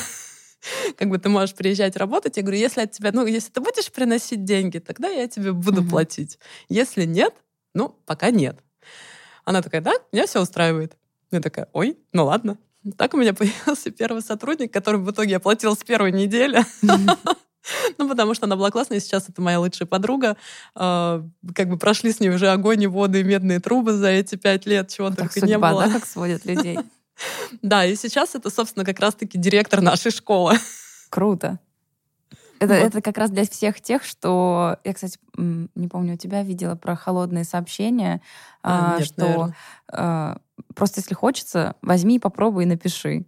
как 0.97 1.09
бы 1.09 1.19
ты 1.19 1.29
можешь 1.29 1.55
приезжать 1.55 1.97
работать. 1.97 2.37
Я 2.37 2.43
говорю, 2.43 2.59
если 2.59 2.83
от 2.83 2.93
тебя, 2.93 3.11
ну, 3.13 3.27
если 3.27 3.51
ты 3.51 3.61
будешь 3.61 3.91
приносить 3.91 4.45
деньги, 4.45 4.79
тогда 4.79 5.09
я 5.09 5.29
тебе 5.29 5.53
буду 5.53 5.85
платить. 5.85 6.39
Если 6.69 7.05
нет, 7.05 7.35
ну, 7.75 7.97
пока 8.07 8.31
нет. 8.31 8.59
Она 9.45 9.63
такая, 9.63 9.81
да, 9.81 9.93
меня 10.13 10.27
все 10.27 10.43
устраивает. 10.43 10.97
Я 11.31 11.41
такая, 11.41 11.69
ой, 11.73 11.99
ну 12.13 12.27
ладно. 12.27 12.59
Так 12.97 13.15
у 13.15 13.17
меня 13.17 13.35
появился 13.35 13.91
первый 13.91 14.23
сотрудник, 14.23 14.73
который 14.73 15.01
в 15.01 15.11
итоге 15.11 15.37
оплатил 15.37 15.75
с 15.75 15.83
первой 15.85 16.13
недели. 16.13 16.65
Ну, 17.99 18.09
потому 18.09 18.33
что 18.33 18.47
она 18.47 18.57
была 18.57 18.71
классная, 18.71 18.99
сейчас 18.99 19.29
это 19.29 19.43
моя 19.43 19.61
лучшая 19.61 19.87
подруга. 19.87 20.39
Э, 20.75 21.23
как 21.55 21.69
бы 21.69 21.77
прошли 21.77 22.13
с 22.13 22.21
ней 22.21 22.31
уже 22.31 22.49
огонь 22.49 22.83
и 22.83 22.87
воды 22.87 23.21
и 23.21 23.25
медные 23.25 23.61
трубы 23.61 23.93
за 23.93 24.09
эти 24.09 24.37
пять 24.37 24.65
лет, 24.65 24.89
чего 24.89 25.11
только 25.11 25.45
не 25.45 25.59
было. 25.59 25.87
как 25.93 26.07
сводят 26.07 26.47
людей. 26.47 26.79
Да, 27.63 27.85
и 27.85 27.97
сейчас 27.97 28.35
это, 28.35 28.51
собственно, 28.51 28.85
как 28.85 29.01
раз-таки 29.01 29.39
директор 29.39 29.81
нашей 29.81 30.11
школы. 30.11 30.55
Круто. 31.11 31.59
Это, 32.61 32.75
вот. 32.75 32.83
это 32.83 33.03
как 33.03 33.19
раз 33.19 33.31
для 33.31 33.45
всех 33.45 33.81
тех, 33.81 34.05
что... 34.05 34.79
Я, 34.85 34.93
кстати, 34.93 35.19
не 35.37 35.89
помню, 35.89 36.15
у 36.15 36.17
тебя 36.17 36.43
видела 36.43 36.75
про 36.75 36.97
холодные 36.97 37.45
сообщения, 37.45 38.21
а, 38.63 38.95
а, 38.95 38.99
нет, 38.99 39.07
что 39.07 39.53
а, 39.93 40.39
просто 40.75 41.01
если 41.01 41.15
хочется, 41.15 41.77
возьми 41.83 42.17
и 42.17 42.19
попробуй 42.19 42.65
и 42.65 42.67
напиши. 42.67 43.27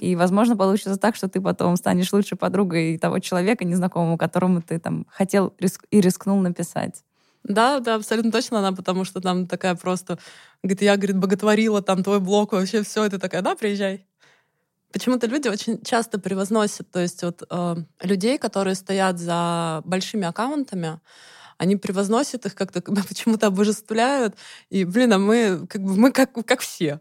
И, 0.00 0.16
возможно, 0.16 0.56
получится 0.56 0.96
так, 0.96 1.14
что 1.14 1.28
ты 1.28 1.40
потом 1.40 1.76
станешь 1.76 2.12
лучшей 2.12 2.36
подругой 2.36 2.98
того 2.98 3.20
человека 3.20 3.64
незнакомого, 3.64 4.16
которому 4.16 4.62
ты 4.62 4.80
там 4.80 5.06
хотел 5.08 5.54
риск 5.60 5.84
и 5.92 6.00
рискнул 6.00 6.40
написать. 6.40 7.04
Да, 7.44 7.80
да, 7.80 7.94
абсолютно 7.94 8.30
точно 8.30 8.58
она, 8.58 8.72
потому 8.72 9.04
что 9.04 9.20
там 9.20 9.46
такая 9.46 9.74
просто... 9.74 10.18
Говорит, 10.62 10.82
я, 10.82 10.96
говорит, 10.96 11.16
боготворила 11.16 11.82
там 11.82 12.02
твой 12.02 12.20
блог, 12.20 12.52
вообще 12.52 12.82
все. 12.82 13.04
это 13.04 13.18
такая, 13.18 13.42
да, 13.42 13.56
приезжай. 13.56 14.06
Почему-то 14.92 15.26
люди 15.26 15.48
очень 15.48 15.82
часто 15.82 16.18
превозносят, 16.18 16.90
то 16.90 16.98
есть 16.98 17.22
вот 17.22 17.44
э, 17.48 17.76
людей, 18.02 18.38
которые 18.38 18.74
стоят 18.74 19.18
за 19.18 19.82
большими 19.84 20.26
аккаунтами, 20.26 21.00
они 21.58 21.76
превозносят 21.76 22.46
их 22.46 22.54
как-то, 22.54 22.82
почему-то 23.08 23.46
обожествляют. 23.46 24.34
И, 24.68 24.84
блин, 24.84 25.12
а 25.12 25.18
мы 25.18 25.66
как 25.68 25.82
бы 25.82 25.96
мы 25.96 26.12
как, 26.12 26.32
как 26.44 26.60
все. 26.60 27.00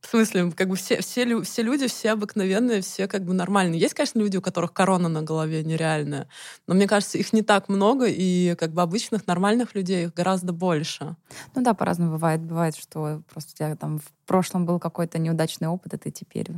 В 0.00 0.06
смысле, 0.08 0.50
как 0.52 0.68
бы 0.68 0.76
все, 0.76 1.00
все, 1.02 1.42
все 1.42 1.62
люди, 1.62 1.86
все 1.86 2.12
обыкновенные, 2.12 2.80
все 2.80 3.06
как 3.06 3.24
бы 3.24 3.34
нормальные. 3.34 3.78
Есть, 3.78 3.94
конечно, 3.94 4.18
люди, 4.18 4.38
у 4.38 4.42
которых 4.42 4.72
корона 4.72 5.08
на 5.08 5.22
голове 5.22 5.62
нереальная, 5.62 6.26
но 6.66 6.74
мне 6.74 6.88
кажется, 6.88 7.18
их 7.18 7.32
не 7.32 7.42
так 7.42 7.68
много, 7.68 8.06
и 8.08 8.54
как 8.56 8.72
бы 8.72 8.82
обычных 8.82 9.26
нормальных 9.26 9.74
людей 9.74 10.04
их 10.04 10.14
гораздо 10.14 10.52
больше. 10.52 11.16
Ну 11.54 11.62
да, 11.62 11.74
по-разному 11.74 12.12
бывает. 12.12 12.40
Бывает, 12.40 12.76
что 12.76 13.22
просто 13.30 13.52
у 13.52 13.56
тебя 13.56 13.76
там 13.76 13.98
в 13.98 14.26
прошлом 14.26 14.64
был 14.64 14.78
какой-то 14.78 15.18
неудачный 15.18 15.68
опыт, 15.68 15.94
и 15.94 15.98
ты 15.98 16.10
теперь 16.10 16.50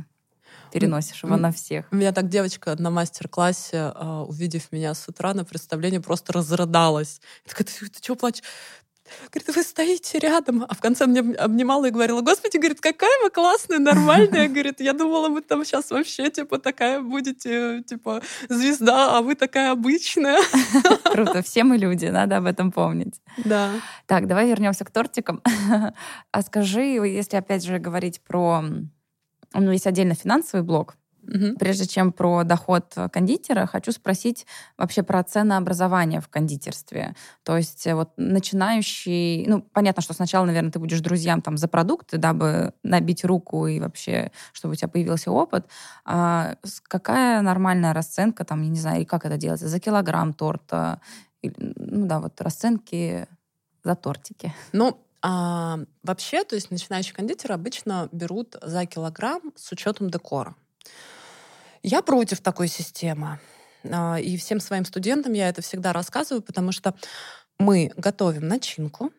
переносишь 0.71 1.23
его 1.23 1.37
на 1.37 1.51
всех. 1.51 1.87
У 1.91 1.95
меня 1.95 2.11
так 2.11 2.29
девочка 2.29 2.75
на 2.79 2.89
мастер-классе, 2.89 3.91
а, 3.93 4.23
увидев 4.23 4.71
меня 4.71 4.93
с 4.93 5.07
утра 5.07 5.33
на 5.33 5.45
представлении, 5.45 5.99
просто 5.99 6.33
разрыдалась. 6.33 7.21
Такая, 7.47 7.67
ты, 7.67 7.89
ты 7.89 7.99
что 8.01 8.15
плачешь? 8.15 8.43
Говорит, 9.31 9.55
вы 9.55 9.63
стоите 9.63 10.19
рядом. 10.19 10.65
А 10.67 10.73
в 10.73 10.79
конце 10.79 11.05
мне 11.05 11.19
обнимала 11.35 11.85
и 11.85 11.91
говорила, 11.91 12.21
господи, 12.21 12.57
говорит, 12.57 12.81
какая 12.81 13.11
вы 13.23 13.29
классная, 13.29 13.79
нормальная. 13.79 14.47
Говорит, 14.47 14.79
я 14.79 14.93
думала, 14.93 15.29
вы 15.29 15.41
там 15.41 15.65
сейчас 15.65 15.91
вообще, 15.91 16.29
типа, 16.29 16.59
такая 16.59 17.01
будете, 17.01 17.83
типа, 17.83 18.21
звезда, 18.49 19.17
а 19.17 19.21
вы 19.21 19.35
такая 19.35 19.71
обычная. 19.71 20.39
Круто, 21.03 21.41
все 21.41 21.63
мы 21.63 21.77
люди, 21.77 22.05
надо 22.05 22.37
об 22.37 22.45
этом 22.45 22.71
помнить. 22.71 23.21
Да. 23.37 23.71
Так, 24.05 24.27
давай 24.27 24.47
вернемся 24.47 24.85
к 24.85 24.91
тортикам. 24.91 25.41
А 26.31 26.41
скажи, 26.41 26.81
если 26.81 27.37
опять 27.37 27.63
же 27.63 27.77
говорить 27.79 28.21
про... 28.21 28.63
Ну, 29.53 29.71
есть 29.71 29.85
отдельно 29.85 30.15
финансовый 30.15 30.63
блок, 30.63 30.95
Угу. 31.27 31.57
Прежде 31.57 31.85
чем 31.85 32.11
про 32.11 32.43
доход 32.43 32.95
кондитера, 33.11 33.65
хочу 33.65 33.91
спросить 33.91 34.45
вообще 34.77 35.03
про 35.03 35.23
ценообразование 35.23 36.21
в 36.21 36.27
кондитерстве. 36.27 37.15
То 37.43 37.57
есть 37.57 37.87
э, 37.87 37.95
вот 37.95 38.11
начинающий, 38.17 39.45
ну, 39.47 39.61
понятно, 39.61 40.01
что 40.01 40.13
сначала, 40.13 40.45
наверное, 40.45 40.71
ты 40.71 40.79
будешь 40.79 40.99
друзьям 40.99 41.41
там 41.41 41.57
за 41.57 41.67
продукты, 41.67 42.17
дабы 42.17 42.73
набить 42.83 43.23
руку 43.23 43.67
и 43.67 43.79
вообще, 43.79 44.31
чтобы 44.51 44.73
у 44.73 44.75
тебя 44.75 44.87
появился 44.87 45.31
опыт. 45.31 45.67
А 46.05 46.55
какая 46.83 47.41
нормальная 47.41 47.93
расценка 47.93 48.43
там, 48.43 48.61
я 48.61 48.69
не 48.69 48.79
знаю, 48.79 49.01
и 49.01 49.05
как 49.05 49.25
это 49.25 49.37
делается, 49.37 49.67
за 49.67 49.79
килограмм 49.79 50.33
торта? 50.33 50.99
Ну 51.41 52.05
да, 52.07 52.19
вот 52.19 52.39
расценки 52.41 53.27
за 53.83 53.95
тортики. 53.95 54.53
Ну, 54.71 54.99
а, 55.21 55.79
вообще, 56.03 56.43
то 56.43 56.55
есть 56.55 56.69
начинающие 56.69 57.13
кондитеры 57.13 57.53
обычно 57.53 58.09
берут 58.11 58.55
за 58.61 58.85
килограмм 58.85 59.53
с 59.55 59.71
учетом 59.71 60.09
декора. 60.09 60.55
Я 61.81 62.01
против 62.01 62.41
такой 62.41 62.67
системы. 62.67 63.39
А, 63.91 64.17
и 64.19 64.37
всем 64.37 64.59
своим 64.59 64.85
студентам 64.85 65.33
я 65.33 65.49
это 65.49 65.61
всегда 65.61 65.93
рассказываю, 65.93 66.41
потому 66.41 66.71
что 66.71 66.95
мы 67.59 67.91
готовим 67.97 68.47
начинку, 68.47 69.11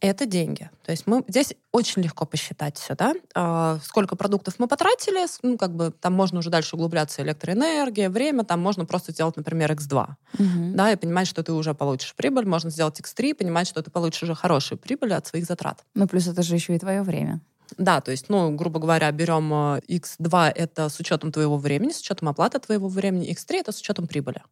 это 0.00 0.26
деньги. 0.26 0.70
То 0.84 0.92
есть 0.92 1.06
мы 1.06 1.24
здесь 1.26 1.54
очень 1.72 2.02
легко 2.02 2.24
посчитать 2.24 2.76
все, 2.78 2.94
да, 2.94 3.14
а, 3.34 3.78
сколько 3.82 4.16
продуктов 4.16 4.54
мы 4.58 4.68
потратили, 4.68 5.26
ну, 5.42 5.58
как 5.58 5.74
бы 5.74 5.90
там 5.90 6.12
можно 6.12 6.38
уже 6.38 6.50
дальше 6.50 6.76
углубляться, 6.76 7.22
электроэнергия, 7.22 8.10
время, 8.10 8.44
там 8.44 8.60
можно 8.60 8.84
просто 8.84 9.12
сделать, 9.12 9.36
например, 9.36 9.72
X2, 9.72 10.06
угу. 10.34 10.74
да, 10.74 10.92
и 10.92 10.96
понимать, 10.96 11.26
что 11.26 11.42
ты 11.42 11.52
уже 11.52 11.74
получишь 11.74 12.14
прибыль, 12.14 12.46
можно 12.46 12.70
сделать 12.70 13.00
X3, 13.00 13.34
понимать, 13.34 13.66
что 13.66 13.82
ты 13.82 13.90
получишь 13.90 14.22
уже 14.22 14.34
хорошую 14.34 14.78
прибыль 14.78 15.14
от 15.14 15.26
своих 15.26 15.46
затрат. 15.46 15.84
Ну, 15.94 16.06
плюс 16.06 16.26
это 16.26 16.42
же 16.42 16.54
еще 16.54 16.76
и 16.76 16.78
твое 16.78 17.02
время. 17.02 17.40
Да, 17.76 18.00
то 18.00 18.10
есть, 18.10 18.28
ну, 18.28 18.50
грубо 18.54 18.80
говоря, 18.80 19.10
берем 19.12 19.52
X2 19.52 20.48
э, 20.48 20.52
это 20.54 20.88
с 20.88 20.98
учетом 21.00 21.32
твоего 21.32 21.58
времени, 21.58 21.92
с 21.92 22.00
учетом 22.00 22.28
оплаты 22.28 22.58
твоего 22.58 22.88
времени, 22.88 23.30
X3 23.32 23.60
это 23.60 23.72
с 23.72 23.80
учетом 23.80 24.06
прибыли. 24.06 24.42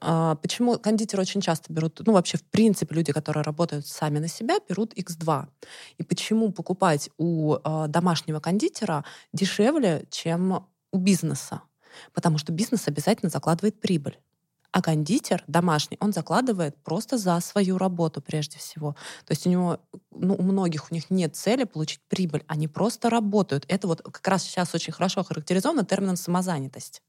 А, 0.00 0.34
почему 0.36 0.78
кондитеры 0.78 1.22
очень 1.22 1.40
часто 1.40 1.72
берут, 1.72 2.00
ну, 2.04 2.12
вообще, 2.12 2.36
в 2.36 2.44
принципе, 2.44 2.94
люди, 2.94 3.12
которые 3.12 3.44
работают 3.44 3.86
сами 3.86 4.18
на 4.18 4.28
себя, 4.28 4.56
берут 4.68 4.92
X2. 4.94 5.46
И 5.98 6.02
почему 6.02 6.52
покупать 6.52 7.10
у 7.18 7.54
э, 7.54 7.86
домашнего 7.88 8.40
кондитера 8.40 9.04
дешевле, 9.32 10.04
чем 10.10 10.66
у 10.92 10.98
бизнеса? 10.98 11.62
потому 12.12 12.38
что 12.38 12.52
бизнес 12.52 12.88
обязательно 12.88 13.30
закладывает 13.30 13.80
прибыль. 13.80 14.18
А 14.74 14.82
кондитер 14.82 15.44
домашний, 15.46 15.96
он 16.00 16.12
закладывает 16.12 16.74
просто 16.82 17.16
за 17.16 17.38
свою 17.38 17.78
работу 17.78 18.20
прежде 18.20 18.58
всего. 18.58 18.96
То 19.24 19.32
есть 19.32 19.46
у 19.46 19.50
него, 19.50 19.78
ну, 20.10 20.34
у 20.34 20.42
многих 20.42 20.90
у 20.90 20.94
них 20.94 21.10
нет 21.10 21.36
цели 21.36 21.62
получить 21.62 22.00
прибыль, 22.08 22.42
они 22.48 22.66
просто 22.66 23.08
работают. 23.08 23.64
Это 23.68 23.86
вот 23.86 24.02
как 24.02 24.26
раз 24.26 24.42
сейчас 24.42 24.74
очень 24.74 24.92
хорошо 24.92 25.22
характеризовано 25.22 25.84
термином 25.84 26.16
самозанятость. 26.16 27.02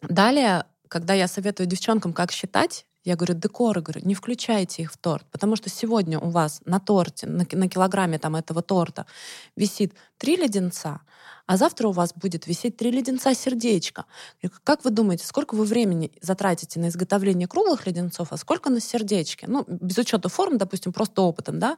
Далее, 0.00 0.64
когда 0.88 1.12
я 1.12 1.28
советую 1.28 1.66
девчонкам, 1.66 2.14
как 2.14 2.32
считать, 2.32 2.86
я 3.04 3.16
говорю, 3.16 3.34
декоры, 3.34 3.82
говорю, 3.82 4.00
не 4.06 4.14
включайте 4.14 4.80
их 4.80 4.92
в 4.92 4.96
торт, 4.96 5.26
потому 5.30 5.56
что 5.56 5.68
сегодня 5.68 6.18
у 6.18 6.30
вас 6.30 6.62
на 6.64 6.80
торте, 6.80 7.26
на, 7.26 7.46
на 7.52 7.68
килограмме 7.68 8.18
там 8.18 8.34
этого 8.34 8.62
торта 8.62 9.04
висит 9.56 9.92
три 10.16 10.36
леденца, 10.36 11.02
а 11.46 11.56
завтра 11.56 11.88
у 11.88 11.92
вас 11.92 12.12
будет 12.14 12.46
висеть 12.46 12.76
три 12.76 12.90
леденца 12.90 13.34
сердечко. 13.34 14.04
Как 14.64 14.84
вы 14.84 14.90
думаете, 14.90 15.26
сколько 15.26 15.54
вы 15.54 15.64
времени 15.64 16.12
затратите 16.20 16.80
на 16.80 16.88
изготовление 16.88 17.48
круглых 17.48 17.86
леденцов, 17.86 18.32
а 18.32 18.36
сколько 18.36 18.70
на 18.70 18.80
сердечке? 18.80 19.46
Ну, 19.48 19.64
без 19.66 19.96
учета 19.98 20.28
форм, 20.28 20.58
допустим, 20.58 20.92
просто 20.92 21.22
опытом, 21.22 21.58
да? 21.58 21.76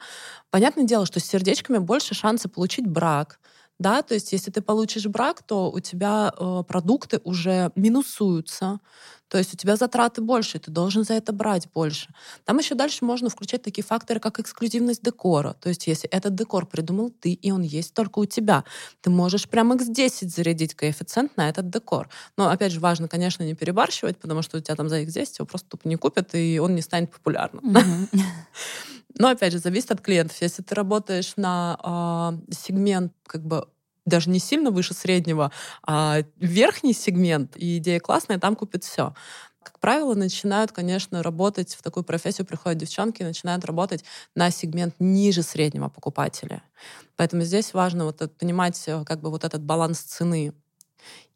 Понятное 0.51 0.85
дело, 0.85 1.07
что 1.07 1.21
с 1.21 1.25
сердечками 1.25 1.79
больше 1.79 2.15
шансы 2.15 2.49
получить 2.49 2.87
брак, 2.87 3.39
да, 3.79 4.03
то 4.03 4.15
есть 4.15 4.33
если 4.33 4.51
ты 4.51 4.61
получишь 4.61 5.07
брак, 5.07 5.43
то 5.43 5.71
у 5.71 5.79
тебя 5.79 6.33
э, 6.37 6.63
продукты 6.67 7.21
уже 7.23 7.71
минусуются, 7.77 8.81
то 9.29 9.39
есть 9.39 9.55
у 9.55 9.57
тебя 9.57 9.77
затраты 9.77 10.23
больше, 10.23 10.59
ты 10.59 10.71
должен 10.71 11.05
за 11.05 11.15
это 11.15 11.33
брать 11.33 11.69
больше. 11.73 12.09
Там 12.45 12.59
еще 12.59 12.75
дальше 12.75 13.05
можно 13.05 13.29
включать 13.29 13.63
такие 13.63 13.85
факторы, 13.85 14.21
как 14.21 14.41
эксклюзивность 14.41 15.03
декора. 15.03 15.55
То 15.61 15.69
есть 15.69 15.87
если 15.87 16.09
этот 16.09 16.35
декор 16.35 16.67
придумал 16.67 17.11
ты, 17.11 17.33
и 17.33 17.51
он 17.51 17.63
есть 17.63 17.95
только 17.95 18.19
у 18.21 18.25
тебя, 18.25 18.65
ты 19.01 19.11
можешь 19.11 19.49
прям 19.49 19.73
x10 19.73 20.29
зарядить 20.29 20.75
коэффициент 20.75 21.37
на 21.37 21.49
этот 21.49 21.69
декор. 21.71 22.09
Но 22.37 22.49
опять 22.49 22.73
же, 22.73 22.81
важно, 22.81 23.09
конечно, 23.09 23.43
не 23.43 23.55
перебарщивать, 23.55 24.19
потому 24.19 24.43
что 24.43 24.59
у 24.59 24.61
тебя 24.61 24.77
там 24.77 24.89
за 24.89 25.03
x10 25.03 25.27
его 25.39 25.47
просто 25.47 25.69
тупо 25.69 25.89
не 25.89 25.97
купят, 25.97 26.35
и 26.35 26.59
он 26.59 26.75
не 26.75 26.83
станет 26.83 27.13
популярным. 27.13 27.63
Но 29.19 29.29
опять 29.29 29.53
же, 29.53 29.59
зависит 29.59 29.91
от 29.91 30.01
клиентов. 30.01 30.41
Если 30.41 30.63
ты 30.63 30.75
работаешь 30.75 31.33
на 31.37 32.39
э, 32.49 32.53
сегмент 32.55 33.13
как 33.27 33.43
бы 33.43 33.67
даже 34.09 34.31
не 34.31 34.39
сильно 34.39 34.71
выше 34.71 34.95
среднего, 34.95 35.53
а 35.87 36.23
верхний 36.37 36.93
сегмент, 36.93 37.57
и 37.57 37.79
идея 37.79 38.01
классная, 38.01 38.39
там 38.39 38.57
купят 38.57 38.85
все. 38.85 39.15
Как 39.63 39.81
правило, 39.81 40.15
начинают, 40.15 40.73
конечно, 40.73 41.23
работать 41.23 41.75
в 41.75 41.83
такую 41.83 42.03
профессию, 42.03 42.47
приходят 42.47 42.79
девчонки 42.79 43.23
начинают 43.23 43.65
работать 43.67 44.03
на 44.35 44.51
сегмент 44.51 44.95
ниже 44.99 45.43
среднего 45.43 45.89
покупателя. 45.89 46.63
Поэтому 47.17 47.43
здесь 47.43 47.75
важно 47.75 48.07
вот 48.07 48.23
понимать 48.39 48.83
э, 48.87 49.05
как 49.05 49.21
бы 49.21 49.31
вот 49.31 49.45
этот 49.45 49.63
баланс 49.63 49.99
цены. 50.01 50.55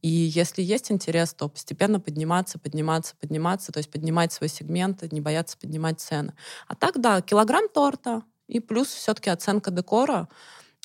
И 0.01 0.09
если 0.09 0.63
есть 0.63 0.91
интерес, 0.91 1.35
то 1.35 1.49
постепенно 1.49 2.01
подниматься, 2.01 2.59
подниматься, 2.59 3.15
подниматься, 3.21 3.71
то 3.71 3.79
есть 3.79 3.91
поднимать 3.91 4.33
свой 4.33 4.49
сегмент, 4.49 5.03
не 5.13 5.21
бояться 5.21 5.59
поднимать 5.59 6.01
цены. 6.01 6.33
А 6.67 6.75
так, 6.75 7.01
да, 7.01 7.21
килограмм 7.21 7.69
торта 7.69 8.23
и 8.49 8.61
плюс 8.61 8.89
все-таки 8.89 9.31
оценка 9.31 9.71
декора. 9.71 10.29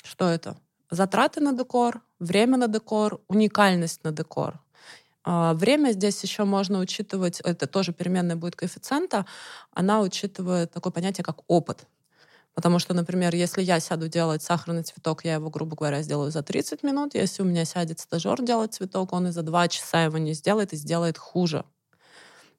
Что 0.02 0.28
это? 0.28 0.56
Затраты 0.90 1.40
на 1.40 1.52
декор, 1.52 2.02
время 2.18 2.56
на 2.56 2.68
декор, 2.68 3.20
уникальность 3.28 4.04
на 4.04 4.12
декор. 4.12 4.60
А, 5.24 5.54
время 5.54 5.92
здесь 5.92 6.22
еще 6.22 6.44
можно 6.44 6.78
учитывать, 6.78 7.40
это 7.40 7.66
тоже 7.66 7.92
переменная 7.92 8.36
будет 8.36 8.56
коэффициента, 8.56 9.26
она 9.72 10.00
учитывает 10.00 10.72
такое 10.72 10.92
понятие, 10.92 11.24
как 11.24 11.40
опыт. 11.48 11.86
Потому 12.54 12.80
что, 12.80 12.94
например, 12.94 13.34
если 13.34 13.62
я 13.62 13.78
сяду 13.78 14.08
делать 14.08 14.42
сахарный 14.42 14.82
цветок, 14.82 15.24
я 15.24 15.34
его, 15.34 15.48
грубо 15.48 15.76
говоря, 15.76 16.02
сделаю 16.02 16.32
за 16.32 16.42
30 16.42 16.82
минут. 16.82 17.14
Если 17.14 17.42
у 17.42 17.44
меня 17.44 17.64
сядет 17.64 18.00
стажер 18.00 18.42
делать 18.42 18.74
цветок, 18.74 19.12
он 19.12 19.28
и 19.28 19.30
за 19.30 19.42
2 19.42 19.68
часа 19.68 20.02
его 20.02 20.18
не 20.18 20.32
сделает 20.32 20.72
и 20.72 20.76
сделает 20.76 21.18
хуже. 21.18 21.64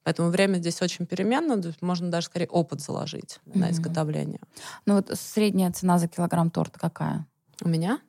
Поэтому 0.02 0.30
время 0.30 0.56
здесь 0.56 0.80
очень 0.80 1.04
переменно, 1.04 1.60
можно 1.82 2.10
даже 2.10 2.26
скорее 2.28 2.46
опыт 2.46 2.80
заложить 2.80 3.40
mm-hmm. 3.44 3.58
на 3.58 3.70
изготовление. 3.72 4.40
Ну 4.86 4.94
вот 4.94 5.10
средняя 5.14 5.70
цена 5.72 5.98
за 5.98 6.08
килограмм 6.08 6.50
торта 6.50 6.78
какая? 6.78 7.26
У 7.62 7.68
меня? 7.68 8.00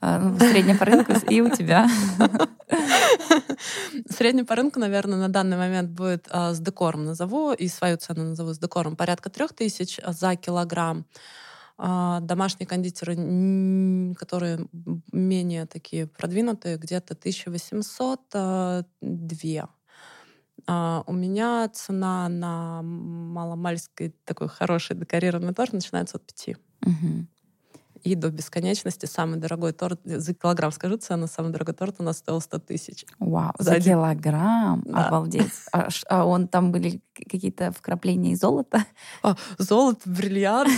А, 0.00 0.18
ну, 0.18 0.38
средняя 0.38 0.76
по 0.76 0.84
рынку 0.84 1.12
и 1.28 1.40
у 1.40 1.48
тебя. 1.48 1.88
Средняя 4.10 4.44
по 4.44 4.54
рынку, 4.54 4.78
наверное, 4.78 5.18
на 5.18 5.28
данный 5.28 5.56
момент 5.56 5.90
будет 5.90 6.28
а, 6.30 6.52
с 6.52 6.60
декором 6.60 7.06
назову, 7.06 7.52
и 7.52 7.68
свою 7.68 7.96
цену 7.96 8.24
назову 8.24 8.52
с 8.52 8.58
декором, 8.58 8.96
порядка 8.96 9.30
трех 9.30 9.54
тысяч 9.54 9.98
за 10.06 10.36
килограмм. 10.36 11.06
А, 11.78 12.20
домашние 12.20 12.66
кондитеры, 12.66 13.16
которые 14.18 14.66
менее 15.12 15.66
такие 15.66 16.06
продвинутые, 16.06 16.76
где-то 16.76 17.14
1800 17.14 18.20
2 19.00 19.68
Uh, 20.66 21.04
у 21.06 21.12
меня 21.12 21.68
цена 21.68 22.28
на 22.28 22.82
маломальский 22.82 24.12
такой 24.24 24.48
хороший 24.48 24.96
декорированный 24.96 25.54
торт 25.54 25.72
начинается 25.72 26.16
от 26.16 26.26
пяти. 26.26 26.56
Uh-huh 26.80 27.26
и 28.06 28.14
до 28.14 28.30
бесконечности. 28.30 29.06
Самый 29.06 29.38
дорогой 29.38 29.72
торт, 29.72 30.00
за 30.04 30.32
килограмм 30.32 30.70
скажу 30.70 30.96
цену, 30.96 31.26
самый 31.26 31.50
дорогой 31.50 31.74
торт 31.74 31.96
у 31.98 32.04
нас 32.04 32.18
стоил 32.18 32.40
100 32.40 32.58
тысяч. 32.60 33.04
Вау, 33.18 33.52
за, 33.58 33.72
за 33.72 33.80
килограмм? 33.80 34.82
Да. 34.86 35.08
Обалдеть. 35.08 35.52
А, 35.72 35.88
а 36.08 36.24
он 36.24 36.48
там 36.48 36.72
были 36.72 37.00
какие-то 37.14 37.72
вкрапления 37.72 38.36
золота? 38.36 38.84
А, 39.22 39.36
золото, 39.58 40.02
бриллиант. 40.06 40.70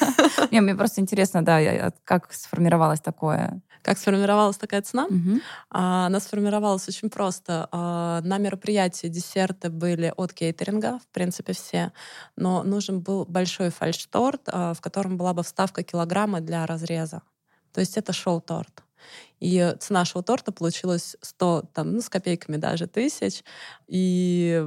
Мне 0.50 0.74
просто 0.74 1.00
интересно, 1.00 1.44
да, 1.44 1.90
как 2.04 2.32
сформировалось 2.32 3.00
такое 3.00 3.60
как 3.86 3.98
сформировалась 3.98 4.56
такая 4.56 4.82
цена? 4.82 5.06
А, 5.70 6.06
она 6.06 6.18
сформировалась 6.18 6.88
очень 6.88 7.08
просто. 7.08 7.68
А, 7.70 8.20
на 8.22 8.38
мероприятии 8.38 9.06
десерты 9.06 9.70
были 9.70 10.12
от 10.16 10.32
кейтеринга, 10.32 10.98
в 10.98 11.06
принципе, 11.12 11.52
все, 11.52 11.92
но 12.34 12.64
нужен 12.64 12.98
был 13.00 13.24
большой 13.26 13.70
фальш-торт, 13.70 14.42
а, 14.48 14.74
в 14.74 14.80
котором 14.80 15.16
была 15.16 15.34
бы 15.34 15.44
вставка 15.44 15.84
килограмма 15.84 16.40
для 16.40 16.66
разреза. 16.76 17.22
То 17.72 17.80
есть 17.80 17.96
это 17.96 18.12
шоу-торт. 18.12 18.82
И 19.40 19.74
цена 19.80 20.04
шоу-торта 20.04 20.52
получилась 20.52 21.16
100, 21.20 21.70
там, 21.74 21.92
ну, 21.92 22.00
с 22.00 22.08
копейками 22.08 22.56
даже 22.56 22.86
тысяч. 22.86 23.44
И 23.86 24.66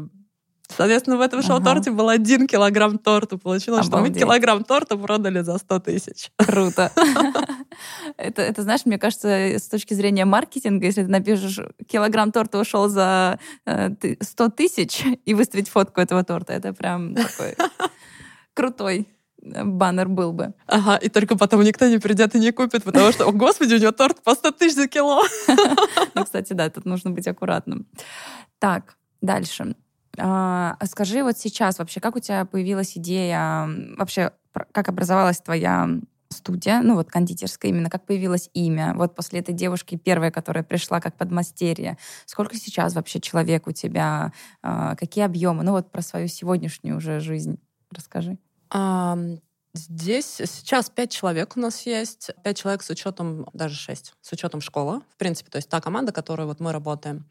Соответственно, 0.77 1.17
в 1.17 1.21
этом 1.21 1.41
шоу-торте 1.41 1.89
ага. 1.89 1.97
был 1.97 2.09
один 2.09 2.45
килограмм 2.45 2.99
торта. 2.99 3.37
Получилось, 3.37 3.87
Обалдеть. 3.87 4.17
что 4.17 4.19
мы 4.19 4.25
килограмм 4.25 4.63
торта 4.63 4.97
продали 4.97 5.41
за 5.41 5.57
100 5.57 5.79
тысяч. 5.79 6.31
Круто. 6.37 6.91
Это, 8.17 8.41
это, 8.41 8.61
знаешь, 8.61 8.85
мне 8.85 8.99
кажется, 8.99 9.27
с 9.29 9.67
точки 9.67 9.93
зрения 9.93 10.25
маркетинга, 10.25 10.85
если 10.85 11.03
ты 11.03 11.09
напишешь, 11.09 11.59
килограмм 11.87 12.31
торта 12.31 12.59
ушел 12.59 12.87
за 12.87 13.39
100 13.65 14.45
э, 14.45 14.49
тысяч, 14.55 15.03
и 15.25 15.33
выставить 15.33 15.69
фотку 15.69 16.01
этого 16.01 16.23
торта, 16.23 16.53
это 16.53 16.73
прям 16.73 17.15
такой 17.15 17.55
крутой 18.53 19.07
баннер 19.41 20.07
был 20.07 20.33
бы. 20.33 20.53
Ага, 20.67 20.97
и 20.97 21.09
только 21.09 21.37
потом 21.37 21.61
никто 21.63 21.87
не 21.87 21.97
придет 21.97 22.35
и 22.35 22.39
не 22.39 22.51
купит, 22.51 22.83
потому 22.83 23.11
что, 23.11 23.25
о 23.27 23.31
господи, 23.31 23.75
у 23.75 23.77
него 23.77 23.91
торт 23.91 24.21
по 24.23 24.35
100 24.35 24.51
тысяч 24.51 24.75
за 24.75 24.87
кило. 24.87 25.23
Ну, 26.15 26.25
кстати, 26.25 26.53
да, 26.53 26.69
тут 26.69 26.85
нужно 26.85 27.11
быть 27.11 27.27
аккуратным. 27.27 27.87
Так, 28.57 28.97
дальше. 29.21 29.75
А, 30.17 30.77
скажи 30.85 31.23
вот 31.23 31.37
сейчас 31.37 31.79
вообще, 31.79 31.99
как 31.99 32.15
у 32.15 32.19
тебя 32.19 32.45
появилась 32.45 32.97
идея, 32.97 33.69
вообще, 33.97 34.31
как 34.71 34.89
образовалась 34.89 35.39
твоя 35.39 35.89
студия, 36.29 36.81
ну 36.81 36.95
вот 36.95 37.09
кондитерская 37.09 37.71
именно, 37.71 37.89
как 37.89 38.05
появилось 38.05 38.49
имя, 38.53 38.93
вот 38.95 39.15
после 39.15 39.39
этой 39.39 39.53
девушки 39.53 39.95
первая, 39.95 40.31
которая 40.31 40.63
пришла 40.63 40.99
как 40.99 41.15
подмастерье, 41.15 41.97
сколько 42.25 42.55
сейчас 42.55 42.95
вообще 42.95 43.19
человек 43.19 43.67
у 43.67 43.71
тебя, 43.71 44.33
а, 44.61 44.95
какие 44.95 45.23
объемы, 45.23 45.63
ну 45.63 45.71
вот 45.71 45.91
про 45.91 46.01
свою 46.01 46.27
сегодняшнюю 46.27 46.97
уже 46.97 47.19
жизнь 47.19 47.59
расскажи. 47.91 48.37
Здесь 49.73 50.25
сейчас 50.25 50.89
пять 50.89 51.11
человек 51.11 51.55
у 51.55 51.59
нас 51.59 51.85
есть, 51.85 52.31
пять 52.43 52.57
человек 52.57 52.81
с 52.81 52.89
учетом, 52.89 53.47
даже 53.53 53.75
шесть, 53.75 54.13
с 54.21 54.31
учетом 54.31 54.61
школы, 54.61 55.01
в 55.13 55.17
принципе, 55.17 55.51
то 55.51 55.57
есть 55.57 55.69
та 55.69 55.79
команда, 55.79 56.11
которой 56.11 56.47
вот 56.47 56.59
мы 56.59 56.71
работаем. 56.71 57.29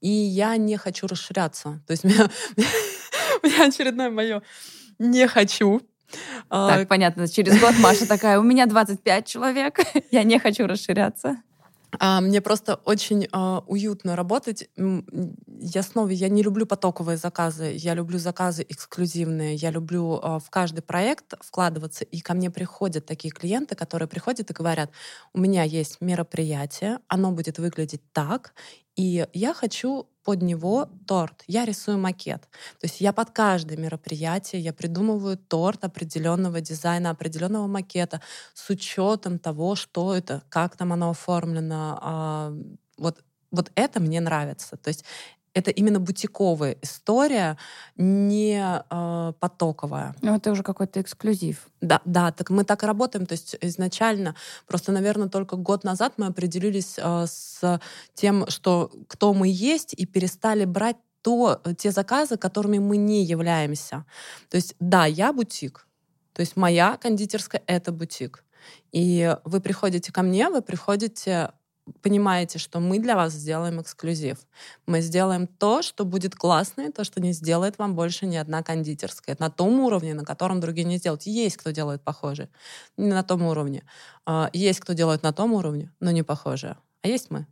И 0.00 0.08
я 0.08 0.56
не 0.56 0.76
хочу 0.76 1.08
расширяться. 1.08 1.80
То 1.86 1.90
есть 1.90 2.04
у 2.04 2.08
меня, 2.08 2.28
у 3.42 3.46
меня 3.46 3.66
очередное 3.66 4.10
мое 4.10 4.42
«не 4.98 5.26
хочу». 5.26 5.80
Так, 6.48 6.82
а, 6.82 6.86
понятно. 6.86 7.26
Через 7.26 7.58
год 7.58 7.74
Маша 7.78 8.06
такая, 8.06 8.38
у 8.38 8.42
меня 8.42 8.66
25 8.66 9.26
человек, 9.26 9.80
я 10.10 10.22
не 10.22 10.38
хочу 10.38 10.66
расширяться. 10.66 11.42
А, 11.98 12.20
мне 12.20 12.40
просто 12.40 12.76
очень 12.84 13.28
а, 13.32 13.62
уютно 13.66 14.16
работать. 14.16 14.68
Я 14.76 15.82
снова, 15.82 16.08
я 16.08 16.28
не 16.28 16.42
люблю 16.42 16.66
потоковые 16.66 17.16
заказы, 17.18 17.72
я 17.76 17.94
люблю 17.94 18.18
заказы 18.18 18.64
эксклюзивные, 18.68 19.54
я 19.56 19.70
люблю 19.70 20.18
а, 20.22 20.38
в 20.38 20.48
каждый 20.50 20.80
проект 20.82 21.34
вкладываться, 21.40 22.04
и 22.04 22.20
ко 22.20 22.34
мне 22.34 22.50
приходят 22.50 23.04
такие 23.06 23.30
клиенты, 23.32 23.74
которые 23.74 24.08
приходят 24.08 24.50
и 24.50 24.54
говорят, 24.54 24.90
у 25.34 25.40
меня 25.40 25.64
есть 25.64 26.00
мероприятие, 26.00 26.98
оно 27.08 27.30
будет 27.30 27.58
выглядеть 27.58 28.02
так, 28.12 28.54
и 28.96 29.26
я 29.32 29.54
хочу 29.54 30.06
под 30.24 30.42
него 30.42 30.88
торт. 31.06 31.42
Я 31.46 31.64
рисую 31.64 31.98
макет. 31.98 32.42
То 32.80 32.86
есть 32.86 33.00
я 33.00 33.12
под 33.12 33.30
каждое 33.30 33.76
мероприятие 33.78 34.62
я 34.62 34.72
придумываю 34.72 35.36
торт 35.36 35.84
определенного 35.84 36.60
дизайна, 36.60 37.10
определенного 37.10 37.66
макета 37.66 38.20
с 38.54 38.70
учетом 38.70 39.38
того, 39.38 39.74
что 39.76 40.14
это, 40.14 40.42
как 40.48 40.76
там 40.76 40.92
оно 40.92 41.10
оформлено. 41.10 41.98
А, 42.02 42.52
вот 42.98 43.22
Вот 43.50 43.70
это 43.74 44.00
мне 44.00 44.20
нравится. 44.20 44.76
То 44.76 44.88
есть 44.88 45.04
это 45.54 45.70
именно 45.70 46.00
бутиковая 46.00 46.76
история, 46.82 47.58
не 47.96 48.58
э, 48.58 49.32
потоковая. 49.38 50.14
Ну, 50.22 50.34
это 50.34 50.50
уже 50.50 50.62
какой-то 50.62 51.00
эксклюзив. 51.00 51.68
Да, 51.80 52.00
да, 52.04 52.32
так 52.32 52.50
мы 52.50 52.64
так 52.64 52.82
и 52.82 52.86
работаем. 52.86 53.26
То 53.26 53.32
есть 53.32 53.56
изначально, 53.60 54.34
просто, 54.66 54.92
наверное, 54.92 55.28
только 55.28 55.56
год 55.56 55.84
назад 55.84 56.14
мы 56.16 56.26
определились 56.26 56.96
э, 56.98 57.26
с 57.26 57.80
тем, 58.14 58.46
что 58.48 58.90
кто 59.08 59.34
мы 59.34 59.48
есть, 59.48 59.94
и 59.94 60.06
перестали 60.06 60.64
брать 60.64 60.96
то, 61.22 61.60
те 61.78 61.92
заказы, 61.92 62.36
которыми 62.36 62.78
мы 62.78 62.96
не 62.96 63.22
являемся. 63.24 64.04
То 64.50 64.56
есть, 64.56 64.74
да, 64.80 65.06
я 65.06 65.32
бутик. 65.32 65.86
То 66.32 66.40
есть 66.40 66.56
моя 66.56 66.96
кондитерская— 66.96 67.62
это 67.66 67.92
бутик. 67.92 68.44
И 68.90 69.36
вы 69.44 69.60
приходите 69.60 70.12
ко 70.12 70.22
мне, 70.22 70.48
вы 70.48 70.62
приходите 70.62 71.52
понимаете, 72.00 72.58
что 72.58 72.80
мы 72.80 72.98
для 72.98 73.16
вас 73.16 73.32
сделаем 73.32 73.80
эксклюзив. 73.80 74.38
Мы 74.86 75.00
сделаем 75.00 75.46
то, 75.46 75.82
что 75.82 76.04
будет 76.04 76.34
классно, 76.34 76.82
и 76.82 76.92
то, 76.92 77.04
что 77.04 77.20
не 77.20 77.32
сделает 77.32 77.78
вам 77.78 77.94
больше 77.94 78.26
ни 78.26 78.36
одна 78.36 78.62
кондитерская. 78.62 79.36
На 79.38 79.50
том 79.50 79.80
уровне, 79.80 80.14
на 80.14 80.24
котором 80.24 80.60
другие 80.60 80.84
не 80.84 80.98
сделают. 80.98 81.22
Есть 81.22 81.56
кто 81.56 81.70
делает 81.70 82.02
похожие, 82.02 82.48
не 82.96 83.10
на 83.12 83.22
том 83.22 83.42
уровне. 83.42 83.84
А, 84.26 84.50
есть 84.52 84.80
кто 84.80 84.92
делает 84.92 85.22
на 85.22 85.32
том 85.32 85.52
уровне, 85.52 85.92
но 86.00 86.10
не 86.10 86.22
похожие. 86.22 86.76
А 87.02 87.08
есть 87.08 87.30
мы. 87.30 87.46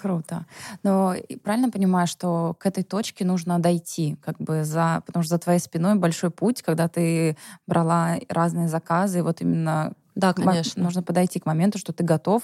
Круто. 0.00 0.46
Но 0.82 1.14
правильно 1.42 1.70
понимаю, 1.70 2.06
что 2.06 2.54
к 2.58 2.66
этой 2.66 2.82
точке 2.82 3.24
нужно 3.24 3.58
дойти, 3.60 4.16
как 4.24 4.38
бы 4.38 4.64
за, 4.64 5.02
потому 5.06 5.22
что 5.22 5.30
за 5.30 5.38
твоей 5.38 5.60
спиной 5.60 5.94
большой 5.94 6.30
путь, 6.30 6.62
когда 6.62 6.88
ты 6.88 7.36
брала 7.66 8.16
разные 8.28 8.68
заказы, 8.68 9.20
и 9.20 9.22
вот 9.22 9.40
именно 9.40 9.92
да, 10.14 10.34
конечно. 10.34 10.82
Нужно 10.82 11.02
подойти 11.02 11.40
к 11.40 11.46
моменту, 11.46 11.78
что 11.78 11.92
ты 11.92 12.04
готов 12.04 12.42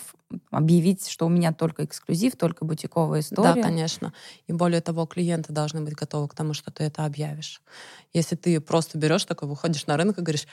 объявить, 0.50 1.08
что 1.08 1.26
у 1.26 1.28
меня 1.28 1.52
только 1.52 1.84
эксклюзив, 1.84 2.36
только 2.36 2.64
бутиковая 2.64 3.20
история. 3.20 3.54
Да, 3.54 3.62
конечно. 3.62 4.12
И 4.46 4.52
более 4.52 4.80
того, 4.80 5.06
клиенты 5.06 5.52
должны 5.52 5.82
быть 5.82 5.94
готовы 5.94 6.28
к 6.28 6.34
тому, 6.34 6.54
что 6.54 6.70
ты 6.70 6.84
это 6.84 7.04
объявишь. 7.04 7.60
Если 8.12 8.36
ты 8.36 8.60
просто 8.60 8.96
берешь 8.96 9.24
такой, 9.24 9.48
выходишь 9.48 9.86
на 9.86 9.96
рынок 9.96 10.18
и 10.18 10.22
говоришь, 10.22 10.46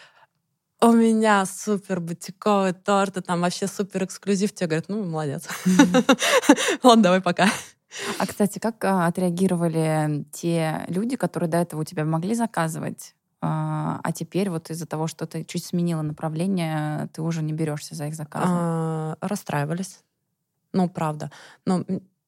у 0.81 0.91
меня 0.91 1.45
супер 1.45 2.01
бутиковый 2.01 2.73
торт, 2.73 3.17
и 3.17 3.21
там 3.21 3.41
вообще 3.41 3.67
супер 3.67 4.03
эксклюзив, 4.03 4.53
тебе 4.53 4.67
говорят, 4.67 4.89
ну, 4.89 5.03
молодец. 5.03 5.47
Ладно, 6.83 7.03
давай 7.03 7.21
пока. 7.21 7.49
А, 8.19 8.27
кстати, 8.27 8.59
как 8.59 8.83
а, 8.83 9.07
отреагировали 9.07 10.25
те 10.33 10.85
люди, 10.89 11.15
которые 11.15 11.49
до 11.49 11.57
этого 11.57 11.81
у 11.81 11.85
тебя 11.85 12.03
могли 12.03 12.35
заказывать 12.35 13.15
а, 13.45 13.99
а 14.03 14.11
теперь 14.11 14.49
вот 14.49 14.71
из-за 14.71 14.87
того, 14.87 15.05
что 15.05 15.27
ты 15.27 15.43
чуть 15.43 15.63
сменила 15.65 16.01
направление, 16.01 17.07
ты 17.13 17.21
уже 17.21 17.43
не 17.43 17.53
берешься 17.53 17.93
за 17.93 18.07
их 18.07 18.15
заказы? 18.15 18.47
А, 18.49 19.17
расстраивались. 19.21 19.99
Ну, 20.73 20.89
правда. 20.89 21.31
Но 21.65 21.85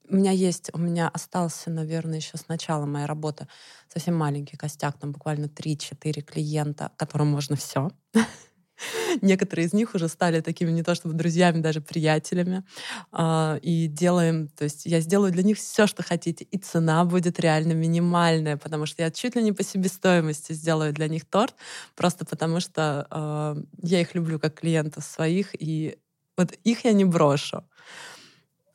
у 0.09 0.15
меня 0.15 0.31
есть, 0.31 0.69
у 0.73 0.77
меня 0.77 1.09
остался, 1.09 1.71
наверное, 1.71 2.17
еще 2.17 2.37
с 2.37 2.47
начала 2.47 2.85
моей 2.85 3.07
работы 3.07 3.47
совсем 3.87 4.15
маленький 4.15 4.57
костяк, 4.57 4.99
там 4.99 5.11
буквально 5.11 5.47
3-4 5.47 6.21
клиента, 6.21 6.91
которым 6.97 7.29
можно 7.29 7.55
все. 7.55 7.89
Некоторые 9.21 9.67
из 9.67 9.73
них 9.73 9.95
уже 9.95 10.07
стали 10.07 10.41
такими 10.41 10.71
не 10.71 10.83
то 10.83 10.95
чтобы 10.95 11.15
друзьями, 11.15 11.59
даже 11.61 11.81
приятелями. 11.81 12.63
А, 13.11 13.59
и 13.61 13.87
делаем, 13.87 14.47
то 14.49 14.63
есть 14.63 14.85
я 14.85 14.99
сделаю 15.01 15.31
для 15.31 15.43
них 15.43 15.57
все, 15.57 15.87
что 15.87 16.03
хотите, 16.03 16.45
и 16.45 16.57
цена 16.57 17.03
будет 17.05 17.39
реально 17.39 17.73
минимальная, 17.73 18.57
потому 18.57 18.85
что 18.85 19.03
я 19.03 19.11
чуть 19.11 19.35
ли 19.35 19.43
не 19.43 19.51
по 19.51 19.63
себестоимости 19.63 20.53
сделаю 20.53 20.93
для 20.93 21.07
них 21.07 21.25
торт, 21.25 21.55
просто 21.95 22.25
потому 22.25 22.59
что 22.59 23.07
а, 23.09 23.57
я 23.81 24.01
их 24.01 24.15
люблю 24.15 24.39
как 24.39 24.59
клиентов 24.59 25.03
своих, 25.03 25.49
и 25.59 25.97
вот 26.37 26.53
их 26.63 26.85
я 26.85 26.93
не 26.93 27.05
брошу. 27.05 27.63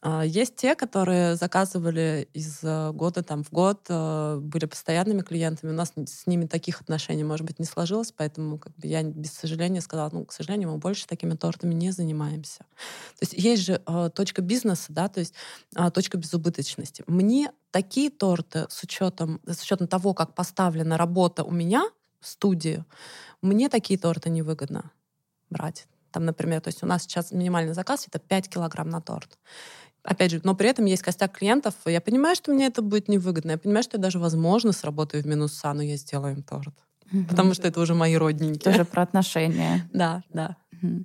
А, 0.05 0.24
есть 0.24 0.57
те, 0.57 0.74
которые 0.74 1.36
заказывали 1.36 2.28
из 2.32 2.59
э, 2.64 2.90
года 2.90 3.22
там, 3.22 3.44
в 3.44 3.53
год, 3.53 3.86
э, 3.88 4.38
были 4.42 4.64
постоянными 4.64 5.20
клиентами. 5.22 5.70
У 5.70 5.74
нас 5.74 5.92
с 5.94 6.26
ними 6.26 6.46
таких 6.46 6.80
отношений, 6.80 7.22
может 7.22 7.46
быть, 7.46 7.61
не 7.61 7.64
сложилось, 7.64 8.11
поэтому 8.11 8.59
как 8.59 8.74
бы, 8.76 8.88
я 8.88 9.05
без 9.05 9.32
сожаления 9.32 9.80
сказала, 9.80 10.11
ну, 10.12 10.24
к 10.24 10.32
сожалению, 10.32 10.72
мы 10.72 10.78
больше 10.78 11.07
такими 11.07 11.34
тортами 11.34 11.72
не 11.72 11.92
занимаемся. 11.92 12.59
То 13.20 13.20
есть 13.20 13.34
есть 13.34 13.62
же 13.62 13.80
э, 13.86 14.11
точка 14.12 14.42
бизнеса, 14.42 14.86
да, 14.88 15.09
то 15.09 15.20
есть 15.20 15.34
э, 15.76 15.88
точка 15.92 16.18
безубыточности. 16.18 17.05
Мне 17.07 17.53
такие 17.70 18.11
торты 18.11 18.66
с 18.70 18.82
учетом, 18.82 19.40
с 19.46 19.62
учетом 19.62 19.86
того, 19.86 20.14
как 20.14 20.34
поставлена 20.34 20.98
работа 20.98 21.44
у 21.44 21.53
меня 21.53 21.84
в 22.18 22.26
студии, 22.26 22.84
мне 23.40 23.68
такие 23.68 24.00
торты 24.00 24.30
невыгодно 24.30 24.90
брать. 25.48 25.86
Там, 26.11 26.24
например, 26.26 26.61
то 26.61 26.68
есть 26.68 26.82
у 26.82 26.86
нас 26.86 27.03
сейчас 27.03 27.30
минимальный 27.32 27.72
заказ— 27.72 28.07
это 28.09 28.18
5 28.18 28.48
килограмм 28.48 28.90
на 28.90 29.00
торт 29.00 29.38
опять 30.05 30.30
же, 30.30 30.40
но 30.44 30.55
при 30.55 30.68
этом 30.68 30.84
есть 30.84 31.03
костяк 31.03 31.32
клиентов. 31.32 31.74
Я 31.86 32.00
понимаю, 32.00 32.36
что 32.36 32.53
мне 32.53 32.66
это 32.66 32.82
будет 32.82 33.09
невыгодно. 33.09 33.53
Я 33.53 33.59
понимаю, 33.59 33.82
что 33.82 33.96
я 33.96 34.03
даже, 34.03 34.18
возможно, 34.18 34.72
сработаю 34.72 35.22
в 35.22 35.26
минуса, 35.26 35.72
но 35.72 35.82
я 35.82 35.96
сделаю 35.96 36.34
им 36.36 36.42
торт. 36.42 36.74
Угу. 37.12 37.24
Потому 37.24 37.55
что 37.55 37.68
это 37.68 37.80
уже 37.80 37.94
мои 37.94 38.16
родненькие. 38.16 38.72
Тоже 38.72 38.84
про 38.84 39.03
отношения. 39.03 39.88
Да, 39.92 40.22
да. 40.30 40.57
Угу. 40.82 41.05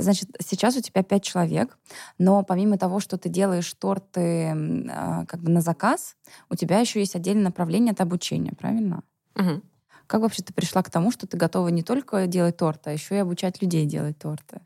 Значит, 0.00 0.30
сейчас 0.40 0.76
у 0.76 0.80
тебя 0.80 1.02
пять 1.02 1.22
человек, 1.22 1.78
но 2.18 2.42
помимо 2.42 2.76
того, 2.76 2.98
что 2.98 3.18
ты 3.18 3.28
делаешь 3.28 3.72
торты 3.74 4.52
а, 4.90 5.26
как 5.26 5.42
бы 5.42 5.50
на 5.50 5.60
заказ, 5.60 6.16
у 6.48 6.56
тебя 6.56 6.80
еще 6.80 6.98
есть 6.98 7.14
отдельное 7.14 7.44
направление 7.44 7.92
от 7.92 8.00
обучения, 8.00 8.52
правильно? 8.58 9.02
Угу. 9.36 9.62
Как 10.08 10.22
вообще 10.22 10.42
ты 10.42 10.52
пришла 10.52 10.82
к 10.82 10.90
тому, 10.90 11.12
что 11.12 11.28
ты 11.28 11.36
готова 11.36 11.68
не 11.68 11.84
только 11.84 12.26
делать 12.26 12.56
торты, 12.56 12.90
а 12.90 12.92
еще 12.92 13.14
и 13.14 13.18
обучать 13.18 13.62
людей 13.62 13.86
делать 13.86 14.18
торты? 14.18 14.60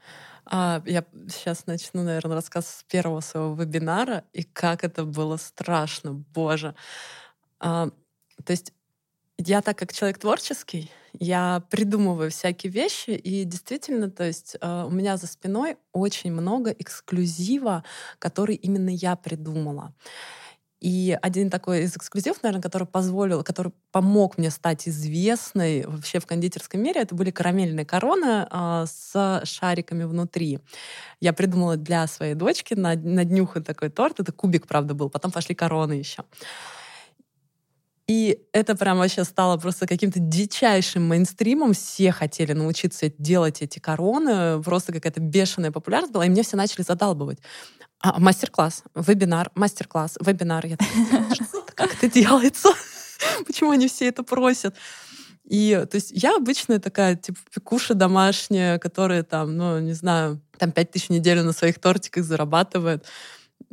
А, 0.46 0.82
я 0.86 1.04
сейчас 1.28 1.66
начну, 1.66 2.02
наверное, 2.02 2.36
рассказ 2.36 2.68
с 2.68 2.82
первого 2.84 3.20
своего 3.20 3.54
вебинара, 3.54 4.24
и 4.32 4.42
как 4.42 4.84
это 4.84 5.04
было 5.04 5.36
страшно, 5.36 6.12
боже. 6.12 6.74
А, 7.60 7.88
то 8.44 8.50
есть 8.50 8.72
я 9.38 9.62
так 9.62 9.78
как 9.78 9.92
человек 9.92 10.18
творческий, 10.18 10.90
я 11.18 11.62
придумываю 11.70 12.30
всякие 12.30 12.72
вещи, 12.72 13.10
и 13.10 13.44
действительно, 13.44 14.10
то 14.10 14.24
есть 14.24 14.56
э, 14.60 14.84
у 14.84 14.90
меня 14.90 15.16
за 15.16 15.26
спиной 15.26 15.76
очень 15.92 16.32
много 16.32 16.70
эксклюзива, 16.70 17.84
который 18.18 18.54
именно 18.56 18.90
я 18.90 19.16
придумала. 19.16 19.92
И 20.84 21.16
один 21.22 21.48
такой 21.48 21.84
из 21.84 21.96
эксклюзивов, 21.96 22.42
наверное, 22.42 22.60
который 22.60 22.86
позволил, 22.86 23.42
который 23.42 23.72
помог 23.90 24.36
мне 24.36 24.50
стать 24.50 24.86
известной 24.86 25.86
вообще 25.86 26.20
в 26.20 26.26
кондитерском 26.26 26.82
мире, 26.82 27.00
это 27.00 27.14
были 27.14 27.30
карамельные 27.30 27.86
короны 27.86 28.46
а, 28.50 28.84
с 28.84 29.40
шариками 29.44 30.04
внутри. 30.04 30.58
Я 31.20 31.32
придумала 31.32 31.78
для 31.78 32.06
своей 32.06 32.34
дочки 32.34 32.74
на, 32.74 32.96
на 32.96 33.24
днюху 33.24 33.62
такой 33.62 33.88
торт. 33.88 34.20
Это 34.20 34.30
кубик, 34.30 34.66
правда, 34.66 34.92
был. 34.92 35.08
Потом 35.08 35.32
пошли 35.32 35.54
короны 35.54 35.94
еще. 35.94 36.24
И 38.06 38.42
это 38.52 38.76
прям 38.76 38.98
вообще 38.98 39.24
стало 39.24 39.56
просто 39.56 39.86
каким-то 39.86 40.20
дичайшим 40.20 41.08
мейнстримом. 41.08 41.72
Все 41.72 42.12
хотели 42.12 42.52
научиться 42.52 43.10
делать 43.16 43.62
эти 43.62 43.78
короны. 43.78 44.62
Просто 44.62 44.92
какая-то 44.92 45.22
бешеная 45.22 45.72
популярность 45.72 46.12
была. 46.12 46.26
И 46.26 46.28
мне 46.28 46.42
все 46.42 46.58
начали 46.58 46.82
задалбывать. 46.82 47.38
А, 48.04 48.20
мастер-класс, 48.20 48.82
вебинар, 48.94 49.50
мастер-класс, 49.54 50.18
вебинар. 50.20 50.66
Я 50.66 50.76
такая, 50.76 51.26
как 51.74 51.94
это 51.94 52.10
делается? 52.10 52.68
Почему 53.46 53.70
они 53.70 53.88
все 53.88 54.08
это 54.08 54.22
просят? 54.22 54.76
И, 55.44 55.86
то 55.90 55.94
есть, 55.94 56.10
я 56.10 56.36
обычная 56.36 56.80
такая, 56.80 57.16
типа, 57.16 57.38
пекуша 57.54 57.94
домашняя, 57.94 58.78
которая 58.78 59.22
там, 59.22 59.56
ну, 59.56 59.78
не 59.78 59.94
знаю, 59.94 60.42
там 60.58 60.70
пять 60.70 60.90
тысяч 60.90 61.06
в 61.06 61.10
неделю 61.10 61.44
на 61.44 61.52
своих 61.52 61.78
тортиках 61.78 62.24
зарабатывает. 62.24 63.06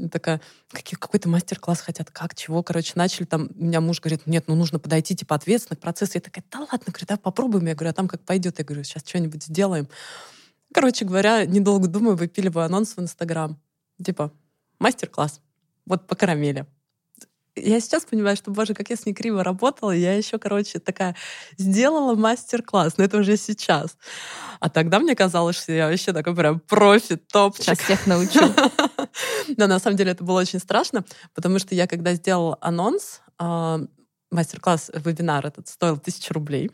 Такая, 0.10 0.40
какие, 0.72 0.98
какой-то 0.98 1.28
мастер-класс 1.28 1.82
хотят, 1.82 2.10
как, 2.10 2.34
чего, 2.34 2.64
короче, 2.64 2.94
начали 2.96 3.26
там, 3.26 3.50
у 3.54 3.66
меня 3.66 3.82
муж 3.82 4.00
говорит, 4.00 4.28
нет, 4.28 4.46
ну, 4.48 4.56
нужно 4.56 4.80
подойти, 4.80 5.14
типа, 5.14 5.36
ответственно 5.36 5.76
к 5.76 5.82
процессу. 5.82 6.14
Я 6.16 6.22
такая, 6.22 6.46
да 6.50 6.60
ладно, 6.60 6.86
говорю, 6.88 7.06
да 7.06 7.18
попробуем. 7.18 7.66
Я 7.68 7.76
говорю, 7.76 7.90
а 7.90 7.94
там 7.94 8.08
как 8.08 8.22
пойдет? 8.22 8.60
Я 8.60 8.64
говорю, 8.64 8.86
сейчас 8.86 9.04
что-нибудь 9.06 9.44
сделаем. 9.44 9.90
Короче 10.74 11.04
говоря, 11.04 11.46
недолго 11.46 11.90
думаю, 11.90 12.16
выпиливаю 12.16 12.66
анонс 12.66 12.96
в 12.96 13.02
Инстаграм. 13.02 13.60
Типа, 14.04 14.32
мастер-класс. 14.80 15.42
Вот 15.86 16.08
по 16.08 16.16
карамели. 16.16 16.66
Я 17.56 17.82
сейчас 17.82 18.06
понимаю, 18.06 18.38
что, 18.38 18.50
боже, 18.50 18.74
как 18.74 18.90
я 18.90 18.96
с 18.96 19.06
ней 19.06 19.14
криво 19.14 19.44
работала, 19.44 19.92
я 19.92 20.16
еще, 20.16 20.40
короче, 20.40 20.80
такая 20.80 21.18
сделала 21.58 22.16
мастер-класс, 22.16 22.98
но 22.98 23.04
это 23.04 23.18
уже 23.18 23.36
сейчас. 23.36 23.98
А 24.62 24.70
тогда 24.70 25.00
мне 25.00 25.16
казалось, 25.16 25.58
что 25.58 25.74
я 25.74 25.90
вообще 25.90 26.14
такой 26.14 26.34
прям 26.34 26.62
профи, 26.62 27.18
топчик. 27.18 27.64
Сейчас 27.66 27.80
всех 27.80 28.08
научу. 28.08 28.40
Но 29.58 29.68
на 29.68 29.80
самом 29.80 29.98
деле 29.98 30.12
это 30.12 30.24
было 30.24 30.40
очень 30.40 30.60
страшно, 30.60 31.04
потому 31.34 31.60
что 31.60 31.76
я 31.76 31.88
когда 31.88 32.14
сделала 32.14 32.58
анонс, 32.62 33.22
а, 33.38 33.82
мастер-класс, 34.32 34.92
вебинар 34.94 35.46
этот 35.46 35.68
стоил 35.68 35.98
тысячу 35.98 36.34
рублей. 36.34 36.72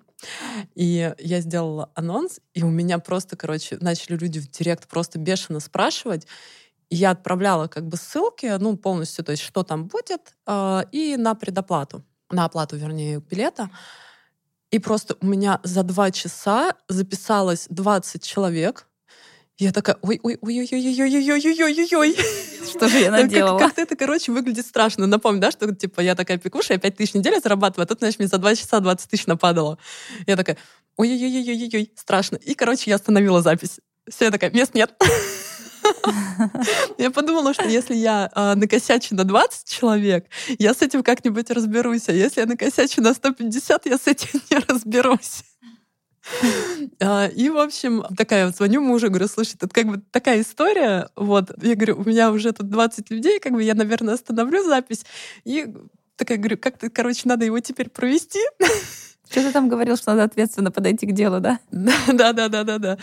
И 0.75 1.13
я 1.17 1.41
сделала 1.41 1.91
анонс, 1.95 2.39
и 2.53 2.63
у 2.63 2.69
меня 2.69 2.99
просто, 2.99 3.35
короче, 3.35 3.77
начали 3.81 4.15
люди 4.15 4.39
в 4.39 4.49
директ 4.49 4.87
просто 4.87 5.17
бешено 5.17 5.59
спрашивать 5.59 6.27
я 6.89 7.11
отправляла 7.11 7.67
как 7.67 7.87
бы 7.87 7.97
ссылки, 7.97 8.57
ну, 8.59 8.77
полностью, 8.77 9.25
то 9.25 9.31
есть 9.31 9.43
что 9.43 9.63
там 9.63 9.87
будет, 9.87 10.33
э, 10.45 10.83
и 10.91 11.17
на 11.17 11.35
предоплату, 11.35 12.03
на 12.29 12.45
оплату, 12.45 12.77
вернее, 12.77 13.19
билета. 13.19 13.69
И 14.71 14.79
просто 14.79 15.17
у 15.21 15.25
меня 15.25 15.59
за 15.63 15.83
два 15.83 16.11
часа 16.11 16.73
записалось 16.87 17.67
20 17.69 18.23
человек, 18.23 18.87
Я 19.59 19.71
такая, 19.71 19.97
ой-ой-ой-ой-ой-ой-ой-ой-ой-ой. 20.03 22.15
Что 22.69 22.87
же 22.87 22.99
я 22.99 23.09
наделала? 23.09 23.57
Как-то 23.57 23.81
это, 23.81 23.95
короче, 23.95 24.31
выглядит 24.31 24.67
страшно. 24.67 25.07
Напомню, 25.07 25.41
да, 25.41 25.49
что 25.49 25.73
типа 25.73 26.01
я 26.01 26.13
такая 26.13 26.37
пекуша, 26.37 26.73
я 26.73 26.79
5 26.79 26.95
тысяч 26.95 27.13
в 27.13 27.15
неделю 27.15 27.41
зарабатываю, 27.41 27.85
а 27.85 27.87
тут, 27.87 27.99
знаешь, 27.99 28.19
мне 28.19 28.27
за 28.27 28.37
2 28.37 28.55
часа 28.55 28.79
20 28.79 29.09
тысяч 29.09 29.25
нападало. 29.25 29.79
Я 30.27 30.35
такая, 30.35 30.57
ой-ой-ой-ой-ой-ой, 30.95 31.91
страшно. 31.95 32.35
И, 32.35 32.53
короче, 32.53 32.91
я 32.91 32.97
остановила 32.97 33.41
запись. 33.41 33.79
Все, 34.07 34.25
я 34.25 34.31
такая, 34.31 34.51
мест 34.51 34.75
нет. 34.75 34.93
Я 36.97 37.11
подумала, 37.11 37.53
что 37.53 37.67
если 37.67 37.95
я 37.95 38.29
э, 38.35 38.55
накосячу 38.55 39.15
на 39.15 39.23
20 39.23 39.67
человек, 39.67 40.25
я 40.59 40.73
с 40.73 40.81
этим 40.81 41.03
как-нибудь 41.03 41.49
разберусь. 41.49 42.09
А 42.09 42.13
если 42.13 42.41
я 42.41 42.45
накосячу 42.47 43.01
на 43.01 43.13
150, 43.13 43.85
я 43.85 43.97
с 43.97 44.07
этим 44.07 44.41
не 44.49 44.57
разберусь. 44.57 45.43
А, 46.99 47.27
и, 47.27 47.49
в 47.49 47.57
общем, 47.57 48.03
такая 48.17 48.47
вот 48.47 48.55
звоню 48.57 48.81
мужу, 48.81 49.07
говорю, 49.07 49.27
слушай, 49.27 49.55
это 49.55 49.69
как 49.69 49.85
бы 49.85 50.01
такая 50.11 50.41
история, 50.41 51.09
вот, 51.15 51.51
я 51.61 51.75
говорю, 51.75 51.97
у 51.97 52.03
меня 52.03 52.31
уже 52.31 52.51
тут 52.51 52.69
20 52.69 53.09
людей, 53.11 53.39
как 53.39 53.53
бы 53.53 53.63
я, 53.63 53.75
наверное, 53.75 54.15
остановлю 54.15 54.63
запись, 54.63 55.05
и 55.45 55.73
такая 56.17 56.37
говорю, 56.37 56.57
как 56.57 56.77
то 56.77 56.89
короче, 56.89 57.21
надо 57.25 57.45
его 57.45 57.59
теперь 57.59 57.89
провести. 57.89 58.39
Что 59.29 59.41
ты 59.41 59.51
там 59.51 59.67
говорил, 59.67 59.97
что 59.97 60.11
надо 60.11 60.23
ответственно 60.23 60.71
подойти 60.71 61.05
к 61.05 61.11
делу, 61.11 61.39
да? 61.41 61.59
Да, 61.71 62.31
да, 62.33 62.47
да, 62.47 62.63
да, 62.63 62.77
да. 62.77 62.97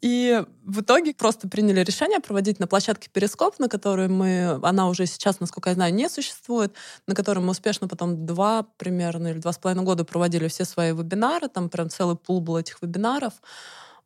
И 0.00 0.42
в 0.64 0.80
итоге 0.80 1.14
просто 1.14 1.48
приняли 1.48 1.80
решение 1.80 2.20
проводить 2.20 2.58
на 2.58 2.66
площадке 2.66 3.08
Перископ, 3.12 3.58
на 3.58 3.68
которой 3.68 4.08
мы, 4.08 4.58
она 4.62 4.88
уже 4.88 5.06
сейчас, 5.06 5.40
насколько 5.40 5.70
я 5.70 5.74
знаю, 5.74 5.94
не 5.94 6.08
существует, 6.08 6.74
на 7.06 7.14
которой 7.14 7.40
мы 7.40 7.50
успешно 7.50 7.88
потом 7.88 8.26
два 8.26 8.64
примерно 8.78 9.28
или 9.28 9.38
два 9.38 9.52
с 9.52 9.58
половиной 9.58 9.84
года 9.84 10.04
проводили 10.04 10.48
все 10.48 10.64
свои 10.64 10.92
вебинары, 10.92 11.48
там 11.48 11.68
прям 11.68 11.90
целый 11.90 12.16
пул 12.16 12.40
был 12.40 12.56
этих 12.56 12.80
вебинаров. 12.82 13.34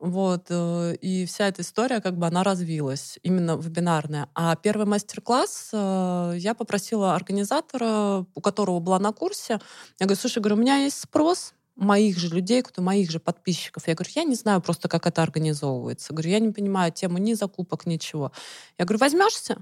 Вот, 0.00 0.46
э, 0.48 0.94
и 1.02 1.26
вся 1.26 1.48
эта 1.48 1.60
история, 1.60 2.00
как 2.00 2.16
бы, 2.16 2.26
она 2.26 2.42
развилась, 2.42 3.18
именно 3.22 3.56
вебинарная. 3.56 4.30
А 4.34 4.56
первый 4.56 4.86
мастер-класс 4.86 5.68
э, 5.74 6.34
я 6.38 6.54
попросила 6.54 7.14
организатора, 7.14 8.24
у 8.34 8.40
которого 8.40 8.80
была 8.80 8.98
на 8.98 9.12
курсе, 9.12 9.60
я 9.98 10.06
говорю, 10.06 10.18
слушай, 10.18 10.38
говорю, 10.38 10.56
у 10.56 10.60
меня 10.60 10.76
есть 10.76 10.98
спрос, 10.98 11.52
моих 11.80 12.18
же 12.18 12.28
людей, 12.28 12.62
кто 12.62 12.82
моих 12.82 13.10
же 13.10 13.18
подписчиков. 13.18 13.88
Я 13.88 13.94
говорю, 13.94 14.12
я 14.14 14.24
не 14.24 14.34
знаю 14.34 14.60
просто, 14.60 14.88
как 14.88 15.06
это 15.06 15.22
организовывается. 15.22 16.12
Говорю, 16.12 16.30
я 16.30 16.38
не 16.38 16.52
понимаю 16.52 16.92
тему 16.92 17.18
ни 17.18 17.32
закупок, 17.34 17.86
ничего. 17.86 18.32
Я 18.78 18.84
говорю, 18.84 19.00
возьмешься? 19.00 19.56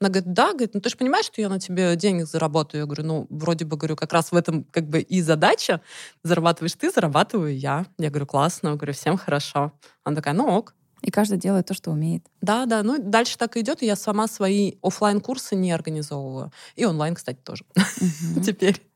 Она 0.00 0.10
говорит, 0.10 0.32
да, 0.32 0.52
говорит, 0.52 0.74
ну 0.74 0.80
ты 0.80 0.90
же 0.90 0.96
понимаешь, 0.96 1.26
что 1.26 1.40
я 1.40 1.48
на 1.48 1.58
тебе 1.58 1.96
денег 1.96 2.26
заработаю. 2.26 2.82
Я 2.82 2.86
говорю, 2.86 3.04
ну, 3.04 3.26
вроде 3.30 3.64
бы, 3.64 3.76
говорю, 3.76 3.96
как 3.96 4.12
раз 4.12 4.30
в 4.30 4.36
этом 4.36 4.64
как 4.64 4.88
бы 4.88 5.00
и 5.00 5.20
задача. 5.20 5.80
Зарабатываешь 6.22 6.74
ты, 6.74 6.90
зарабатываю 6.90 7.56
я. 7.56 7.86
Я 7.98 8.10
говорю, 8.10 8.26
классно, 8.26 8.76
говорю, 8.76 8.92
всем 8.92 9.16
хорошо. 9.16 9.72
Она 10.04 10.16
такая, 10.16 10.34
ну 10.34 10.46
ок. 10.46 10.74
И 11.02 11.10
каждый 11.10 11.38
делает 11.38 11.66
то, 11.66 11.74
что 11.74 11.90
умеет. 11.90 12.24
Да, 12.40 12.66
да. 12.66 12.82
Ну, 12.82 12.98
дальше 12.98 13.38
так 13.38 13.56
и 13.56 13.60
идет. 13.60 13.82
И 13.82 13.86
я 13.86 13.96
сама 13.96 14.26
свои 14.26 14.74
офлайн 14.82 15.20
курсы 15.20 15.54
не 15.54 15.72
организовываю. 15.72 16.52
И 16.76 16.84
онлайн, 16.84 17.14
кстати, 17.14 17.38
тоже. 17.38 17.64
Теперь. 18.44 18.87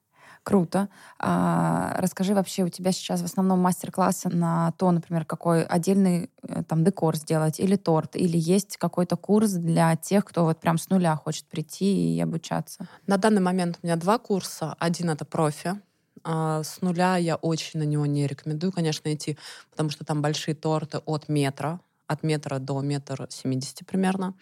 Круто. 0.45 0.89
А, 1.21 1.95
расскажи 1.99 2.35
вообще, 2.35 2.65
у 2.65 2.69
тебя 2.69 2.91
сейчас 2.91 3.23
в 3.23 3.25
основном 3.25 3.61
мастер-классы 3.61 4.29
на 4.29 4.73
то, 4.73 4.91
например, 4.91 5.25
какой 5.25 5.65
отдельный 5.65 6.31
э, 6.43 6.65
там 6.65 6.83
декор 6.83 7.17
сделать 7.17 7.61
или 7.61 7.77
торт, 7.77 8.17
или 8.17 8.37
есть 8.37 8.77
какой-то 8.77 9.17
курс 9.17 9.53
для 9.53 9.95
тех, 9.95 10.25
кто 10.25 10.45
вот 10.45 10.59
прям 10.59 10.79
с 10.79 10.91
нуля 10.91 11.15
хочет 11.15 11.45
прийти 11.47 12.17
и 12.17 12.21
обучаться? 12.21 12.89
На 13.07 13.19
данный 13.19 13.41
момент 13.41 13.79
у 13.83 13.87
меня 13.87 13.95
два 13.95 14.19
курса. 14.19 14.75
Один— 14.81 15.11
это 15.11 15.25
профи, 15.25 15.81
а 16.25 16.65
с 16.65 16.81
нуля 16.83 17.17
я 17.19 17.37
очень 17.37 17.79
на 17.79 17.85
него 17.85 18.05
не 18.07 18.27
рекомендую, 18.27 18.73
конечно, 18.73 19.13
идти, 19.15 19.39
потому 19.71 19.91
что 19.91 20.05
там 20.05 20.23
большие 20.23 20.57
торты 20.57 20.99
от 20.99 21.29
метра, 21.29 21.81
от 22.09 22.25
метра 22.25 22.59
до 22.59 22.81
метра 22.81 23.29
семидесяти 23.31 23.85
примерно. 23.85 24.35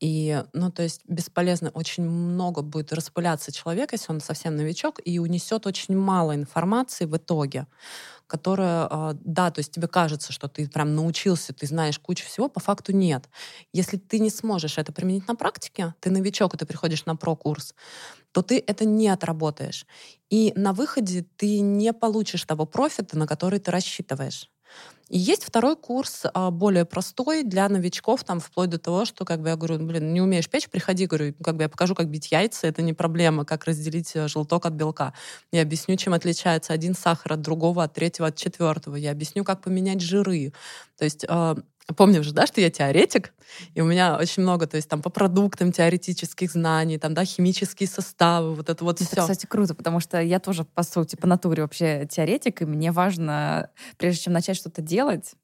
И, 0.00 0.44
ну, 0.52 0.70
то 0.70 0.82
есть 0.82 1.00
бесполезно, 1.08 1.70
очень 1.70 2.04
много 2.04 2.62
будет 2.62 2.92
распыляться 2.92 3.50
человек, 3.52 3.92
если 3.92 4.12
он 4.12 4.20
совсем 4.20 4.54
новичок, 4.56 5.00
и 5.04 5.18
унесет 5.18 5.66
очень 5.66 5.96
мало 5.96 6.34
информации 6.34 7.06
в 7.06 7.16
итоге, 7.16 7.66
которая, 8.26 8.86
а, 8.90 9.14
да, 9.20 9.50
то 9.50 9.60
есть 9.60 9.72
тебе 9.72 9.88
кажется, 9.88 10.32
что 10.32 10.48
ты 10.48 10.68
прям 10.68 10.94
научился, 10.94 11.52
ты 11.54 11.66
знаешь 11.66 11.98
кучу 11.98 12.26
всего, 12.26 12.48
по 12.48 12.60
факту 12.60 12.92
нет. 12.92 13.28
Если 13.72 13.96
ты 13.98 14.18
не 14.20 14.30
сможешь 14.30 14.78
это 14.78 14.92
применить 14.92 15.28
на 15.28 15.36
практике, 15.36 15.94
ты 16.00 16.10
новичок, 16.10 16.54
и 16.54 16.58
ты 16.58 16.66
приходишь 16.66 17.06
на 17.06 17.16
про-курс, 17.16 17.74
то 18.32 18.42
ты 18.42 18.62
это 18.66 18.84
не 18.84 19.08
отработаешь. 19.08 19.86
И 20.30 20.52
на 20.56 20.72
выходе 20.72 21.26
ты 21.36 21.60
не 21.60 21.92
получишь 21.92 22.44
того 22.44 22.66
профита, 22.66 23.18
на 23.18 23.26
который 23.26 23.60
ты 23.60 23.70
рассчитываешь. 23.70 24.50
И 25.08 25.18
есть 25.18 25.44
второй 25.44 25.76
курс, 25.76 26.22
а, 26.34 26.50
более 26.50 26.84
простой 26.84 27.44
для 27.44 27.68
новичков, 27.68 28.24
там, 28.24 28.40
вплоть 28.40 28.70
до 28.70 28.78
того, 28.78 29.04
что, 29.04 29.24
как 29.24 29.40
бы, 29.40 29.50
я 29.50 29.56
говорю, 29.56 29.78
блин, 29.78 30.12
не 30.12 30.20
умеешь 30.20 30.48
печь, 30.48 30.68
приходи, 30.68 31.06
говорю, 31.06 31.32
как 31.44 31.56
бы 31.56 31.62
я 31.62 31.68
покажу, 31.68 31.94
как 31.94 32.08
бить 32.08 32.32
яйца, 32.32 32.66
это 32.66 32.82
не 32.82 32.92
проблема, 32.92 33.44
как 33.44 33.66
разделить 33.66 34.16
э, 34.16 34.26
желток 34.26 34.66
от 34.66 34.72
белка. 34.72 35.12
Я 35.52 35.62
объясню, 35.62 35.96
чем 35.96 36.12
отличается 36.12 36.72
один 36.72 36.94
сахар 36.94 37.34
от 37.34 37.40
другого, 37.40 37.84
от 37.84 37.94
третьего, 37.94 38.28
от 38.28 38.36
четвертого. 38.36 38.96
Я 38.96 39.12
объясню, 39.12 39.44
как 39.44 39.62
поменять 39.62 40.00
жиры. 40.00 40.52
То 40.98 41.04
есть 41.04 41.24
Помнишь 41.94 42.24
же, 42.24 42.32
да, 42.32 42.46
что 42.46 42.60
я 42.60 42.68
теоретик, 42.68 43.32
и 43.74 43.80
у 43.80 43.84
меня 43.84 44.16
очень 44.16 44.42
много, 44.42 44.66
то 44.66 44.76
есть 44.76 44.88
там 44.88 45.02
по 45.02 45.10
продуктам 45.10 45.70
теоретических 45.70 46.50
знаний, 46.50 46.98
там, 46.98 47.14
да, 47.14 47.24
химические 47.24 47.88
составы, 47.88 48.54
вот 48.54 48.68
это 48.68 48.82
вот 48.84 49.00
это, 49.00 49.08
все. 49.08 49.20
кстати, 49.20 49.46
круто, 49.46 49.74
потому 49.74 50.00
что 50.00 50.20
я 50.20 50.40
тоже, 50.40 50.64
по 50.64 50.82
сути, 50.82 51.14
по 51.14 51.28
натуре 51.28 51.62
вообще 51.62 52.06
теоретик, 52.10 52.62
и 52.62 52.64
мне 52.64 52.90
важно, 52.90 53.70
прежде 53.98 54.22
чем 54.22 54.32
начать 54.32 54.56
что-то 54.56 54.82
делать, 54.82 55.34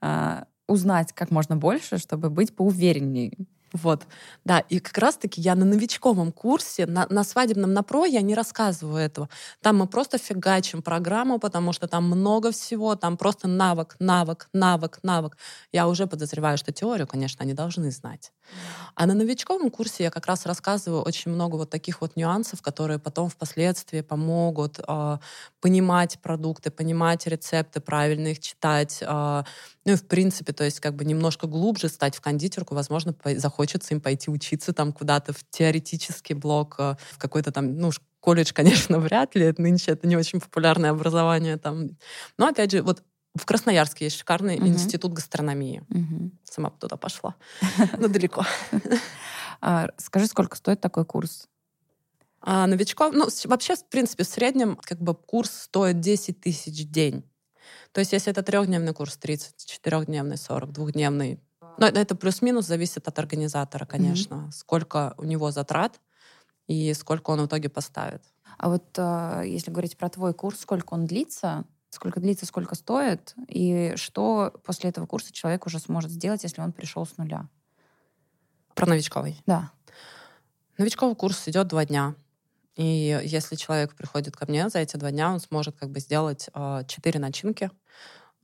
а, 0.00 0.46
узнать 0.66 1.12
как 1.12 1.30
можно 1.30 1.56
больше, 1.56 1.98
чтобы 1.98 2.30
быть 2.30 2.56
поувереннее. 2.56 3.32
Вот, 3.72 4.06
да, 4.44 4.60
и 4.60 4.80
как 4.80 4.98
раз-таки 4.98 5.40
я 5.40 5.54
на 5.54 5.64
новичковом 5.64 6.30
курсе, 6.30 6.86
на, 6.86 7.06
на 7.08 7.24
свадебном 7.24 7.72
на 7.72 7.82
про 7.82 8.04
я 8.04 8.20
не 8.20 8.34
рассказываю 8.34 8.98
этого. 8.98 9.28
Там 9.62 9.78
мы 9.78 9.86
просто 9.86 10.18
фигачим 10.18 10.82
программу, 10.82 11.38
потому 11.38 11.72
что 11.72 11.88
там 11.88 12.04
много 12.04 12.52
всего, 12.52 12.96
там 12.96 13.16
просто 13.16 13.48
навык, 13.48 13.96
навык, 13.98 14.48
навык, 14.52 14.98
навык. 15.02 15.38
Я 15.72 15.88
уже 15.88 16.06
подозреваю, 16.06 16.58
что 16.58 16.72
теорию, 16.72 17.06
конечно, 17.06 17.42
они 17.42 17.54
должны 17.54 17.90
знать. 17.90 18.32
А 18.94 19.06
на 19.06 19.14
новичковом 19.14 19.70
курсе 19.70 20.04
я 20.04 20.10
как 20.10 20.26
раз 20.26 20.44
рассказываю 20.44 21.02
очень 21.02 21.30
много 21.30 21.56
вот 21.56 21.70
таких 21.70 22.02
вот 22.02 22.16
нюансов, 22.16 22.60
которые 22.60 22.98
потом 22.98 23.30
впоследствии 23.30 24.02
помогут 24.02 24.80
э, 24.86 25.18
понимать 25.60 26.18
продукты, 26.20 26.70
понимать 26.70 27.26
рецепты, 27.26 27.80
правильно 27.80 28.28
их 28.28 28.40
читать. 28.40 28.98
Э, 29.00 29.44
ну 29.84 29.92
и 29.92 29.96
в 29.96 30.06
принципе, 30.06 30.52
то 30.52 30.64
есть 30.64 30.80
как 30.80 30.94
бы 30.94 31.04
немножко 31.04 31.46
глубже 31.46 31.88
стать 31.88 32.14
в 32.16 32.20
кондитерку, 32.20 32.74
возможно, 32.74 33.14
захочется 33.36 33.94
им 33.94 34.00
пойти 34.00 34.30
учиться 34.30 34.72
там 34.72 34.92
куда-то 34.92 35.32
в 35.32 35.44
теоретический 35.50 36.34
блок, 36.34 36.76
э, 36.78 36.96
в 37.12 37.18
какой-то 37.18 37.50
там, 37.50 37.76
ну, 37.76 37.90
колледж, 38.20 38.52
конечно, 38.54 38.98
вряд 38.98 39.34
ли, 39.34 39.52
нынче 39.58 39.92
это 39.92 40.06
не 40.06 40.16
очень 40.16 40.40
популярное 40.40 40.90
образование 40.90 41.56
там. 41.56 41.90
Но 42.38 42.46
опять 42.46 42.70
же, 42.70 42.82
вот 42.82 43.02
в 43.34 43.44
Красноярске 43.46 44.06
есть 44.06 44.18
шикарный 44.18 44.56
угу. 44.56 44.66
институт 44.66 45.12
гастрономии. 45.12 45.84
Угу. 45.88 46.30
Сама 46.44 46.70
бы 46.70 46.78
туда 46.78 46.96
пошла. 46.96 47.34
Но 47.98 48.08
далеко. 48.08 48.44
А, 49.64 49.90
скажи, 49.96 50.26
сколько 50.26 50.56
стоит 50.56 50.80
такой 50.80 51.04
курс? 51.04 51.48
А 52.40 52.66
новичков, 52.66 53.14
ну, 53.14 53.28
вообще, 53.44 53.76
в 53.76 53.88
принципе, 53.88 54.24
в 54.24 54.26
среднем 54.26 54.76
как 54.82 55.00
бы 55.00 55.14
курс 55.14 55.52
стоит 55.52 56.00
10 56.00 56.40
тысяч 56.40 56.84
в 56.84 56.90
день. 56.90 57.22
То 57.92 58.00
есть, 58.00 58.12
если 58.12 58.30
это 58.30 58.42
трехдневный 58.42 58.94
курс, 58.94 59.16
30, 59.16 59.64
четырехдневный, 59.64 60.36
40, 60.36 60.72
двухдневный. 60.72 61.40
Но 61.78 61.86
это 61.86 62.14
плюс-минус 62.14 62.66
зависит 62.66 63.08
от 63.08 63.18
организатора, 63.18 63.86
конечно. 63.86 64.34
Mm-hmm. 64.34 64.52
Сколько 64.52 65.14
у 65.16 65.24
него 65.24 65.50
затрат 65.50 66.00
и 66.66 66.92
сколько 66.94 67.30
он 67.30 67.40
в 67.40 67.46
итоге 67.46 67.68
поставит. 67.68 68.22
А 68.58 68.68
вот 68.68 68.84
э, 68.96 69.42
если 69.46 69.70
говорить 69.70 69.96
про 69.96 70.08
твой 70.08 70.34
курс, 70.34 70.60
сколько 70.60 70.94
он 70.94 71.06
длится, 71.06 71.64
сколько 71.90 72.20
длится, 72.20 72.46
сколько 72.46 72.74
стоит, 72.74 73.34
и 73.48 73.94
что 73.96 74.52
после 74.64 74.90
этого 74.90 75.06
курса 75.06 75.32
человек 75.32 75.66
уже 75.66 75.78
сможет 75.78 76.10
сделать, 76.10 76.42
если 76.42 76.60
он 76.60 76.72
пришел 76.72 77.06
с 77.06 77.16
нуля? 77.16 77.48
Про 78.74 78.86
новичковый? 78.86 79.42
Да. 79.46 79.70
Новичковый 80.78 81.16
курс 81.16 81.48
идет 81.48 81.68
два 81.68 81.84
дня. 81.84 82.14
И 82.76 83.20
если 83.24 83.56
человек 83.56 83.94
приходит 83.94 84.36
ко 84.36 84.46
мне 84.46 84.68
за 84.68 84.78
эти 84.78 84.96
два 84.96 85.10
дня, 85.10 85.30
он 85.30 85.40
сможет 85.40 85.76
как 85.76 85.90
бы 85.90 86.00
сделать 86.00 86.48
э, 86.54 86.82
четыре 86.88 87.20
начинки, 87.20 87.70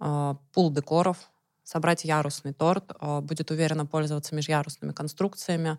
э, 0.01 0.35
пул 0.53 0.71
декоров, 0.71 1.17
собрать 1.65 2.05
ярусный 2.05 2.53
торт, 2.53 2.93
э, 3.01 3.21
будет 3.21 3.51
уверенно 3.51 3.87
пользоваться 3.87 4.35
межярусными 4.35 4.93
конструкциями, 4.93 5.79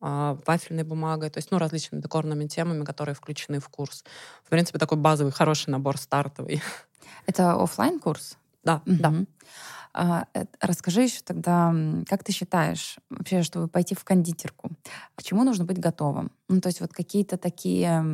вафельной 0.00 0.84
бумагой, 0.84 1.28
то 1.28 1.38
есть 1.38 1.50
ну, 1.50 1.58
различными 1.58 2.00
декорными 2.00 2.46
темами, 2.46 2.84
которые 2.84 3.16
включены 3.16 3.58
в 3.58 3.68
курс. 3.68 4.04
В 4.44 4.48
принципе, 4.48 4.78
такой 4.78 4.96
базовый, 4.96 5.32
хороший 5.32 5.70
набор 5.70 5.98
стартовый. 5.98 6.62
Это 7.26 7.60
офлайн 7.60 7.98
курс? 7.98 8.36
Да, 8.68 8.82
угу. 8.84 8.96
да. 8.98 9.14
А, 9.94 10.26
э, 10.34 10.44
расскажи 10.60 11.02
еще 11.02 11.20
тогда, 11.24 11.74
как 12.06 12.22
ты 12.22 12.32
считаешь, 12.32 12.98
вообще, 13.08 13.42
чтобы 13.42 13.68
пойти 13.68 13.94
в 13.94 14.04
кондитерку, 14.04 14.70
к 15.14 15.22
чему 15.22 15.44
нужно 15.44 15.64
быть 15.64 15.78
готовым? 15.78 16.30
Ну, 16.48 16.60
то 16.60 16.68
есть 16.68 16.80
вот 16.80 16.92
какие-то 16.92 17.38
такие 17.38 18.04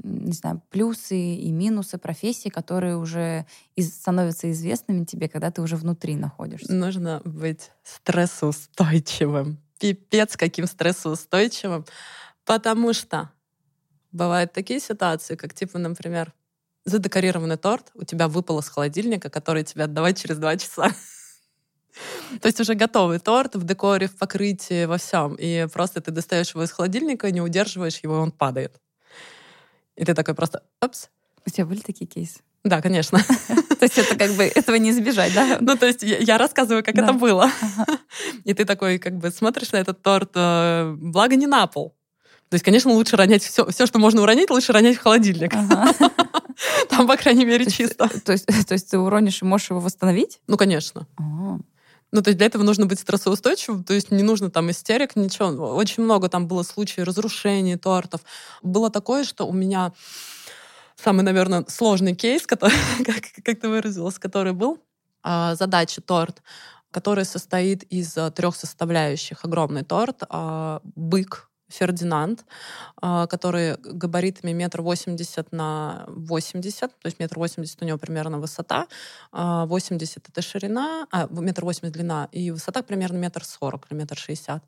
не 0.00 0.32
знаю, 0.32 0.62
плюсы 0.70 1.34
и 1.34 1.50
минусы 1.50 1.98
профессии, 1.98 2.48
которые 2.48 2.96
уже 2.96 3.46
из, 3.74 3.92
становятся 3.92 4.50
известными 4.52 5.04
тебе, 5.04 5.28
когда 5.28 5.50
ты 5.50 5.60
уже 5.60 5.74
внутри 5.76 6.14
находишься? 6.14 6.72
Нужно 6.72 7.20
быть 7.24 7.72
стрессоустойчивым. 7.82 9.58
Пипец 9.80 10.36
каким 10.36 10.66
стрессоустойчивым. 10.66 11.84
Потому 12.44 12.92
что 12.92 13.30
бывают 14.12 14.52
такие 14.52 14.78
ситуации, 14.78 15.34
как 15.34 15.52
типа, 15.52 15.78
например, 15.78 16.32
задекорированный 16.88 17.56
торт 17.56 17.90
у 17.94 18.04
тебя 18.04 18.28
выпал 18.28 18.58
из 18.58 18.68
холодильника, 18.68 19.30
который 19.30 19.64
тебе 19.64 19.84
отдавать 19.84 20.20
через 20.20 20.38
два 20.38 20.56
часа. 20.56 20.90
То 22.40 22.46
есть 22.46 22.60
уже 22.60 22.74
готовый 22.74 23.18
торт 23.18 23.56
в 23.56 23.64
декоре, 23.64 24.06
в 24.06 24.16
покрытии, 24.16 24.84
во 24.84 24.98
всем. 24.98 25.34
И 25.34 25.66
просто 25.72 26.00
ты 26.00 26.10
достаешь 26.10 26.50
его 26.50 26.64
из 26.64 26.70
холодильника, 26.70 27.30
не 27.30 27.40
удерживаешь 27.40 27.98
его, 28.02 28.16
и 28.16 28.20
он 28.20 28.30
падает. 28.30 28.80
И 29.96 30.04
ты 30.04 30.14
такой 30.14 30.34
просто, 30.34 30.62
опс. 30.80 31.08
У 31.46 31.50
тебя 31.50 31.66
были 31.66 31.80
такие 31.80 32.06
кейсы? 32.06 32.40
Да, 32.64 32.82
конечно. 32.82 33.18
То 33.78 33.84
есть 33.84 33.98
это 33.98 34.16
как 34.16 34.32
бы 34.32 34.44
этого 34.44 34.76
не 34.76 34.90
избежать, 34.90 35.32
да? 35.34 35.58
Ну, 35.60 35.76
то 35.76 35.86
есть 35.86 36.02
я 36.02 36.36
рассказываю, 36.36 36.84
как 36.84 36.96
это 36.96 37.12
было. 37.12 37.50
И 38.44 38.52
ты 38.52 38.64
такой 38.64 38.98
как 38.98 39.16
бы 39.16 39.30
смотришь 39.30 39.70
на 39.70 39.76
этот 39.76 40.02
торт, 40.02 40.32
э, 40.34 40.94
благо 40.98 41.36
не 41.36 41.46
на 41.46 41.66
пол. 41.68 41.94
То 42.50 42.54
есть, 42.54 42.64
конечно, 42.64 42.90
лучше 42.92 43.16
ронять 43.16 43.44
все, 43.44 43.66
все, 43.70 43.86
что 43.86 43.98
можно 43.98 44.22
уронить, 44.22 44.50
лучше 44.50 44.72
ронять 44.72 44.96
в 44.96 45.02
холодильник. 45.02 45.52
Там, 46.88 47.06
по 47.06 47.16
крайней 47.16 47.44
мере, 47.44 47.66
чисто. 47.70 48.08
То 48.20 48.32
есть, 48.32 48.46
то 48.46 48.72
есть 48.72 48.90
ты 48.90 48.98
уронишь 48.98 49.42
и 49.42 49.44
можешь 49.44 49.70
его 49.70 49.80
восстановить? 49.80 50.40
Ну, 50.46 50.56
конечно. 50.56 51.06
Ну, 52.10 52.22
то 52.22 52.28
есть 52.28 52.38
для 52.38 52.46
этого 52.46 52.62
нужно 52.62 52.86
быть 52.86 53.00
стрессоустойчивым, 53.00 53.84
то 53.84 53.92
есть 53.92 54.10
не 54.10 54.22
нужно 54.22 54.50
там 54.50 54.70
истерик, 54.70 55.14
ничего. 55.14 55.74
Очень 55.74 56.04
много 56.04 56.30
там 56.30 56.48
было 56.48 56.62
случаев 56.62 57.06
разрушений 57.06 57.76
тортов. 57.76 58.22
Было 58.62 58.90
такое, 58.90 59.24
что 59.24 59.46
у 59.46 59.52
меня 59.52 59.92
самый, 60.96 61.22
наверное, 61.22 61.66
сложный 61.68 62.14
кейс, 62.14 62.46
который, 62.46 62.74
как, 63.04 63.22
как 63.44 63.60
ты 63.60 63.68
выразилась, 63.68 64.18
который 64.18 64.54
был, 64.54 64.78
а, 65.22 65.54
задача 65.54 66.00
торт, 66.00 66.42
который 66.90 67.26
состоит 67.26 67.82
из 67.84 68.16
а, 68.16 68.30
трех 68.30 68.56
составляющих. 68.56 69.44
Огромный 69.44 69.84
торт, 69.84 70.22
а, 70.30 70.80
бык, 70.96 71.47
Фердинанд, 71.68 72.44
а, 73.00 73.26
который 73.26 73.76
габаритами 73.76 74.52
метр 74.52 74.82
восемьдесят 74.82 75.52
на 75.52 76.04
восемьдесят, 76.08 76.98
то 76.98 77.06
есть 77.06 77.18
метр 77.18 77.38
восемьдесят 77.38 77.82
у 77.82 77.84
него 77.84 77.98
примерно 77.98 78.38
высота, 78.38 78.86
80 79.32 80.16
а, 80.18 80.30
это 80.30 80.42
ширина, 80.42 81.06
а, 81.10 81.28
метр 81.30 81.64
восемьдесят 81.64 81.94
длина, 81.94 82.28
и 82.32 82.50
высота 82.50 82.82
примерно 82.82 83.18
метр 83.18 83.44
сорок 83.44 83.86
или 83.90 83.98
метр 83.98 84.16
шестьдесят. 84.16 84.64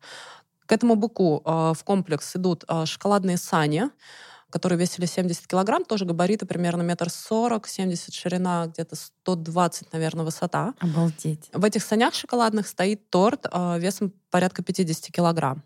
К 0.66 0.72
этому 0.72 0.94
быку 0.94 1.42
а, 1.44 1.74
в 1.74 1.82
комплекс 1.84 2.36
идут 2.36 2.64
шоколадные 2.84 3.36
сани, 3.36 3.90
которые 4.50 4.78
весили 4.78 5.06
70 5.06 5.46
килограмм, 5.46 5.84
тоже 5.84 6.04
габариты 6.04 6.46
примерно 6.46 6.82
метр 6.82 7.10
сорок, 7.10 7.66
70 7.66 8.12
ширина, 8.12 8.66
где-то 8.66 8.96
120, 8.96 9.92
наверное, 9.92 10.24
высота. 10.24 10.74
Обалдеть. 10.78 11.48
В 11.52 11.64
этих 11.64 11.82
санях 11.82 12.14
шоколадных 12.14 12.66
стоит 12.66 13.08
торт 13.10 13.46
э, 13.50 13.78
весом 13.78 14.12
порядка 14.30 14.62
50 14.62 15.12
килограмм. 15.12 15.62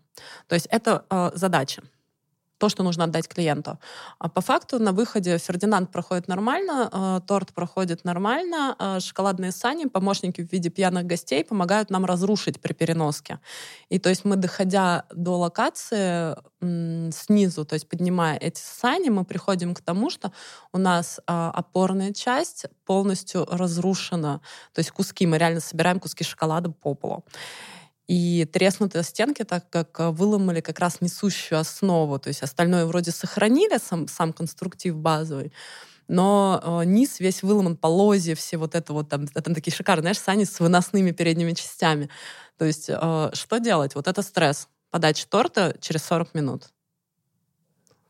То 0.47 0.55
есть 0.55 0.67
это 0.71 1.05
э, 1.09 1.31
задача 1.35 1.83
то, 2.57 2.69
что 2.69 2.83
нужно 2.83 3.03
отдать 3.03 3.27
клиенту. 3.27 3.79
А 4.19 4.29
по 4.29 4.41
факту 4.41 4.79
на 4.79 4.91
выходе 4.91 5.37
Фердинанд 5.37 5.91
проходит 5.91 6.27
нормально, 6.27 6.89
э, 6.91 7.21
торт 7.27 7.53
проходит 7.53 8.05
нормально, 8.05 8.75
э, 8.79 8.99
шоколадные 8.99 9.51
сани, 9.51 9.85
помощники 9.85 10.41
в 10.41 10.51
виде 10.51 10.69
пьяных 10.69 11.05
гостей 11.05 11.43
помогают 11.43 11.89
нам 11.89 12.05
разрушить 12.05 12.61
при 12.61 12.73
переноске. 12.73 13.39
И 13.89 13.99
то 13.99 14.09
есть 14.09 14.25
мы, 14.25 14.35
доходя 14.35 15.05
до 15.13 15.37
локации 15.37 16.35
м, 16.61 17.11
снизу, 17.11 17.65
то 17.65 17.73
есть 17.73 17.87
поднимая 17.89 18.37
эти 18.37 18.61
сани, 18.61 19.09
мы 19.09 19.25
приходим 19.25 19.75
к 19.75 19.81
тому, 19.81 20.09
что 20.09 20.31
у 20.71 20.77
нас 20.77 21.19
э, 21.19 21.51
опорная 21.53 22.13
часть 22.13 22.65
полностью 22.85 23.45
разрушена. 23.45 24.41
То 24.73 24.79
есть 24.79 24.91
куски, 24.91 25.27
мы 25.27 25.37
реально 25.37 25.59
собираем 25.59 25.99
куски 25.99 26.23
шоколада 26.23 26.71
по 26.71 26.95
полу. 26.95 27.23
И 28.07 28.45
треснутые 28.45 29.03
стенки, 29.03 29.43
так 29.43 29.69
как 29.69 29.99
э, 29.99 30.09
выломали 30.09 30.61
как 30.61 30.79
раз 30.79 31.01
несущую 31.01 31.59
основу, 31.59 32.19
то 32.19 32.27
есть 32.27 32.43
остальное 32.43 32.85
вроде 32.85 33.11
сохранили, 33.11 33.79
сам, 33.79 34.07
сам 34.07 34.31
конструктив 34.31 34.95
базовый, 34.95 35.51
но 36.07 36.61
э, 36.63 36.85
низ 36.85 37.19
весь 37.19 37.41
выломан, 37.41 37.77
полозья, 37.77 38.35
все 38.35 38.57
вот 38.57 38.75
это 38.75 38.93
вот, 38.93 39.09
там, 39.09 39.27
там 39.27 39.55
такие 39.55 39.73
шикарные, 39.73 40.03
знаешь, 40.03 40.19
сани 40.19 40.43
с 40.43 40.59
выносными 40.59 41.11
передними 41.11 41.53
частями. 41.53 42.09
То 42.57 42.65
есть 42.65 42.89
э, 42.89 43.29
что 43.33 43.57
делать? 43.57 43.95
Вот 43.95 44.07
это 44.07 44.21
стресс. 44.21 44.67
Подача 44.91 45.27
торта 45.27 45.75
через 45.81 46.03
40 46.03 46.35
минут. 46.35 46.69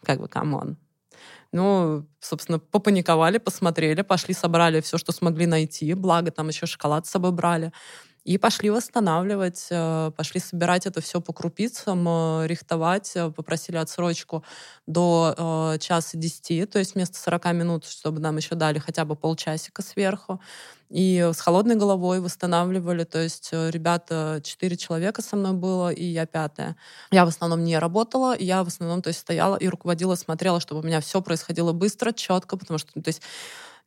Как 0.04 0.20
бы, 0.20 0.28
come 0.28 0.57
on. 0.57 0.78
Ну, 1.54 2.06
собственно, 2.20 2.60
попаниковали, 2.60 3.38
посмотрели, 3.38 4.02
пошли, 4.02 4.34
собрали 4.34 4.82
все, 4.82 4.98
что 4.98 5.14
смогли 5.14 5.46
найти. 5.46 5.94
Благо, 5.94 6.32
там 6.32 6.50
еще 6.50 6.66
шоколад 6.66 7.08
с 7.08 7.12
собой 7.12 7.32
брали. 7.32 7.72
И 8.26 8.40
пошли 8.40 8.72
восстанавливать, 8.72 9.68
э, 9.70 10.12
пошли 10.18 10.40
собирать 10.40 10.88
это 10.88 11.00
все 11.00 11.22
по 11.22 11.32
крупицам, 11.32 12.04
э, 12.08 12.48
рихтовать, 12.48 13.12
э, 13.16 13.30
попросили 13.30 13.78
отсрочку 13.78 14.44
до 14.88 15.78
часа 15.80 16.18
десяти, 16.18 16.66
то 16.66 16.80
есть 16.80 16.96
вместо 16.96 17.18
40 17.18 17.54
минут, 17.54 17.86
чтобы 17.86 18.20
нам 18.20 18.38
еще 18.38 18.56
дали 18.56 18.80
хотя 18.80 19.06
бы 19.06 19.16
полчасика 19.16 19.82
сверху. 19.84 20.42
И 20.90 21.30
с 21.34 21.40
холодной 21.40 21.76
головой 21.76 22.20
восстанавливали, 22.20 23.04
то 23.04 23.20
есть 23.20 23.50
ребята, 23.52 24.40
четыре 24.44 24.78
человека 24.78 25.22
со 25.22 25.36
мной 25.36 25.54
было, 25.54 25.90
и 25.92 26.04
я 26.04 26.26
пятая. 26.26 26.76
Я 27.12 27.26
в 27.26 27.30
основном 27.30 27.64
не 27.64 27.78
работала, 27.78 28.36
я 28.38 28.64
в 28.64 28.68
основном 28.68 29.02
то 29.02 29.10
есть 29.10 29.20
стояла 29.20 29.56
и 29.56 29.68
руководила, 29.68 30.16
смотрела, 30.16 30.60
чтобы 30.60 30.82
у 30.82 30.84
меня 30.84 31.02
все 31.02 31.22
происходило 31.22 31.74
быстро, 31.74 32.12
четко, 32.12 32.58
потому 32.58 32.78
что 32.78 32.92
то 32.94 33.08
есть 33.08 33.22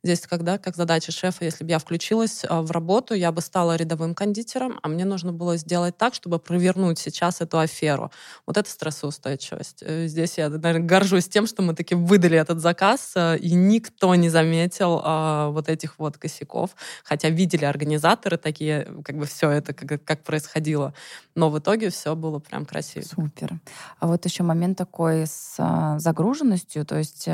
Здесь 0.01 0.21
когда, 0.21 0.57
как 0.57 0.77
задача 0.77 1.11
шефа, 1.11 1.43
если 1.43 1.65
бы 1.65 1.71
я 1.71 1.79
включилась 1.79 2.45
а, 2.47 2.61
в 2.61 2.71
работу, 2.71 3.13
я 3.13 3.33
бы 3.33 3.41
стала 3.41 3.75
рядовым 3.75 4.15
кондитером, 4.15 4.79
а 4.81 4.87
мне 4.87 5.03
нужно 5.03 5.33
было 5.33 5.57
сделать 5.57 5.97
так, 5.97 6.13
чтобы 6.13 6.39
провернуть 6.39 6.99
сейчас 6.99 7.41
эту 7.41 7.59
аферу. 7.59 8.09
Вот 8.45 8.55
это 8.55 8.69
стрессоустойчивость. 8.69 9.79
Э, 9.81 10.07
здесь 10.07 10.37
я, 10.37 10.47
наверное, 10.47 10.87
горжусь 10.87 11.27
тем, 11.27 11.47
что 11.47 11.63
мы 11.63 11.75
таки 11.75 11.95
выдали 11.95 12.37
этот 12.37 12.61
заказ, 12.61 13.11
э, 13.15 13.37
и 13.39 13.53
никто 13.53 14.15
не 14.15 14.29
заметил 14.29 15.01
а, 15.03 15.49
вот 15.49 15.67
этих 15.67 15.99
вот 15.99 16.17
косяков, 16.17 16.77
хотя 17.03 17.29
видели 17.29 17.65
организаторы 17.65 18.37
такие, 18.37 18.87
как 19.03 19.17
бы 19.17 19.25
все 19.25 19.49
это, 19.49 19.73
как, 19.73 20.01
как 20.05 20.23
происходило. 20.23 20.93
Но 21.35 21.49
в 21.49 21.59
итоге 21.59 21.89
все 21.89 22.15
было 22.15 22.39
прям 22.39 22.65
красиво. 22.65 23.03
Супер. 23.03 23.59
А 23.99 24.07
вот 24.07 24.23
еще 24.23 24.43
момент 24.43 24.77
такой 24.77 25.27
с 25.27 25.55
а, 25.57 25.99
загруженностью, 25.99 26.85
то 26.85 26.97
есть 26.97 27.27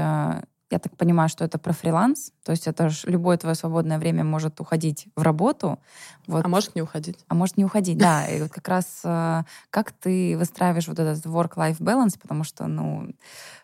я 0.71 0.79
так 0.79 0.97
понимаю, 0.97 1.29
что 1.29 1.45
это 1.45 1.59
про 1.59 1.73
фриланс, 1.73 2.31
то 2.43 2.51
есть 2.51 2.67
это 2.67 2.89
же 2.89 3.07
любое 3.07 3.37
твое 3.37 3.55
свободное 3.55 3.99
время 3.99 4.23
может 4.23 4.59
уходить 4.59 5.07
в 5.15 5.21
работу. 5.21 5.79
Вот. 6.25 6.43
А 6.43 6.47
может 6.47 6.75
не 6.75 6.81
уходить. 6.81 7.19
А 7.27 7.35
может 7.35 7.57
не 7.57 7.65
уходить, 7.65 7.97
да. 7.97 8.25
И 8.27 8.41
вот 8.41 8.51
как 8.51 8.67
раз 8.67 9.01
э, 9.03 9.43
как 9.69 9.91
ты 9.91 10.35
выстраиваешь 10.37 10.87
вот 10.87 10.97
этот 10.99 11.23
work-life 11.25 11.77
balance, 11.79 12.17
потому 12.19 12.43
что, 12.43 12.65
ну, 12.65 13.13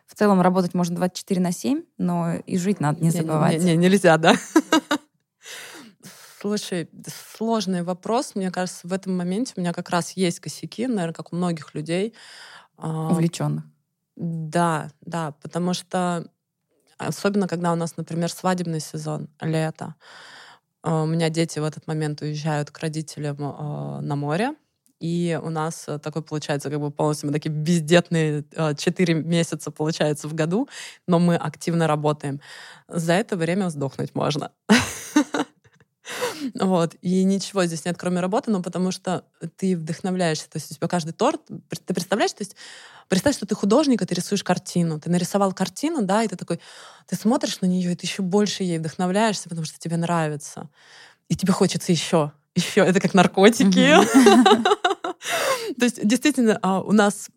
в 0.06 0.16
целом 0.16 0.42
работать 0.42 0.74
можно 0.74 0.96
24 0.96 1.42
на 1.42 1.52
7, 1.52 1.84
но 1.98 2.36
и 2.36 2.58
жить 2.58 2.80
надо 2.80 3.02
не 3.04 3.10
забывать. 3.10 3.60
Не, 3.60 3.72
не, 3.72 3.78
не 3.78 3.90
нельзя, 3.90 4.18
да. 4.18 4.36
Слушай, 6.40 6.90
сложный 7.36 7.84
вопрос. 7.84 8.34
Мне 8.36 8.52
кажется, 8.52 8.88
в 8.88 8.94
этом 8.94 9.16
моменте 9.16 9.54
у 9.58 9.60
меня 9.60 9.74
как 9.74 9.90
раз 9.90 10.12
есть 10.12 10.40
косяки, 10.40 10.88
наверное, 10.88 11.14
как 11.14 11.34
у 11.34 11.36
многих 11.36 11.74
людей. 11.76 12.14
А, 12.78 13.10
Увлеченных. 13.12 13.64
Да, 14.16 14.92
да, 15.02 15.34
потому 15.42 15.74
что 15.74 16.28
Особенно, 17.08 17.48
когда 17.48 17.72
у 17.72 17.76
нас, 17.76 17.98
например, 17.98 18.32
свадебный 18.32 18.80
сезон, 18.80 19.28
лето. 19.40 19.96
Э, 20.84 21.04
у 21.04 21.06
меня 21.06 21.30
дети 21.30 21.60
в 21.60 21.64
этот 21.64 21.88
момент 21.88 22.22
уезжают 22.22 22.72
к 22.72 22.80
родителям 22.80 23.38
э, 23.40 24.02
на 24.02 24.16
море, 24.16 24.56
и 25.00 25.40
у 25.42 25.50
нас 25.50 25.86
э, 25.88 25.98
такой 25.98 26.22
получается, 26.22 26.70
как 26.70 26.80
бы 26.80 26.92
полностью 26.92 27.28
мы 27.28 27.34
такие 27.34 27.50
бездетные 27.52 28.46
4 28.78 29.14
месяца, 29.16 29.72
получается, 29.72 30.28
в 30.28 30.34
году, 30.34 30.70
но 31.08 31.20
мы 31.20 31.36
активно 31.36 31.88
работаем. 31.88 32.40
За 32.88 33.14
это 33.14 33.36
время 33.36 33.70
сдохнуть 33.70 34.16
можно. 34.16 34.52
Вот. 36.60 36.96
И 37.02 37.24
ничего 37.24 37.66
здесь 37.66 37.86
нет, 37.86 37.96
кроме 37.98 38.20
работы, 38.20 38.52
но 38.52 38.62
потому 38.62 38.92
что 38.92 39.24
ты 39.58 39.78
вдохновляешься. 39.78 40.50
То 40.50 40.58
есть 40.58 40.72
у 40.72 40.76
тебя 40.76 40.88
каждый 40.88 41.14
торт, 41.14 41.42
ты 41.48 41.94
представляешь, 41.94 42.34
то 42.34 42.42
есть 42.42 42.56
представь, 43.12 43.36
что 43.36 43.46
ты 43.46 43.56
художник, 43.56 44.02
и 44.02 44.06
ты 44.06 44.16
рисуешь 44.16 44.42
картину. 44.42 44.98
Ты 44.98 45.10
нарисовал 45.10 45.52
картину, 45.52 46.02
да, 46.02 46.24
и 46.24 46.30
ты 46.30 46.38
такой, 46.38 46.62
ты 47.08 47.18
смотришь 47.18 47.60
на 47.60 47.66
нее, 47.66 47.92
и 47.92 47.96
ты 47.96 48.06
еще 48.06 48.22
больше 48.22 48.64
ей 48.64 48.80
вдохновляешься, 48.80 49.50
потому 49.50 49.66
что 49.66 49.78
тебе 49.78 49.98
нравится. 49.98 50.70
И 51.28 51.36
тебе 51.36 51.52
хочется 51.52 51.92
еще, 51.92 52.32
еще. 52.56 52.80
Это 52.80 53.02
как 53.02 53.14
наркотики. 53.14 53.98
То 55.80 55.86
есть 55.86 56.08
действительно 56.08 56.58
а, 56.62 56.80
у 56.80 56.94
нас 56.94 57.28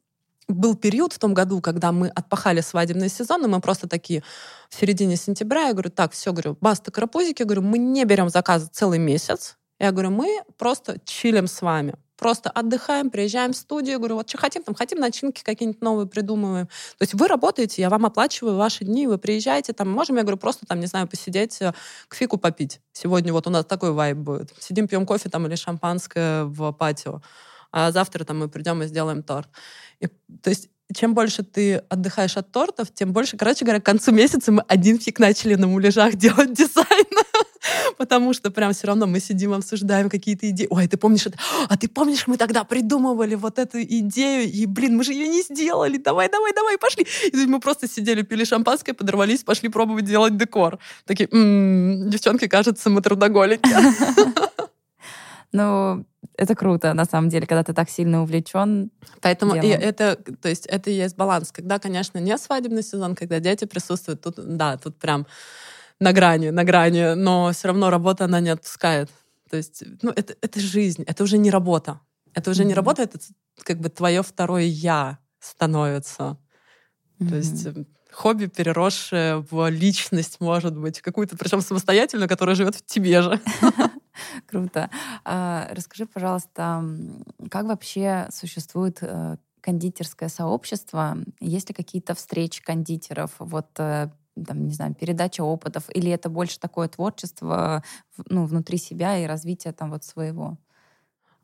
был 0.47 0.77
период 0.77 1.13
в 1.13 1.19
том 1.19 1.35
году, 1.35 1.61
когда 1.61 1.91
мы 1.91 2.07
отпахали 2.07 2.61
свадебный 2.61 3.09
сезон, 3.09 3.45
и 3.45 3.49
мы 3.49 3.61
просто 3.61 3.89
такие 3.89 4.23
в 4.71 4.79
середине 4.79 5.17
сентября, 5.17 5.63
я 5.63 5.73
говорю, 5.73 5.91
так, 5.91 6.13
все, 6.13 6.31
говорю, 6.31 6.57
баста 6.61 6.93
карапузики, 6.93 7.43
я 7.43 7.47
говорю, 7.47 7.63
мы 7.63 7.79
не 7.79 8.05
берем 8.05 8.29
заказы 8.29 8.69
целый 8.73 9.01
месяц. 9.01 9.57
Я 9.81 9.91
говорю, 9.91 10.13
мы 10.13 10.41
просто 10.57 11.01
чилим 11.05 11.49
с 11.49 11.61
вами. 11.63 11.97
Просто 12.17 12.51
отдыхаем, 12.51 13.11
приезжаем 13.11 13.53
в 13.53 13.57
студию, 13.57 13.99
говорю, 13.99 14.17
вот 14.17 14.29
что 14.29 14.39
хотим, 14.39 14.63
там 14.63 14.75
хотим 14.75 15.01
начинки 15.01 15.43
какие-нибудь 15.43 15.83
новые 15.83 16.07
придумываем. 16.07 16.67
То 16.67 17.03
есть 17.03 17.15
вы 17.15 17.27
работаете, 17.27 17.83
я 17.83 17.91
вам 17.91 18.07
оплачиваю 18.07 18.57
ваши 18.57 18.85
дни, 18.85 19.07
вы 19.07 19.19
приезжаете, 19.19 19.73
там 19.73 19.91
можем, 19.91 20.17
я 20.17 20.23
говорю, 20.23 20.39
просто 20.39 20.65
там, 20.67 20.81
не 20.81 20.87
знаю, 20.87 21.09
посидеть, 21.09 21.61
э, 21.61 21.73
к 22.09 22.15
фику 22.15 22.39
попить. 22.39 22.81
Сегодня 22.93 23.33
вот 23.33 23.47
у 23.47 23.51
нас 23.51 23.65
такой 23.65 23.93
вайб 23.93 24.17
будет. 24.17 24.55
Сидим, 24.61 24.87
пьем 24.87 25.07
кофе 25.07 25.29
там 25.29 25.47
или 25.47 25.57
шампанское 25.57 26.45
в 26.45 26.73
патио. 26.73 27.21
А 27.73 27.91
завтра 27.91 28.25
там 28.25 28.39
мы 28.39 28.49
придем 28.49 28.83
и 28.83 28.87
сделаем 28.87 29.25
торт. 29.25 29.49
И, 29.99 30.07
то 30.07 30.51
есть 30.51 30.69
чем 30.95 31.15
больше 31.15 31.43
ты 31.43 31.77
отдыхаешь 31.89 32.37
от 32.37 32.53
тортов, 32.53 32.93
тем 32.93 33.13
больше, 33.13 33.37
короче 33.37 33.65
говоря, 33.65 33.81
к 33.81 33.85
концу 33.85 34.13
месяца 34.13 34.53
мы 34.53 34.63
один 34.69 34.99
фиг 34.99 35.19
начали 35.19 35.55
на 35.55 35.67
муляжах 35.67 36.15
делать 36.17 36.53
дизайн. 36.53 37.07
Потому 37.99 38.33
что 38.33 38.51
прям 38.51 38.73
все 38.73 38.87
равно 38.87 39.07
мы 39.07 39.21
сидим, 39.21 39.53
обсуждаем 39.53 40.09
какие-то 40.09 40.49
идеи. 40.51 40.67
Ой, 40.71 40.87
ты 40.87 40.97
помнишь 40.97 41.27
это? 41.27 41.39
А 41.69 41.77
ты 41.77 41.89
помнишь, 41.89 42.27
мы 42.27 42.37
тогда 42.37 42.65
придумывали 42.65 43.35
вот 43.35 43.59
эту 43.59 43.83
идею, 43.83 44.51
и, 44.51 44.67
блин, 44.67 44.97
мы 44.97 45.05
же 45.05 45.13
ее 45.13 45.29
не 45.29 45.43
сделали. 45.43 45.99
Давай, 45.99 46.29
давай, 46.31 46.53
давай, 46.53 46.79
пошли. 46.79 47.07
И 47.33 47.47
мы 47.47 47.61
просто 47.61 47.89
сидели, 47.89 48.23
пили 48.23 48.45
шампанское, 48.45 48.95
подорвались, 48.95 49.43
пошли 49.45 49.69
пробовать 49.69 50.05
делать 50.05 50.37
декор. 50.37 50.79
Такие, 51.07 51.29
м-м, 51.31 52.11
девчонки, 52.11 52.49
кажется, 52.49 52.91
мы 52.91 53.01
трудоголики. 53.01 53.69
Ну, 55.55 56.05
это 56.37 56.57
круто, 56.57 56.95
на 56.95 57.05
самом 57.05 57.29
деле, 57.29 57.47
когда 57.47 57.63
ты 57.63 57.73
так 57.73 57.89
сильно 57.89 58.23
увлечен. 58.23 58.91
Поэтому 59.21 59.55
и 59.55 59.69
это, 59.69 60.17
то 60.17 60.49
есть 60.49 60.67
это 60.67 60.91
и 60.91 60.95
есть 60.95 61.17
баланс. 61.17 61.53
Когда, 61.53 61.79
конечно, 61.79 62.19
не 62.19 62.37
свадебный 62.39 62.83
сезон, 62.83 63.15
когда 63.15 63.39
дети 63.39 63.65
присутствуют, 63.65 64.21
тут, 64.21 64.35
да, 64.37 64.77
тут 64.79 64.99
прям 64.99 65.29
на 66.05 66.13
грани, 66.13 66.51
на 66.51 66.65
грани, 66.65 67.15
но 67.15 67.51
все 67.53 67.69
равно 67.69 67.91
работа, 67.91 68.25
она 68.25 68.41
не 68.41 68.51
отпускает. 68.51 69.11
То 69.51 69.57
есть, 69.57 69.83
ну, 70.03 70.11
это, 70.11 70.35
это 70.43 70.61
жизнь, 70.61 71.03
это 71.07 71.25
уже 71.25 71.39
не 71.39 71.51
работа. 71.51 72.01
Это 72.35 72.51
уже 72.51 72.63
mm-hmm. 72.63 72.67
не 72.67 72.75
работа, 72.75 73.03
это 73.03 73.19
как 73.63 73.79
бы 73.81 73.89
твое 73.89 74.23
второе 74.23 74.65
«я» 74.65 75.19
становится. 75.41 76.37
Mm-hmm. 77.19 77.29
То 77.29 77.37
есть 77.37 77.67
эм, 77.67 77.87
хобби, 78.13 78.47
переросшее 78.47 79.47
в 79.51 79.71
личность, 79.71 80.41
может 80.41 80.77
быть, 80.77 81.01
какую-то, 81.01 81.37
причем 81.37 81.63
самостоятельную, 81.63 82.29
которая 82.29 82.55
живет 82.55 82.75
в 82.75 82.85
тебе 82.85 83.23
же. 83.23 83.41
Круто. 84.47 84.91
А, 85.25 85.69
расскажи, 85.71 86.07
пожалуйста, 86.07 86.85
как 87.51 87.67
вообще 87.67 88.29
существует 88.31 88.99
э, 89.01 89.37
кондитерское 89.61 90.29
сообщество? 90.29 91.17
Есть 91.41 91.71
ли 91.71 91.75
какие-то 91.75 92.15
встречи 92.15 92.63
кондитеров? 92.63 93.31
Вот 93.39 93.71
э, 93.79 94.11
там, 94.47 94.67
не 94.67 94.75
знаю, 94.75 94.95
передача 94.95 95.43
опытов, 95.43 95.85
или 95.95 96.11
это 96.11 96.29
больше 96.29 96.59
такое 96.59 96.89
творчество 96.89 97.83
ну, 98.29 98.47
внутри 98.47 98.79
себя 98.79 99.19
и 99.19 99.27
развитие 99.27 99.73
там 99.73 99.91
вот 99.91 100.05
своего? 100.05 100.59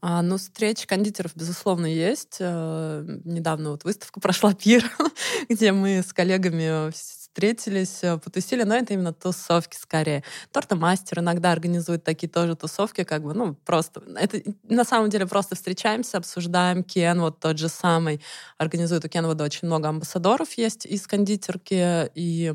А, 0.03 0.23
ну, 0.23 0.39
встречи 0.39 0.87
кондитеров, 0.87 1.33
безусловно, 1.37 1.87
есть. 1.87 2.39
Э, 2.41 3.05
недавно 3.25 3.71
вот 3.73 3.85
выставка 3.85 4.21
прошла 4.21 4.55
«Пир», 4.55 4.85
где 5.49 5.73
мы 5.73 6.03
с 6.03 6.13
коллегами 6.13 6.91
встретились, 7.31 8.03
э, 8.03 8.19
потусили, 8.19 8.65
но 8.65 8.75
это 8.75 8.93
именно 8.93 9.13
тусовки 9.13 9.77
скорее. 9.77 10.25
Тортомастер 10.51 11.21
иногда 11.21 11.53
организует 11.53 12.03
такие 12.03 12.29
тоже 12.29 12.57
тусовки, 12.57 13.05
как 13.05 13.23
бы, 13.23 13.35
ну, 13.35 13.55
просто. 13.55 14.03
Это 14.17 14.43
на 14.65 14.85
самом 14.85 15.11
деле 15.11 15.27
просто 15.27 15.55
встречаемся, 15.55 16.19
обсуждаем. 16.19 16.83
Кен 16.83 17.21
вот 17.21 17.39
тот 17.39 17.59
же 17.59 17.69
самый 17.69 18.21
организует. 18.59 19.05
У 19.05 19.09
Кенвуда 19.09 19.45
очень 19.45 19.69
много 19.69 19.89
амбассадоров 19.89 20.53
есть 20.55 20.87
из 20.87 21.07
кондитерки, 21.07 22.11
и, 22.17 22.55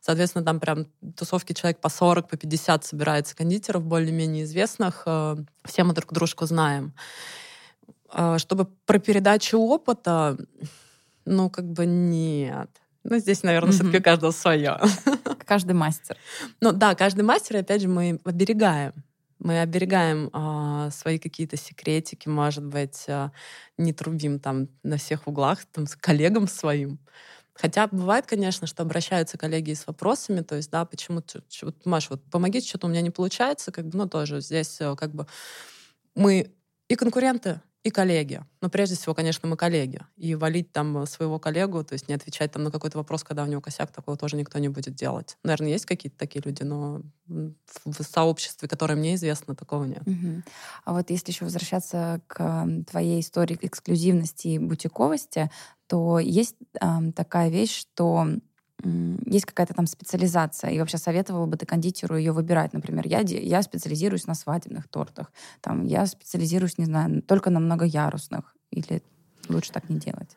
соответственно, 0.00 0.44
там 0.44 0.58
прям 0.58 0.86
тусовки 1.16 1.52
человек 1.52 1.80
по 1.80 1.88
40, 1.88 2.28
по 2.28 2.36
50 2.36 2.84
собирается 2.84 3.36
кондитеров 3.36 3.84
более-менее 3.84 4.42
известных. 4.44 5.04
Э, 5.06 5.36
все 5.64 5.84
мы 5.84 5.94
друг 5.94 6.12
дружку 6.12 6.46
знаем. 6.46 6.94
Э, 8.12 8.38
чтобы 8.38 8.66
про 8.86 8.98
передачу 8.98 9.58
опыта, 9.58 10.36
ну, 11.24 11.48
как 11.48 11.66
бы 11.66 11.86
нет. 11.86 12.70
Ну, 13.08 13.18
здесь, 13.18 13.44
наверное, 13.44 13.70
mm-hmm. 13.70 13.74
все-таки 13.74 13.98
у 13.98 14.02
каждого 14.02 14.30
свое. 14.32 14.80
Каждый 15.46 15.74
мастер. 15.74 16.16
Ну 16.60 16.72
да, 16.72 16.96
каждый 16.96 17.22
мастер, 17.22 17.58
опять 17.58 17.82
же, 17.82 17.88
мы 17.88 18.20
оберегаем. 18.24 18.92
Мы 19.38 19.60
оберегаем 19.60 20.28
э, 20.32 20.90
свои 20.90 21.20
какие-то 21.20 21.56
секретики, 21.56 22.28
может 22.28 22.64
быть, 22.64 23.04
э, 23.06 23.30
не 23.78 23.92
трубим 23.92 24.40
там 24.40 24.68
на 24.82 24.96
всех 24.96 25.28
углах, 25.28 25.64
там, 25.66 25.86
с 25.86 25.94
коллегам 25.94 26.48
своим. 26.48 26.98
Хотя 27.54 27.86
бывает, 27.86 28.26
конечно, 28.26 28.66
что 28.66 28.82
обращаются 28.82 29.38
коллеги 29.38 29.74
с 29.74 29.86
вопросами, 29.86 30.40
то 30.40 30.56
есть, 30.56 30.70
да, 30.70 30.84
почему, 30.84 31.22
Маш, 31.84 32.10
вот 32.10 32.24
помогите, 32.28 32.68
что-то 32.68 32.88
у 32.88 32.90
меня 32.90 33.02
не 33.02 33.10
получается, 33.10 33.70
как 33.70 33.86
бы, 33.86 33.98
ну, 33.98 34.08
тоже 34.08 34.40
здесь 34.40 34.80
э, 34.80 34.96
как 34.96 35.14
бы 35.14 35.28
мы 36.16 36.50
и 36.88 36.96
конкуренты, 36.96 37.60
и 37.86 37.90
коллеги. 37.90 38.40
Но 38.60 38.68
прежде 38.68 38.96
всего, 38.96 39.14
конечно, 39.14 39.48
мы 39.48 39.56
коллеги. 39.56 40.00
И 40.16 40.34
валить 40.34 40.72
там 40.72 41.06
своего 41.06 41.38
коллегу, 41.38 41.84
то 41.84 41.92
есть 41.92 42.08
не 42.08 42.14
отвечать 42.14 42.50
там 42.50 42.64
на 42.64 42.72
какой-то 42.72 42.98
вопрос, 42.98 43.22
когда 43.22 43.44
у 43.44 43.46
него 43.46 43.60
косяк, 43.60 43.92
такого 43.92 44.16
тоже 44.16 44.36
никто 44.36 44.58
не 44.58 44.68
будет 44.68 44.96
делать. 44.96 45.38
Наверное, 45.44 45.68
есть 45.68 45.86
какие-то 45.86 46.18
такие 46.18 46.42
люди, 46.44 46.64
но 46.64 47.02
в 47.28 48.02
сообществе, 48.02 48.66
которое 48.66 48.96
мне 48.96 49.14
известно, 49.14 49.54
такого 49.54 49.84
нет. 49.84 50.02
Угу. 50.04 50.42
А 50.84 50.92
вот 50.94 51.10
если 51.10 51.30
еще 51.30 51.44
возвращаться 51.44 52.20
к 52.26 52.66
твоей 52.90 53.20
истории 53.20 53.56
эксклюзивности 53.62 54.48
и 54.48 54.58
бутиковости, 54.58 55.48
то 55.86 56.18
есть 56.18 56.56
э, 56.80 57.12
такая 57.14 57.50
вещь, 57.50 57.78
что 57.78 58.26
есть 58.82 59.46
какая-то 59.46 59.74
там 59.74 59.86
специализация, 59.86 60.70
и 60.70 60.78
вообще 60.78 60.98
советовала 60.98 61.46
бы 61.46 61.56
ты 61.56 61.66
кондитеру 61.66 62.16
ее 62.16 62.32
выбирать. 62.32 62.72
Например, 62.72 63.06
я, 63.06 63.20
я 63.20 63.62
специализируюсь 63.62 64.26
на 64.26 64.34
свадебных 64.34 64.88
тортах, 64.88 65.32
там, 65.60 65.84
я 65.84 66.06
специализируюсь, 66.06 66.78
не 66.78 66.84
знаю, 66.84 67.22
только 67.22 67.50
на 67.50 67.60
многоярусных, 67.60 68.54
или 68.70 69.02
лучше 69.48 69.72
так 69.72 69.88
не 69.88 69.98
делать? 69.98 70.36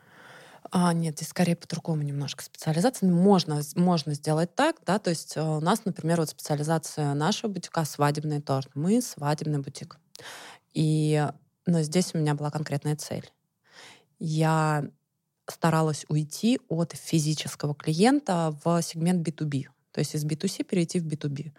А, 0.72 0.94
нет, 0.94 1.16
здесь 1.16 1.30
скорее 1.30 1.56
по-другому 1.56 2.04
немножко 2.04 2.44
специализация. 2.44 3.10
Можно, 3.10 3.62
можно 3.76 4.14
сделать 4.14 4.54
так, 4.56 4.78
да, 4.86 5.00
то 5.00 5.10
есть 5.10 5.36
э, 5.36 5.42
у 5.42 5.60
нас, 5.62 5.86
например, 5.86 6.20
вот 6.20 6.30
специализация 6.30 7.14
нашего 7.16 7.52
бутика— 7.52 7.84
свадебный 7.86 8.42
торт. 8.42 8.70
Мы— 8.76 9.02
свадебный 9.02 9.60
бутик. 9.60 9.98
И 10.74 11.26
но 11.70 11.84
здесь 11.84 12.16
у 12.16 12.18
меня 12.18 12.34
была 12.34 12.50
конкретная 12.50 12.96
цель. 12.96 13.32
Я 14.18 14.90
старалась 15.52 16.06
уйти 16.10 16.60
от 16.70 16.94
физического 16.94 17.74
клиента 17.76 18.56
в 18.64 18.82
сегмент 18.82 19.28
B2B, 19.28 19.66
то 19.92 20.00
есть 20.00 20.16
из 20.16 20.26
B2C 20.26 20.64
перейти 20.64 21.00
в 21.00 21.08
B2B. 21.08 21.52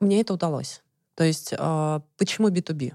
Мне 0.00 0.20
это 0.20 0.34
удалось. 0.34 0.82
То 1.14 1.24
есть 1.24 1.52
а, 1.56 2.02
почему 2.16 2.48
B2B? 2.48 2.94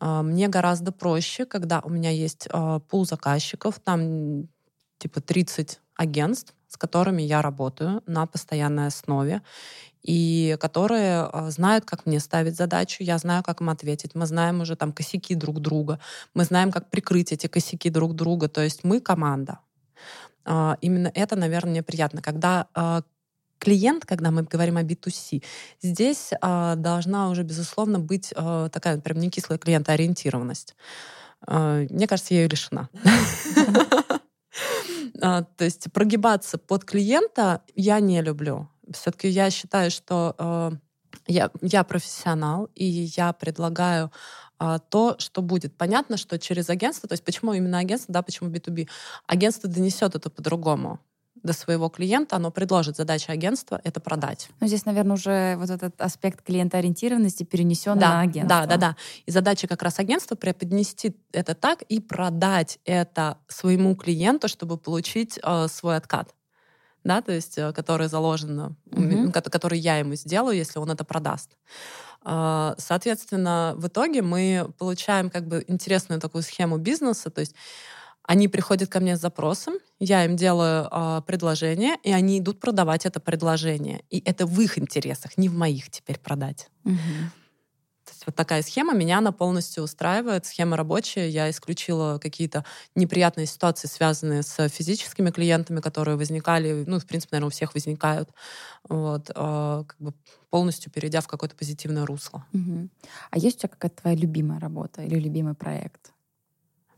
А, 0.00 0.22
мне 0.22 0.48
гораздо 0.48 0.92
проще, 0.92 1.44
когда 1.44 1.80
у 1.80 1.90
меня 1.90 2.10
есть 2.10 2.48
а, 2.50 2.80
пул 2.80 3.06
заказчиков, 3.06 3.78
там 3.80 4.48
типа 4.98 5.20
30 5.20 5.80
агентств, 5.94 6.54
с 6.68 6.76
которыми 6.76 7.22
я 7.22 7.42
работаю 7.42 8.02
на 8.06 8.26
постоянной 8.26 8.88
основе, 8.88 9.42
и 10.08 10.56
которые 10.58 11.28
э, 11.30 11.50
знают, 11.50 11.84
как 11.84 12.06
мне 12.06 12.18
ставить 12.18 12.56
задачу, 12.56 13.02
я 13.02 13.18
знаю, 13.18 13.42
как 13.42 13.60
им 13.60 13.68
ответить. 13.68 14.14
Мы 14.14 14.24
знаем 14.26 14.62
уже 14.62 14.74
там 14.74 14.92
косяки 14.92 15.34
друг 15.34 15.60
друга, 15.60 16.00
мы 16.32 16.44
знаем, 16.44 16.72
как 16.72 16.88
прикрыть 16.88 17.30
эти 17.32 17.46
косяки 17.46 17.90
друг 17.90 18.14
друга. 18.14 18.48
То 18.48 18.62
есть 18.62 18.84
мы 18.84 19.00
команда. 19.00 19.58
Э, 20.46 20.76
именно 20.80 21.12
это, 21.14 21.36
наверное, 21.36 21.72
мне 21.72 21.82
приятно. 21.82 22.22
Когда 22.22 22.68
э, 22.74 23.02
клиент, 23.58 24.06
когда 24.06 24.30
мы 24.30 24.44
говорим 24.44 24.78
о 24.78 24.82
B2C, 24.82 25.44
здесь 25.82 26.30
э, 26.32 26.74
должна 26.76 27.28
уже, 27.28 27.42
безусловно, 27.42 27.98
быть 27.98 28.32
э, 28.34 28.68
такая 28.72 28.98
прям 29.00 29.18
не 29.18 29.28
кислая 29.28 29.58
клиентоориентированность. 29.58 30.74
Э, 31.46 31.86
мне 31.90 32.06
кажется, 32.06 32.32
я 32.32 32.44
ее 32.44 32.48
лишена. 32.48 32.88
То 35.20 35.46
есть 35.64 35.92
прогибаться 35.92 36.56
под 36.56 36.86
клиента 36.86 37.60
я 37.74 38.00
не 38.00 38.22
люблю. 38.22 38.70
Все-таки 38.92 39.28
я 39.28 39.50
считаю, 39.50 39.90
что 39.90 40.34
э, 40.38 40.70
я, 41.26 41.50
я 41.62 41.84
профессионал, 41.84 42.70
и 42.74 42.84
я 42.84 43.32
предлагаю 43.32 44.10
э, 44.60 44.78
то, 44.88 45.16
что 45.18 45.42
будет. 45.42 45.76
Понятно, 45.76 46.16
что 46.16 46.38
через 46.38 46.70
агентство, 46.70 47.08
то 47.08 47.14
есть 47.14 47.24
почему 47.24 47.52
именно 47.52 47.78
агентство, 47.78 48.12
да, 48.12 48.22
почему 48.22 48.50
B2B, 48.50 48.88
агентство 49.26 49.68
донесет 49.68 50.14
это 50.14 50.30
по-другому 50.30 51.00
до 51.42 51.52
своего 51.52 51.88
клиента, 51.88 52.36
оно 52.36 52.50
предложит 52.50 52.96
задача 52.96 53.32
агентства— 53.32 53.80
это 53.84 54.00
продать. 54.00 54.48
Ну, 54.60 54.66
здесь, 54.66 54.84
наверное, 54.84 55.14
уже 55.14 55.56
вот 55.56 55.70
этот 55.70 56.00
аспект 56.00 56.42
клиентоориентированности 56.44 57.44
перенесен 57.44 57.98
да, 57.98 58.08
на 58.08 58.20
агентство. 58.20 58.48
Да, 58.48 58.66
да, 58.66 58.76
да. 58.76 58.96
И 59.26 59.30
задача 59.30 59.66
как 59.66 59.82
раз 59.82 59.98
агентства 59.98 60.34
преподнести 60.34 61.16
это 61.32 61.54
так 61.54 61.82
и 61.82 62.00
продать 62.00 62.78
это 62.84 63.38
своему 63.46 63.94
клиенту, 63.94 64.48
чтобы 64.48 64.76
получить 64.78 65.38
э, 65.42 65.68
свой 65.68 65.96
откат 65.96 66.34
да, 67.04 67.22
то 67.22 67.32
есть, 67.32 67.58
э, 67.58 67.72
который 67.72 68.08
заложен, 68.08 68.76
mm-hmm. 68.90 69.50
который 69.50 69.78
я 69.78 69.98
ему 69.98 70.14
сделаю, 70.14 70.56
если 70.56 70.78
он 70.78 70.90
это 70.90 71.04
продаст. 71.04 71.56
А, 72.22 72.74
соответственно, 72.78 73.74
в 73.76 73.86
итоге 73.86 74.22
мы 74.22 74.70
получаем 74.78 75.30
как 75.30 75.46
бы 75.46 75.64
интересную 75.68 76.20
такую 76.20 76.42
схему 76.42 76.78
бизнеса, 76.78 77.30
то 77.30 77.40
есть 77.40 77.54
они 78.22 78.48
приходят 78.48 78.90
ко 78.90 79.00
мне 79.00 79.16
с 79.16 79.20
запросом, 79.20 79.74
я 79.98 80.24
им 80.24 80.36
делаю 80.36 80.86
э, 80.90 81.22
предложение, 81.26 81.96
и 82.02 82.12
они 82.12 82.40
идут 82.40 82.60
продавать 82.60 83.06
это 83.06 83.20
предложение. 83.20 84.02
И 84.10 84.20
это 84.22 84.44
в 84.44 84.60
их 84.60 84.78
интересах, 84.78 85.38
не 85.38 85.48
в 85.48 85.54
моих 85.54 85.90
теперь 85.90 86.18
продать. 86.18 86.68
Угу. 86.84 86.94
Вот 88.28 88.34
такая 88.34 88.60
схема, 88.60 88.92
меня 88.92 89.18
она 89.18 89.32
полностью 89.32 89.82
устраивает. 89.82 90.44
Схема 90.44 90.76
рабочая. 90.76 91.30
Я 91.30 91.48
исключила 91.48 92.18
какие-то 92.18 92.62
неприятные 92.94 93.46
ситуации, 93.46 93.88
связанные 93.88 94.42
с 94.42 94.68
физическими 94.68 95.30
клиентами, 95.30 95.80
которые 95.80 96.18
возникали, 96.18 96.84
ну, 96.86 96.98
в 96.98 97.06
принципе, 97.06 97.36
наверное, 97.36 97.46
у 97.46 97.50
всех 97.50 97.72
возникают. 97.72 98.28
Вот, 98.86 99.30
э, 99.30 99.32
как 99.34 99.96
бы 99.98 100.12
полностью 100.50 100.92
перейдя 100.92 101.22
в 101.22 101.26
какое-то 101.26 101.56
позитивное 101.56 102.04
русло. 102.04 102.44
Угу. 102.52 102.90
А 103.30 103.38
есть 103.38 103.56
у 103.56 103.60
тебя 103.60 103.70
какая-то 103.70 104.02
твоя 104.02 104.14
любимая 104.14 104.60
работа 104.60 105.00
или 105.00 105.18
любимый 105.18 105.54
проект? 105.54 106.12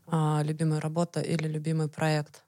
А, 0.07 0.41
любимая 0.43 0.81
работа 0.81 1.21
или 1.21 1.47
любимый 1.47 1.87
проект? 1.87 2.43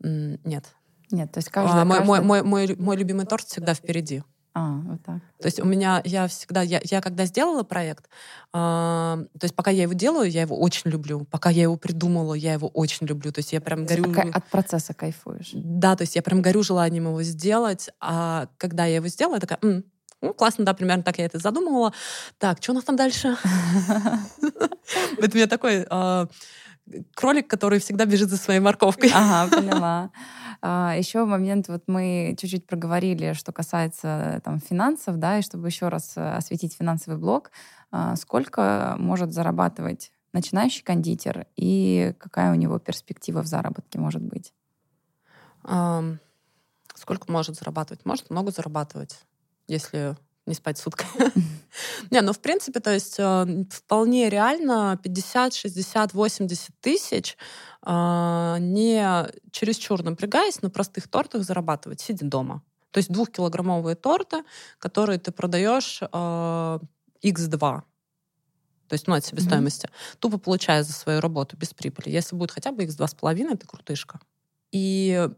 Нет. 0.00 0.64
Нет, 1.10 1.30
то 1.30 1.40
есть 1.40 1.50
каждый... 1.50 1.82
А, 1.82 1.84
мой, 1.84 2.00
мой, 2.00 2.22
мой, 2.22 2.42
мой, 2.42 2.74
мой 2.74 2.96
любимый 2.96 3.26
торт 3.26 3.46
всегда 3.46 3.74
впереди. 3.74 4.22
А, 4.54 4.80
вот 4.84 5.02
так. 5.02 5.16
То 5.40 5.46
есть 5.46 5.60
у 5.60 5.64
меня, 5.64 6.02
я 6.04 6.28
всегда, 6.28 6.60
я, 6.62 6.80
я 6.84 7.00
когда 7.00 7.24
сделала 7.24 7.62
проект, 7.62 8.04
э, 8.04 8.08
то 8.52 9.28
есть 9.40 9.54
пока 9.54 9.70
я 9.70 9.84
его 9.84 9.94
делаю, 9.94 10.30
я 10.30 10.42
его 10.42 10.58
очень 10.60 10.90
люблю. 10.90 11.24
Пока 11.24 11.48
я 11.50 11.62
его 11.62 11.76
придумала, 11.76 12.34
я 12.34 12.52
его 12.52 12.68
очень 12.68 13.06
люблю. 13.06 13.32
То 13.32 13.38
есть 13.38 13.52
я 13.52 13.60
прям 13.60 13.86
горю... 13.86 14.12
От 14.32 14.44
процесса 14.50 14.92
кайфуешь. 14.92 15.52
Да, 15.54 15.96
то 15.96 16.02
есть 16.02 16.16
я 16.16 16.22
прям 16.22 16.42
горю 16.42 16.62
желанием 16.62 17.06
его 17.06 17.22
сделать. 17.22 17.88
А 18.00 18.48
когда 18.58 18.84
я 18.84 18.96
его 18.96 19.08
сделала, 19.08 19.34
я 19.34 19.40
такая, 19.40 19.58
М, 19.62 19.84
ну, 20.20 20.34
классно, 20.34 20.64
да, 20.64 20.74
примерно 20.74 21.02
так 21.02 21.18
я 21.18 21.24
это 21.24 21.38
задумывала. 21.38 21.92
Так, 22.38 22.62
что 22.62 22.72
у 22.72 22.74
нас 22.74 22.84
там 22.84 22.96
дальше? 22.96 23.36
Это 25.18 25.30
у 25.32 25.36
меня 25.36 25.46
такой 25.46 25.84
а, 25.90 26.28
кролик, 27.14 27.48
который 27.48 27.80
всегда 27.80 28.04
бежит 28.04 28.28
за 28.28 28.36
своей 28.36 28.60
морковкой. 28.60 29.10
Ага, 29.12 29.56
поняла. 29.56 30.10
А, 30.64 30.94
еще 30.96 31.24
момент, 31.24 31.66
вот 31.66 31.82
мы 31.88 32.36
чуть-чуть 32.38 32.66
проговорили, 32.66 33.32
что 33.32 33.52
касается 33.52 34.40
там 34.44 34.60
финансов, 34.60 35.18
да, 35.18 35.38
и 35.38 35.42
чтобы 35.42 35.66
еще 35.66 35.88
раз 35.88 36.16
э, 36.16 36.36
осветить 36.36 36.74
финансовый 36.74 37.18
блок, 37.18 37.50
а, 37.90 38.14
сколько 38.14 38.94
может 38.98 39.32
зарабатывать 39.32 40.12
начинающий 40.32 40.84
кондитер 40.84 41.46
и 41.56 42.14
какая 42.18 42.52
у 42.52 42.54
него 42.54 42.78
перспектива 42.78 43.42
в 43.42 43.46
заработке 43.46 43.98
может 43.98 44.22
быть? 44.22 44.54
Сколько 46.94 47.30
может 47.30 47.56
зарабатывать? 47.56 48.04
Может 48.06 48.30
много 48.30 48.50
зарабатывать, 48.50 49.20
если 49.66 50.16
не 50.46 50.54
спать 50.54 50.78
сутками. 50.78 51.32
Не, 52.10 52.20
ну, 52.20 52.32
в 52.32 52.40
принципе, 52.40 52.80
то 52.80 52.92
есть 52.92 53.16
э, 53.18 53.64
вполне 53.70 54.28
реально 54.28 54.98
50, 55.02 55.54
60, 55.54 56.14
80 56.14 56.70
тысяч, 56.80 57.36
э, 57.86 58.56
не 58.58 59.26
чересчур 59.52 60.02
напрягаясь, 60.02 60.62
на 60.62 60.70
простых 60.70 61.08
тортах 61.08 61.44
зарабатывать, 61.44 62.00
сидя 62.00 62.26
дома. 62.26 62.62
То 62.90 62.98
есть 62.98 63.10
двухкилограммовые 63.10 63.96
торты, 63.96 64.44
которые 64.78 65.18
ты 65.18 65.32
продаешь 65.32 66.02
x2. 66.02 66.58
Э, 67.22 67.82
то 68.88 68.94
есть, 68.94 69.06
ну, 69.06 69.14
от 69.14 69.24
себестоимости. 69.24 69.86
Mm-hmm. 69.86 70.16
Тупо 70.18 70.38
получая 70.38 70.82
за 70.82 70.92
свою 70.92 71.20
работу 71.20 71.56
без 71.56 71.72
прибыли. 71.72 72.10
Если 72.10 72.36
будет 72.36 72.50
хотя 72.50 72.72
бы 72.72 72.84
x2,5, 72.84 73.56
ты 73.56 73.66
крутышка. 73.66 74.20
И 74.70 75.28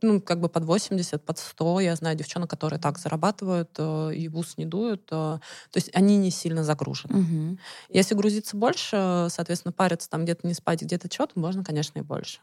ну, 0.00 0.20
как 0.20 0.40
бы 0.40 0.48
под 0.48 0.64
80, 0.64 1.24
под 1.24 1.38
100. 1.38 1.80
Я 1.80 1.96
знаю 1.96 2.16
девчонок, 2.16 2.50
которые 2.50 2.78
так 2.78 2.98
зарабатывают 2.98 3.70
э, 3.78 4.14
и 4.14 4.28
в 4.28 4.36
ус 4.36 4.56
не 4.56 4.64
дуют. 4.64 5.08
Э, 5.10 5.38
то 5.38 5.76
есть 5.76 5.90
они 5.94 6.16
не 6.16 6.30
сильно 6.30 6.64
загружены. 6.64 7.20
Угу. 7.20 7.58
Если 7.88 8.14
грузиться 8.14 8.56
больше, 8.56 9.26
соответственно, 9.30 9.72
париться 9.72 10.08
там 10.08 10.24
где-то 10.24 10.46
не 10.46 10.54
спать, 10.54 10.82
где-то 10.82 11.08
что-то, 11.12 11.38
можно, 11.38 11.64
конечно, 11.64 11.98
и 11.98 12.02
больше. 12.02 12.40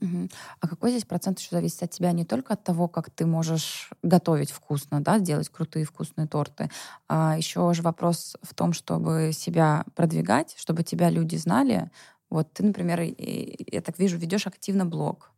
Угу. 0.00 0.28
А 0.60 0.68
какой 0.68 0.90
здесь 0.90 1.04
процент 1.04 1.38
еще 1.38 1.50
зависит 1.52 1.82
от 1.82 1.90
тебя 1.90 2.12
не 2.12 2.24
только 2.24 2.54
от 2.54 2.64
того, 2.64 2.88
как 2.88 3.10
ты 3.10 3.26
можешь 3.26 3.90
готовить 4.02 4.50
вкусно, 4.50 5.02
да, 5.02 5.18
делать 5.18 5.48
крутые 5.48 5.84
вкусные 5.84 6.26
торты, 6.26 6.70
а 7.08 7.36
еще 7.36 7.72
же 7.74 7.82
вопрос 7.82 8.36
в 8.42 8.54
том, 8.54 8.72
чтобы 8.72 9.32
себя 9.32 9.84
продвигать, 9.94 10.54
чтобы 10.56 10.82
тебя 10.82 11.10
люди 11.10 11.36
знали. 11.36 11.90
Вот 12.30 12.52
ты, 12.52 12.62
например, 12.62 13.00
я 13.00 13.80
так 13.82 13.98
вижу, 13.98 14.16
ведешь 14.16 14.46
активно 14.46 14.86
блог. 14.86 15.29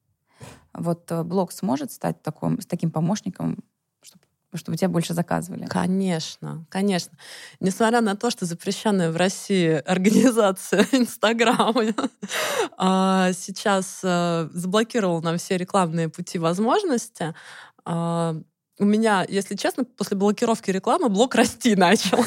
Вот 0.74 1.10
э, 1.10 1.22
блог 1.22 1.52
сможет 1.52 1.92
стать 1.92 2.22
таким, 2.22 2.60
с 2.60 2.66
таким 2.66 2.90
помощником, 2.90 3.58
чтобы 4.02 4.22
чтобы 4.54 4.76
тебя 4.76 4.88
больше 4.88 5.14
заказывали. 5.14 5.64
Конечно, 5.64 6.66
конечно. 6.68 7.16
Несмотря 7.58 8.02
на 8.02 8.16
то, 8.16 8.30
что 8.30 8.44
запрещенная 8.44 9.10
в 9.10 9.16
России 9.16 9.70
организация 9.86 10.86
Инстаграм 10.92 11.74
а, 12.76 13.32
сейчас 13.32 14.00
э, 14.02 14.48
заблокировала 14.52 15.20
нам 15.20 15.38
все 15.38 15.56
рекламные 15.56 16.08
пути 16.08 16.38
возможности, 16.38 17.34
а, 17.84 18.36
у 18.78 18.84
меня, 18.84 19.24
если 19.28 19.54
честно, 19.54 19.84
после 19.84 20.16
блокировки 20.16 20.70
рекламы 20.70 21.08
блог 21.08 21.34
расти 21.34 21.76
начал. 21.76 22.24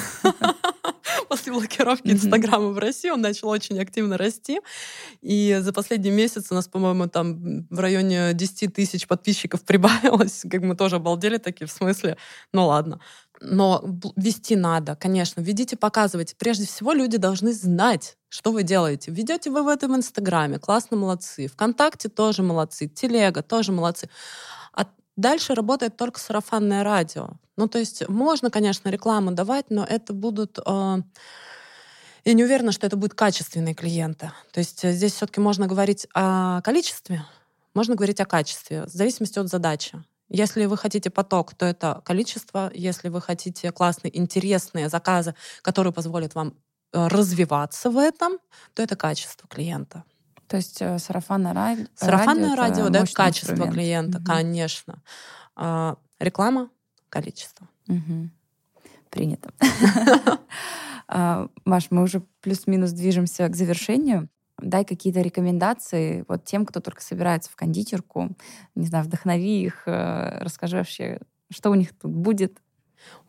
после 1.29 1.51
блокировки 1.51 2.09
Инстаграма 2.09 2.69
в 2.69 2.77
России 2.77 3.09
он 3.09 3.21
начал 3.21 3.49
очень 3.49 3.79
активно 3.79 4.17
расти. 4.17 4.59
И 5.21 5.57
за 5.61 5.73
последний 5.73 6.11
месяц 6.11 6.47
у 6.51 6.55
нас, 6.55 6.67
по-моему, 6.67 7.07
там 7.07 7.67
в 7.69 7.79
районе 7.79 8.33
10 8.33 8.73
тысяч 8.73 9.07
подписчиков 9.07 9.61
прибавилось. 9.65 10.43
Как 10.49 10.61
мы 10.61 10.75
тоже 10.75 10.97
обалдели 10.97 11.37
такие, 11.37 11.67
в 11.67 11.71
смысле, 11.71 12.17
ну 12.53 12.67
ладно. 12.67 12.99
Но 13.41 13.83
вести 14.15 14.55
надо, 14.55 14.95
конечно. 14.95 15.41
Ведите, 15.41 15.75
показывайте. 15.75 16.35
Прежде 16.37 16.65
всего, 16.65 16.93
люди 16.93 17.17
должны 17.17 17.53
знать, 17.53 18.17
что 18.29 18.51
вы 18.51 18.63
делаете. 18.63 19.11
Ведете 19.11 19.49
вы 19.49 19.63
в 19.63 19.67
этом 19.67 19.95
Инстаграме, 19.95 20.57
классно, 20.57 20.97
молодцы. 20.97 21.47
Вконтакте 21.47 22.07
тоже 22.07 22.43
молодцы. 22.43 22.87
Телега 22.87 23.43
тоже 23.43 23.71
молодцы. 23.71 24.09
Дальше 25.15 25.55
работает 25.55 25.95
только 25.97 26.19
сарафанное 26.19 26.83
радио. 26.83 27.29
Ну, 27.57 27.67
то 27.67 27.79
есть 27.79 28.07
можно, 28.09 28.49
конечно, 28.49 28.89
рекламу 28.89 29.31
давать, 29.31 29.65
но 29.69 29.85
это 29.85 30.13
будут... 30.13 30.59
Э, 30.65 30.97
я 32.25 32.33
не 32.33 32.43
уверена, 32.43 32.71
что 32.71 32.87
это 32.87 32.97
будут 32.97 33.13
качественные 33.13 33.75
клиенты. 33.75 34.31
То 34.51 34.59
есть 34.59 34.83
здесь 34.83 35.13
все-таки 35.13 35.39
можно 35.39 35.67
говорить 35.67 36.07
о 36.13 36.61
количестве, 36.61 37.23
можно 37.73 37.95
говорить 37.95 38.19
о 38.19 38.25
качестве, 38.25 38.85
в 38.85 38.89
зависимости 38.89 39.39
от 39.39 39.47
задачи. 39.47 40.03
Если 40.29 40.65
вы 40.65 40.75
хотите 40.75 41.09
поток, 41.09 41.53
то 41.53 41.65
это 41.65 42.01
количество. 42.03 42.71
Если 42.73 43.09
вы 43.09 43.21
хотите 43.21 43.71
классные, 43.71 44.17
интересные 44.17 44.89
заказы, 44.89 45.35
которые 45.61 45.93
позволят 45.93 46.33
вам 46.33 46.55
э, 46.93 47.07
развиваться 47.07 47.91
в 47.91 47.97
этом, 47.97 48.39
то 48.73 48.81
это 48.81 48.95
качество 48.95 49.47
клиента. 49.47 50.03
То 50.47 50.57
есть 50.57 50.81
э, 50.81 50.99
сарафанное 50.99 51.53
радио. 51.53 51.85
Сарафанное 51.95 52.55
радио, 52.55 52.89
да, 52.89 53.05
качество 53.13 53.53
инструмент. 53.53 53.73
клиента, 53.73 54.17
угу. 54.19 54.25
конечно. 54.25 55.01
А, 55.55 55.97
реклама 56.19 56.69
количество. 57.09 57.67
Угу. 57.87 58.29
Принято. 59.09 59.51
А, 61.07 61.49
Маш, 61.65 61.91
мы 61.91 62.01
уже 62.01 62.23
плюс-минус 62.41 62.89
движемся 62.89 63.47
к 63.47 63.55
завершению. 63.55 64.27
Дай 64.59 64.83
какие-то 64.83 65.21
рекомендации 65.21 66.25
вот 66.27 66.45
тем, 66.45 66.65
кто 66.65 66.79
только 66.79 67.03
собирается 67.03 67.51
в 67.51 67.55
кондитерку. 67.55 68.35
Не 68.73 68.87
знаю, 68.87 69.05
вдохнови 69.05 69.61
их, 69.61 69.83
э, 69.85 70.39
расскажи 70.39 70.77
вообще, 70.77 71.19
что 71.51 71.69
у 71.69 71.75
них 71.75 71.95
тут 71.95 72.11
будет, 72.11 72.57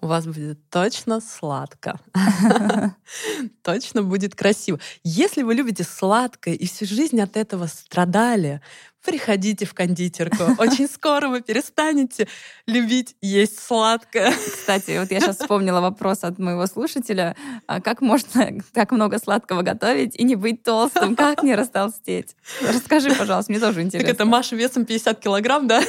у 0.01 0.07
вас 0.07 0.27
будет 0.27 0.59
точно 0.71 1.21
сладко. 1.21 1.99
Точно 3.63 4.03
будет 4.03 4.35
красиво. 4.35 4.79
Если 5.05 5.43
вы 5.43 5.55
любите 5.55 5.85
сладкое 5.85 6.55
и 6.55 6.67
всю 6.67 6.87
жизнь 6.87 7.21
от 7.21 7.37
этого 7.37 7.67
страдали, 7.67 8.61
приходите 9.05 9.65
в 9.65 9.75
кондитерку. 9.75 10.45
Очень 10.59 10.89
скоро 10.89 11.29
вы 11.29 11.41
перестанете 11.41 12.27
любить 12.67 13.17
есть 13.23 13.61
сладкое. 13.61 14.33
Кстати, 14.33 14.99
вот 14.99 15.11
я 15.11 15.21
сейчас 15.21 15.39
вспомнила 15.39 15.81
вопрос 15.81 16.25
от 16.25 16.39
моего 16.39 16.67
слушателя. 16.67 17.37
А 17.67 17.81
как 17.81 18.01
можно 18.01 18.61
так 18.73 18.91
много 18.91 19.19
сладкого 19.19 19.63
готовить 19.63 20.17
и 20.17 20.25
не 20.25 20.35
быть 20.35 20.63
толстым? 20.63 21.15
Как 21.17 21.43
не 21.43 21.55
растолстеть? 21.55 22.37
Расскажи, 22.63 23.15
пожалуйста, 23.15 23.53
мне 23.53 23.61
тоже 23.61 23.83
интересно. 23.83 24.09
Так 24.09 24.15
это 24.15 24.25
Маша 24.25 24.57
весом 24.57 24.85
50 24.85 25.21
килограмм, 25.21 25.69
да? 25.69 25.83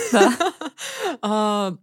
Да. 1.22 1.78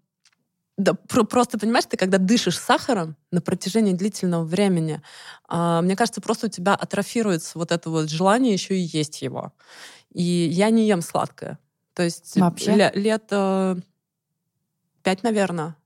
А, 0.77 0.83
да, 0.83 0.95
про- 0.95 1.25
просто 1.25 1.59
понимаешь, 1.59 1.87
ты 1.89 1.97
когда 1.97 2.19
дышишь 2.19 2.59
сахаром 2.59 3.17
на 3.31 3.41
протяжении 3.41 3.93
длительного 3.93 4.45
времени, 4.45 5.01
э, 5.49 5.81
мне 5.83 5.97
кажется, 5.97 6.21
просто 6.21 6.47
у 6.47 6.51
тебя 6.51 6.75
атрофируется 6.75 7.59
вот 7.59 7.73
это 7.73 7.91
вот 7.91 8.11
желание 8.11 8.53
еще 8.53 8.77
и 8.77 8.81
есть 8.83 9.23
его. 9.23 9.53
И 10.13 10.23
я 10.23 10.71
не 10.71 10.87
ем 10.87 11.03
сладкое. 11.03 11.59
То 11.95 12.03
есть 12.03 12.37
Вообще? 12.37 12.75
Ле- 12.75 12.93
лет 12.95 13.31
пять, 15.03 15.23
наверное, 15.23 15.77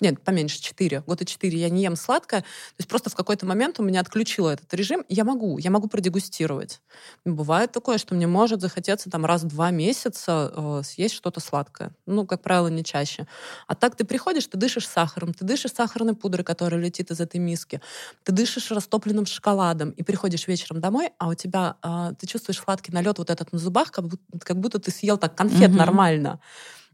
нет, 0.00 0.20
поменьше, 0.22 0.60
4. 0.60 1.04
Года 1.06 1.24
4 1.24 1.58
я 1.58 1.70
не 1.70 1.82
ем 1.82 1.96
сладкое. 1.96 2.42
То 2.42 2.46
есть 2.78 2.88
просто 2.88 3.08
в 3.08 3.14
какой-то 3.14 3.46
момент 3.46 3.80
у 3.80 3.82
меня 3.82 4.00
отключило 4.00 4.50
этот 4.50 4.72
режим. 4.74 5.04
Я 5.08 5.24
могу, 5.24 5.56
я 5.56 5.70
могу 5.70 5.88
продегустировать. 5.88 6.82
Бывает 7.24 7.72
такое, 7.72 7.96
что 7.96 8.14
мне 8.14 8.26
может 8.26 8.60
захотеться 8.60 9.08
там 9.08 9.24
раз 9.24 9.44
в 9.44 9.46
два 9.46 9.70
месяца 9.70 10.52
э, 10.54 10.82
съесть 10.84 11.14
что-то 11.14 11.40
сладкое. 11.40 11.92
Ну, 12.04 12.26
как 12.26 12.42
правило, 12.42 12.68
не 12.68 12.84
чаще. 12.84 13.26
А 13.66 13.74
так 13.74 13.96
ты 13.96 14.04
приходишь, 14.04 14.46
ты 14.46 14.58
дышишь 14.58 14.86
сахаром, 14.86 15.32
ты 15.32 15.46
дышишь 15.46 15.72
сахарной 15.72 16.14
пудрой, 16.14 16.44
которая 16.44 16.78
летит 16.78 17.10
из 17.10 17.20
этой 17.20 17.40
миски, 17.40 17.80
ты 18.22 18.32
дышишь 18.32 18.70
растопленным 18.70 19.24
шоколадом, 19.24 19.90
и 19.90 20.02
приходишь 20.02 20.46
вечером 20.46 20.82
домой, 20.82 21.10
а 21.18 21.28
у 21.28 21.34
тебя, 21.34 21.76
э, 21.82 22.12
ты 22.18 22.26
чувствуешь 22.26 22.60
сладкий 22.60 22.92
налет 22.92 23.16
вот 23.16 23.30
этот 23.30 23.50
на 23.52 23.58
зубах, 23.58 23.92
как 23.92 24.08
будто, 24.08 24.38
как 24.40 24.60
будто 24.60 24.78
ты 24.78 24.90
съел 24.90 25.16
так 25.16 25.34
конфет 25.34 25.70
mm-hmm. 25.70 25.76
нормально. 25.76 26.40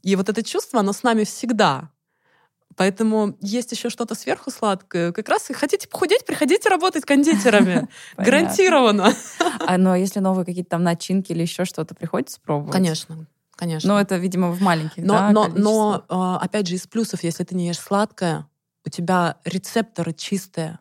И 0.03 0.15
вот 0.15 0.29
это 0.29 0.45
чувство, 0.45 0.81
оно 0.81 0.93
с 0.93 1.03
нами 1.03 1.25
всегда 1.25 1.91
Поэтому 2.77 3.37
есть 3.41 3.73
еще 3.73 3.91
что-то 3.91 4.15
сверху 4.15 4.51
сладкое. 4.51 5.13
Как 5.13 5.29
раз 5.29 5.51
и 5.51 5.53
хотите 5.53 5.89
похудеть, 5.89 6.25
приходите 6.25 6.69
работать 6.69 7.05
кондитерами. 7.05 7.89
Гарантированно. 8.17 9.13
А 9.65 9.79
но 9.79 9.95
если 9.95 10.19
новые 10.19 10.45
какие-то 10.45 10.71
там 10.71 10.83
начинки 10.83 11.33
или 11.33 11.43
еще 11.43 11.65
что-то 11.65 11.95
приходится 11.95 12.41
пробовать? 12.41 12.73
Конечно. 12.73 13.27
Конечно. 13.55 13.89
Но 13.89 14.01
это, 14.01 14.17
видимо, 14.17 14.51
в 14.51 14.61
маленьких, 14.61 15.05
но, 15.05 15.15
да, 15.15 15.31
но, 15.31 15.49
но, 15.49 16.05
а, 16.09 16.39
опять 16.39 16.67
же, 16.67 16.75
из 16.75 16.87
плюсов, 16.87 17.23
если 17.23 17.45
ты 17.45 17.55
не 17.55 17.69
ешь 17.69 17.79
сладкое, 17.79 18.47
у 18.85 18.89
тебя 18.89 19.37
рецепторы 19.45 20.13
чистые. 20.13 20.79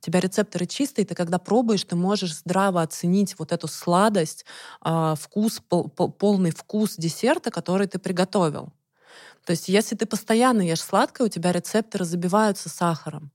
У 0.00 0.04
тебя 0.04 0.20
рецепторы 0.20 0.66
чистые, 0.66 1.04
ты 1.04 1.14
когда 1.14 1.38
пробуешь, 1.38 1.84
ты 1.84 1.96
можешь 1.96 2.34
здраво 2.34 2.82
оценить 2.82 3.38
вот 3.38 3.52
эту 3.52 3.68
сладость, 3.68 4.44
а, 4.80 5.14
вкус, 5.14 5.60
полный 5.60 6.50
вкус 6.50 6.96
десерта, 6.96 7.50
который 7.50 7.86
ты 7.86 7.98
приготовил. 7.98 8.72
То 9.46 9.52
есть 9.52 9.68
если 9.68 9.94
ты 9.94 10.06
постоянно 10.06 10.60
ешь 10.60 10.82
сладкое, 10.82 11.28
у 11.28 11.30
тебя 11.30 11.52
рецепторы 11.52 12.04
забиваются 12.04 12.68
сахаром. 12.68 13.30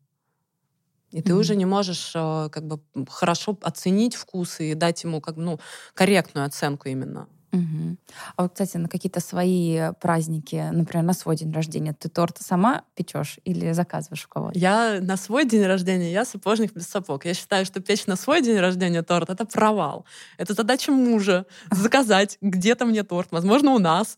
И 1.11 1.21
ты 1.21 1.31
mm-hmm. 1.31 1.37
уже 1.37 1.55
не 1.55 1.65
можешь 1.65 2.11
а, 2.15 2.49
как 2.49 2.67
бы 2.67 2.81
хорошо 3.09 3.57
оценить 3.61 4.15
вкус 4.15 4.59
и 4.59 4.73
дать 4.73 5.03
ему 5.03 5.21
как 5.21 5.37
ну 5.37 5.59
корректную 5.93 6.45
оценку 6.45 6.89
именно. 6.89 7.29
Угу. 7.51 7.97
А 8.35 8.43
вот, 8.43 8.53
кстати, 8.53 8.77
на 8.77 8.87
какие-то 8.87 9.19
свои 9.19 9.91
праздники, 9.99 10.69
например, 10.71 11.05
на 11.05 11.13
свой 11.13 11.35
день 11.35 11.51
рождения, 11.51 11.93
ты 11.93 12.07
торт 12.09 12.37
сама 12.39 12.83
печешь 12.95 13.39
или 13.43 13.71
заказываешь 13.73 14.25
у 14.25 14.29
кого-то? 14.29 14.57
Я 14.57 14.99
на 15.01 15.17
свой 15.17 15.45
день 15.45 15.65
рождения, 15.65 16.11
я 16.11 16.25
сапожник 16.25 16.73
без 16.73 16.87
сапог. 16.87 17.25
Я 17.25 17.33
считаю, 17.33 17.65
что 17.65 17.81
печь 17.81 18.07
на 18.07 18.15
свой 18.15 18.41
день 18.41 18.57
рождения 18.57 19.03
торт— 19.03 19.29
это 19.31 19.45
провал. 19.45 20.05
Это 20.37 20.53
задача 20.53 20.91
мужа— 20.91 21.45
заказать 21.71 22.37
где-то 22.41 22.85
мне 22.85 23.03
торт, 23.03 23.29
возможно, 23.31 23.71
у 23.71 23.79
нас. 23.79 24.17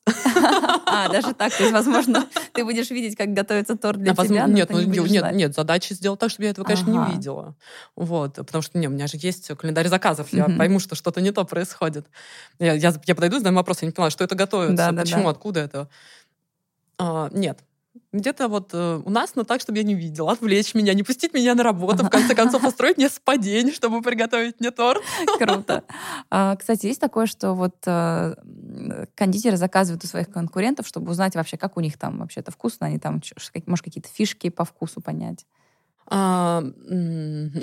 А, 0.85 1.09
даже 1.09 1.33
так, 1.33 1.51
то 1.55 1.63
есть, 1.63 1.73
возможно, 1.73 2.27
ты 2.53 2.63
будешь 2.63 2.91
видеть, 2.91 3.17
как 3.17 3.33
готовится 3.33 3.75
торт 3.75 3.99
для 3.99 4.11
а, 4.11 4.15
тебя, 4.15 4.45
Нет, 4.45 4.69
ну, 4.69 4.79
нет, 4.81 5.31
нет, 5.33 5.55
задача 5.55 5.95
сделать 5.95 6.19
так, 6.19 6.29
чтобы 6.29 6.45
я 6.45 6.51
этого, 6.51 6.65
конечно, 6.65 6.89
не 6.91 7.13
видела. 7.13 7.55
Вот, 7.95 8.35
потому 8.35 8.61
что, 8.61 8.77
не, 8.77 8.87
у 8.87 8.91
меня 8.91 9.07
же 9.07 9.17
есть 9.19 9.47
календарь 9.57 9.87
заказов, 9.87 10.31
я 10.31 10.45
пойму, 10.45 10.79
что 10.79 10.95
что-то 10.95 11.19
не 11.21 11.31
то 11.31 11.45
происходит. 11.45 12.05
Я 12.59 12.91
подойду, 13.23 13.37
задам 13.37 13.55
вопрос, 13.55 13.81
я 13.81 13.87
не 13.87 13.91
поняла, 13.91 14.09
что 14.09 14.23
это 14.23 14.35
готовится, 14.35 14.91
да, 14.91 15.01
почему, 15.01 15.23
да, 15.23 15.29
откуда 15.29 15.59
это? 15.61 15.89
А, 16.97 17.29
нет, 17.31 17.59
где-то 18.11 18.47
вот 18.47 18.71
э, 18.73 19.01
у 19.03 19.09
нас, 19.09 19.35
но 19.35 19.43
так, 19.43 19.61
чтобы 19.61 19.77
я 19.77 19.83
не 19.83 19.95
видела, 19.95 20.33
отвлечь 20.33 20.73
меня, 20.73 20.93
не 20.93 21.03
пустить 21.03 21.33
меня 21.33 21.55
на 21.55 21.63
работу, 21.63 22.03
в 22.03 22.09
конце 22.09 22.35
концов 22.35 22.63
устроить 22.63 22.97
мне 22.97 23.09
спадень, 23.09 23.71
чтобы 23.71 24.01
приготовить 24.01 24.59
мне 24.59 24.71
торт. 24.71 25.01
Круто. 25.39 25.83
А, 26.29 26.55
кстати, 26.55 26.87
есть 26.87 26.99
такое, 26.99 27.25
что 27.25 27.53
вот 27.53 27.75
э, 27.85 28.35
кондитеры 29.15 29.57
заказывают 29.57 30.03
у 30.03 30.07
своих 30.07 30.29
конкурентов, 30.29 30.87
чтобы 30.87 31.11
узнать 31.11 31.35
вообще, 31.35 31.57
как 31.57 31.77
у 31.77 31.81
них 31.81 31.97
там 31.97 32.19
вообще 32.19 32.41
это 32.41 32.51
вкусно, 32.51 32.87
они 32.87 32.99
там, 32.99 33.21
может, 33.65 33.83
какие-то 33.83 34.09
фишки 34.09 34.49
по 34.49 34.65
вкусу 34.65 35.01
понять. 35.01 35.45
А, 36.07 36.63
это 36.85 37.53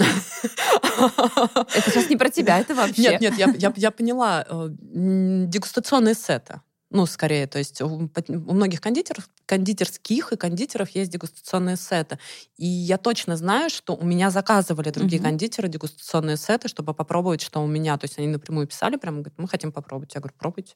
сейчас 1.90 2.08
не 2.08 2.16
про 2.16 2.30
тебя, 2.30 2.58
это 2.58 2.74
вообще. 2.74 3.02
Нет, 3.02 3.20
нет, 3.20 3.38
я, 3.38 3.52
я, 3.56 3.72
я 3.76 3.90
поняла. 3.90 4.44
Э, 4.48 4.68
дегустационные 4.70 6.14
сеты. 6.14 6.60
Ну, 6.92 7.06
скорее, 7.06 7.46
то 7.46 7.58
есть 7.58 7.80
у, 7.80 7.86
у 7.86 8.52
многих 8.52 8.80
кондитеров, 8.80 9.28
кондитерских 9.46 10.32
и 10.32 10.36
кондитеров 10.36 10.90
есть 10.90 11.12
дегустационные 11.12 11.76
сеты. 11.76 12.18
И 12.56 12.66
я 12.66 12.98
точно 12.98 13.36
знаю, 13.36 13.70
что 13.70 13.94
у 13.94 14.04
меня 14.04 14.30
заказывали 14.30 14.90
другие 14.90 15.20
mm-hmm. 15.20 15.24
кондитеры 15.24 15.68
дегустационные 15.68 16.36
сеты, 16.36 16.66
чтобы 16.66 16.92
попробовать, 16.92 17.42
что 17.42 17.62
у 17.62 17.68
меня. 17.68 17.96
То 17.96 18.06
есть 18.06 18.18
они 18.18 18.26
напрямую 18.26 18.66
писали, 18.66 18.96
прямо 18.96 19.18
говорят, 19.18 19.38
мы 19.38 19.46
хотим 19.46 19.70
попробовать. 19.70 20.14
Я 20.14 20.20
говорю, 20.20 20.34
пробуйте. 20.36 20.74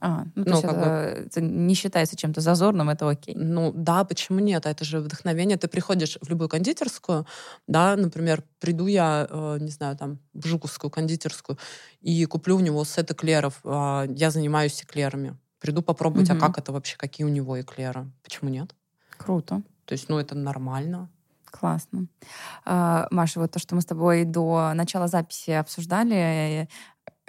А, 0.00 0.24
ну, 0.34 0.44
ну, 0.46 0.52
есть 0.52 0.64
это, 0.64 0.74
бы, 0.74 0.80
это 1.26 1.40
не 1.40 1.74
считается 1.74 2.16
чем-то 2.16 2.40
зазорным, 2.40 2.90
это 2.90 3.08
окей. 3.08 3.34
Ну 3.34 3.72
да, 3.74 4.04
почему 4.04 4.40
нет? 4.40 4.66
Это 4.66 4.84
же 4.84 5.00
вдохновение. 5.00 5.56
Ты 5.56 5.68
приходишь 5.68 6.18
в 6.20 6.28
любую 6.28 6.48
кондитерскую, 6.48 7.26
да, 7.66 7.96
например, 7.96 8.44
приду 8.58 8.86
я, 8.86 9.26
э, 9.28 9.58
не 9.60 9.70
знаю, 9.70 9.96
там, 9.96 10.18
в 10.34 10.46
Жуковскую 10.46 10.90
кондитерскую 10.90 11.58
и 12.00 12.24
куплю 12.26 12.56
у 12.56 12.60
него 12.60 12.84
сет 12.84 13.10
эклеров. 13.10 13.60
Э, 13.64 14.06
я 14.08 14.30
занимаюсь 14.30 14.82
эклерами. 14.82 15.36
Приду 15.60 15.82
попробовать, 15.82 16.30
угу. 16.30 16.38
а 16.38 16.40
как 16.40 16.58
это 16.58 16.72
вообще, 16.72 16.96
какие 16.96 17.24
у 17.26 17.30
него 17.30 17.60
эклеры? 17.60 18.10
Почему 18.22 18.50
нет? 18.50 18.74
Круто. 19.16 19.62
То 19.86 19.92
есть, 19.92 20.08
ну, 20.08 20.18
это 20.18 20.34
нормально. 20.34 21.08
Классно. 21.46 22.06
А, 22.64 23.06
Маша, 23.10 23.40
вот 23.40 23.52
то, 23.52 23.58
что 23.58 23.74
мы 23.74 23.80
с 23.80 23.86
тобой 23.86 24.24
до 24.24 24.72
начала 24.74 25.08
записи 25.08 25.52
обсуждали, 25.52 26.68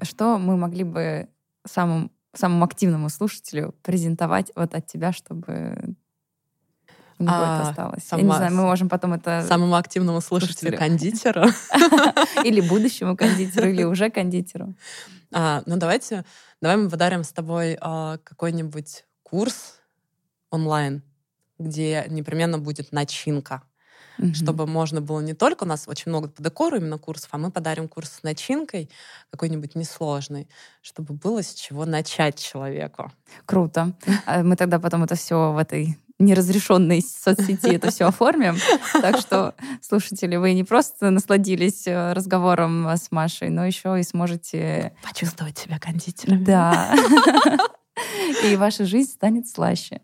что 0.02 0.38
мы 0.38 0.58
могли 0.58 0.84
бы 0.84 1.30
самым 1.66 2.12
самому 2.38 2.66
активному 2.66 3.10
слушателю 3.10 3.74
презентовать 3.82 4.52
вот 4.56 4.74
от 4.76 4.88
тебя, 4.88 5.12
чтобы 5.12 5.96
у 7.20 7.24
него 7.24 7.34
а, 7.36 7.60
это 7.62 7.70
осталось. 7.70 8.04
Сама, 8.04 8.22
Я 8.22 8.28
не 8.28 8.36
знаю, 8.36 8.56
мы 8.56 8.64
можем 8.64 8.90
потом 8.90 9.14
это... 9.14 9.44
Самому 9.48 9.76
активному 9.76 10.22
слушателю, 10.22 10.78
кондитеру. 10.78 11.46
Или 12.44 12.62
будущему 12.62 13.18
кондитеру, 13.18 13.70
или 13.70 13.84
уже 13.84 14.12
кондитеру. 14.12 14.76
А, 15.34 15.64
ну 15.66 15.78
давайте, 15.78 16.26
давай 16.62 16.78
мы 16.78 16.90
подарим 16.90 17.24
с 17.24 17.32
тобой 17.32 17.78
а, 17.82 18.18
какой-нибудь 18.24 19.06
курс 19.24 19.80
онлайн, 20.52 21.02
где 21.58 22.06
непременно 22.08 22.60
будет 22.60 22.92
начинка 22.92 23.64
угу. 24.18 24.34
чтобы 24.34 24.68
можно 24.68 25.02
было 25.02 25.20
не 25.20 25.34
только 25.34 25.64
у 25.64 25.68
нас 25.68 25.88
очень 25.88 26.10
много 26.10 26.30
по 26.30 26.42
декору 26.42 26.78
именно 26.78 26.98
курсов, 26.98 27.30
а 27.32 27.38
мы 27.38 27.52
подарим 27.52 27.88
курс 27.88 28.12
с 28.20 28.24
начинкой 28.24 28.90
какой-нибудь 29.32 29.76
несложный, 29.76 30.48
чтобы 30.82 31.14
было 31.14 31.44
с 31.44 31.54
чего 31.54 31.86
начать 31.86 32.40
человеку. 32.40 33.12
Круто. 33.46 33.94
А 34.26 34.44
мы 34.44 34.56
тогда 34.56 34.80
потом 34.80 35.04
это 35.04 35.16
все 35.16 35.52
в 35.52 35.58
этой 35.58 35.98
неразрешенной 36.20 37.02
соцсети 37.02 37.76
это 37.76 37.92
все 37.92 38.06
оформим. 38.06 38.58
Так 38.94 39.20
что, 39.20 39.54
слушатели, 39.82 40.36
вы 40.36 40.54
не 40.54 40.64
просто 40.64 41.12
насладились 41.12 41.86
э, 41.86 42.14
разговором 42.14 42.88
с 42.88 43.12
Машей, 43.12 43.50
но 43.50 43.66
еще 43.66 44.00
и 44.00 44.04
сможете... 44.04 44.94
Почувствовать 45.04 45.58
себя 45.58 45.78
кондитером. 45.78 46.44
Да. 46.44 46.96
И 48.44 48.56
ваша 48.56 48.86
жизнь 48.86 49.12
станет 49.12 49.48
слаще. 49.48 50.02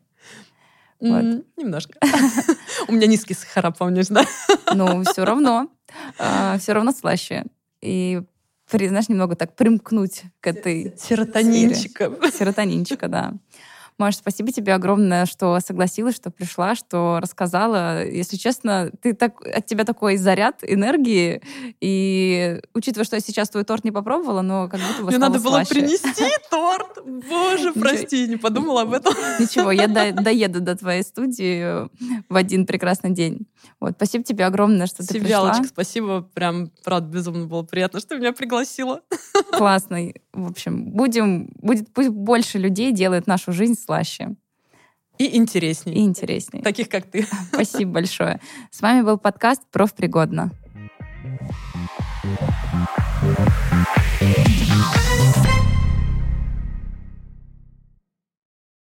Вот. 1.10 1.46
Немножко. 1.58 2.00
У 2.88 2.94
меня 2.94 3.08
низкий 3.08 3.34
сахара, 3.34 3.72
помнишь, 3.72 4.08
да? 4.08 4.26
Ну, 4.74 5.04
все 5.12 5.26
равно. 5.26 5.70
А, 6.18 6.58
все 6.58 6.74
равно 6.74 6.92
слаще. 6.92 7.44
И 7.82 8.22
знаешь, 8.72 9.10
немного 9.10 9.36
так 9.36 9.56
примкнуть 9.56 10.24
к 10.40 10.48
этой 10.48 10.96
Серотонинчика. 10.98 12.12
Серотонинчика, 12.32 13.08
да. 13.08 13.34
Маш, 13.98 14.18
спасибо 14.18 14.52
тебе 14.52 14.74
огромное, 14.74 15.26
что 15.26 15.60
согласилась, 15.60 16.16
что 16.16 16.32
пришла, 16.32 16.76
что 16.76 17.20
рассказала. 17.22 18.06
Если 18.06 18.38
честно, 18.38 18.92
ты 19.02 19.14
так, 19.14 19.42
от 19.46 19.66
тебя 19.66 19.84
такой 19.84 20.18
заряд 20.18 20.60
энергии. 20.64 21.42
И 21.80 22.60
учитывая, 22.74 23.06
что 23.06 23.16
я 23.16 23.22
сейчас 23.22 23.50
твой 23.50 23.64
торт 23.64 23.84
не 23.84 23.92
попробовала, 23.92 24.42
но 24.42 24.68
как 24.68 24.80
будто 24.80 25.04
бы 25.04 25.08
Мне 25.10 25.18
надо 25.18 25.40
было 25.40 25.64
принести 25.68 26.26
торт. 26.50 27.00
Боже, 27.06 27.74
прости, 27.74 28.28
не 28.28 28.38
подумала 28.38 28.82
об 28.82 28.94
этом. 28.94 29.14
Ничего, 29.40 29.72
я 29.72 29.88
доеду 30.14 30.62
до 30.62 30.76
твоей 30.76 31.04
студии 31.04 31.88
в 32.30 32.36
один 32.36 32.66
прекрасный 32.66 33.12
день. 33.12 33.48
Вот, 33.80 33.94
спасибо 33.98 34.24
тебе 34.24 34.46
огромное, 34.46 34.88
что 34.88 35.06
ты 35.06 35.20
пришла. 35.20 35.54
спасибо. 35.64 36.22
Прям, 36.34 36.72
правда, 36.84 37.08
безумно 37.08 37.46
было 37.46 37.64
приятно, 37.64 38.00
что 38.00 38.18
меня 38.18 38.34
пригласила. 38.34 39.02
Классный. 39.52 40.16
В 40.34 40.50
общем, 40.50 40.92
будем, 40.92 41.50
будет, 41.56 41.94
пусть 41.94 42.10
больше 42.10 42.58
людей 42.58 42.92
делает 42.92 43.28
нашу 43.28 43.52
жизнь 43.52 43.76
слаще. 43.84 44.36
И 45.20 45.38
интереснее, 45.38 45.96
И 45.96 46.00
интереснее, 46.02 46.64
Таких, 46.64 46.90
как 46.90 47.06
ты. 47.06 47.28
Спасибо 47.54 47.92
большое. 47.92 48.40
С 48.72 48.82
вами 48.82 49.02
был 49.02 49.18
подкаст 49.18 49.62
«Профпригодно». 49.72 50.52
Thank 52.24 52.64
you 52.64 52.73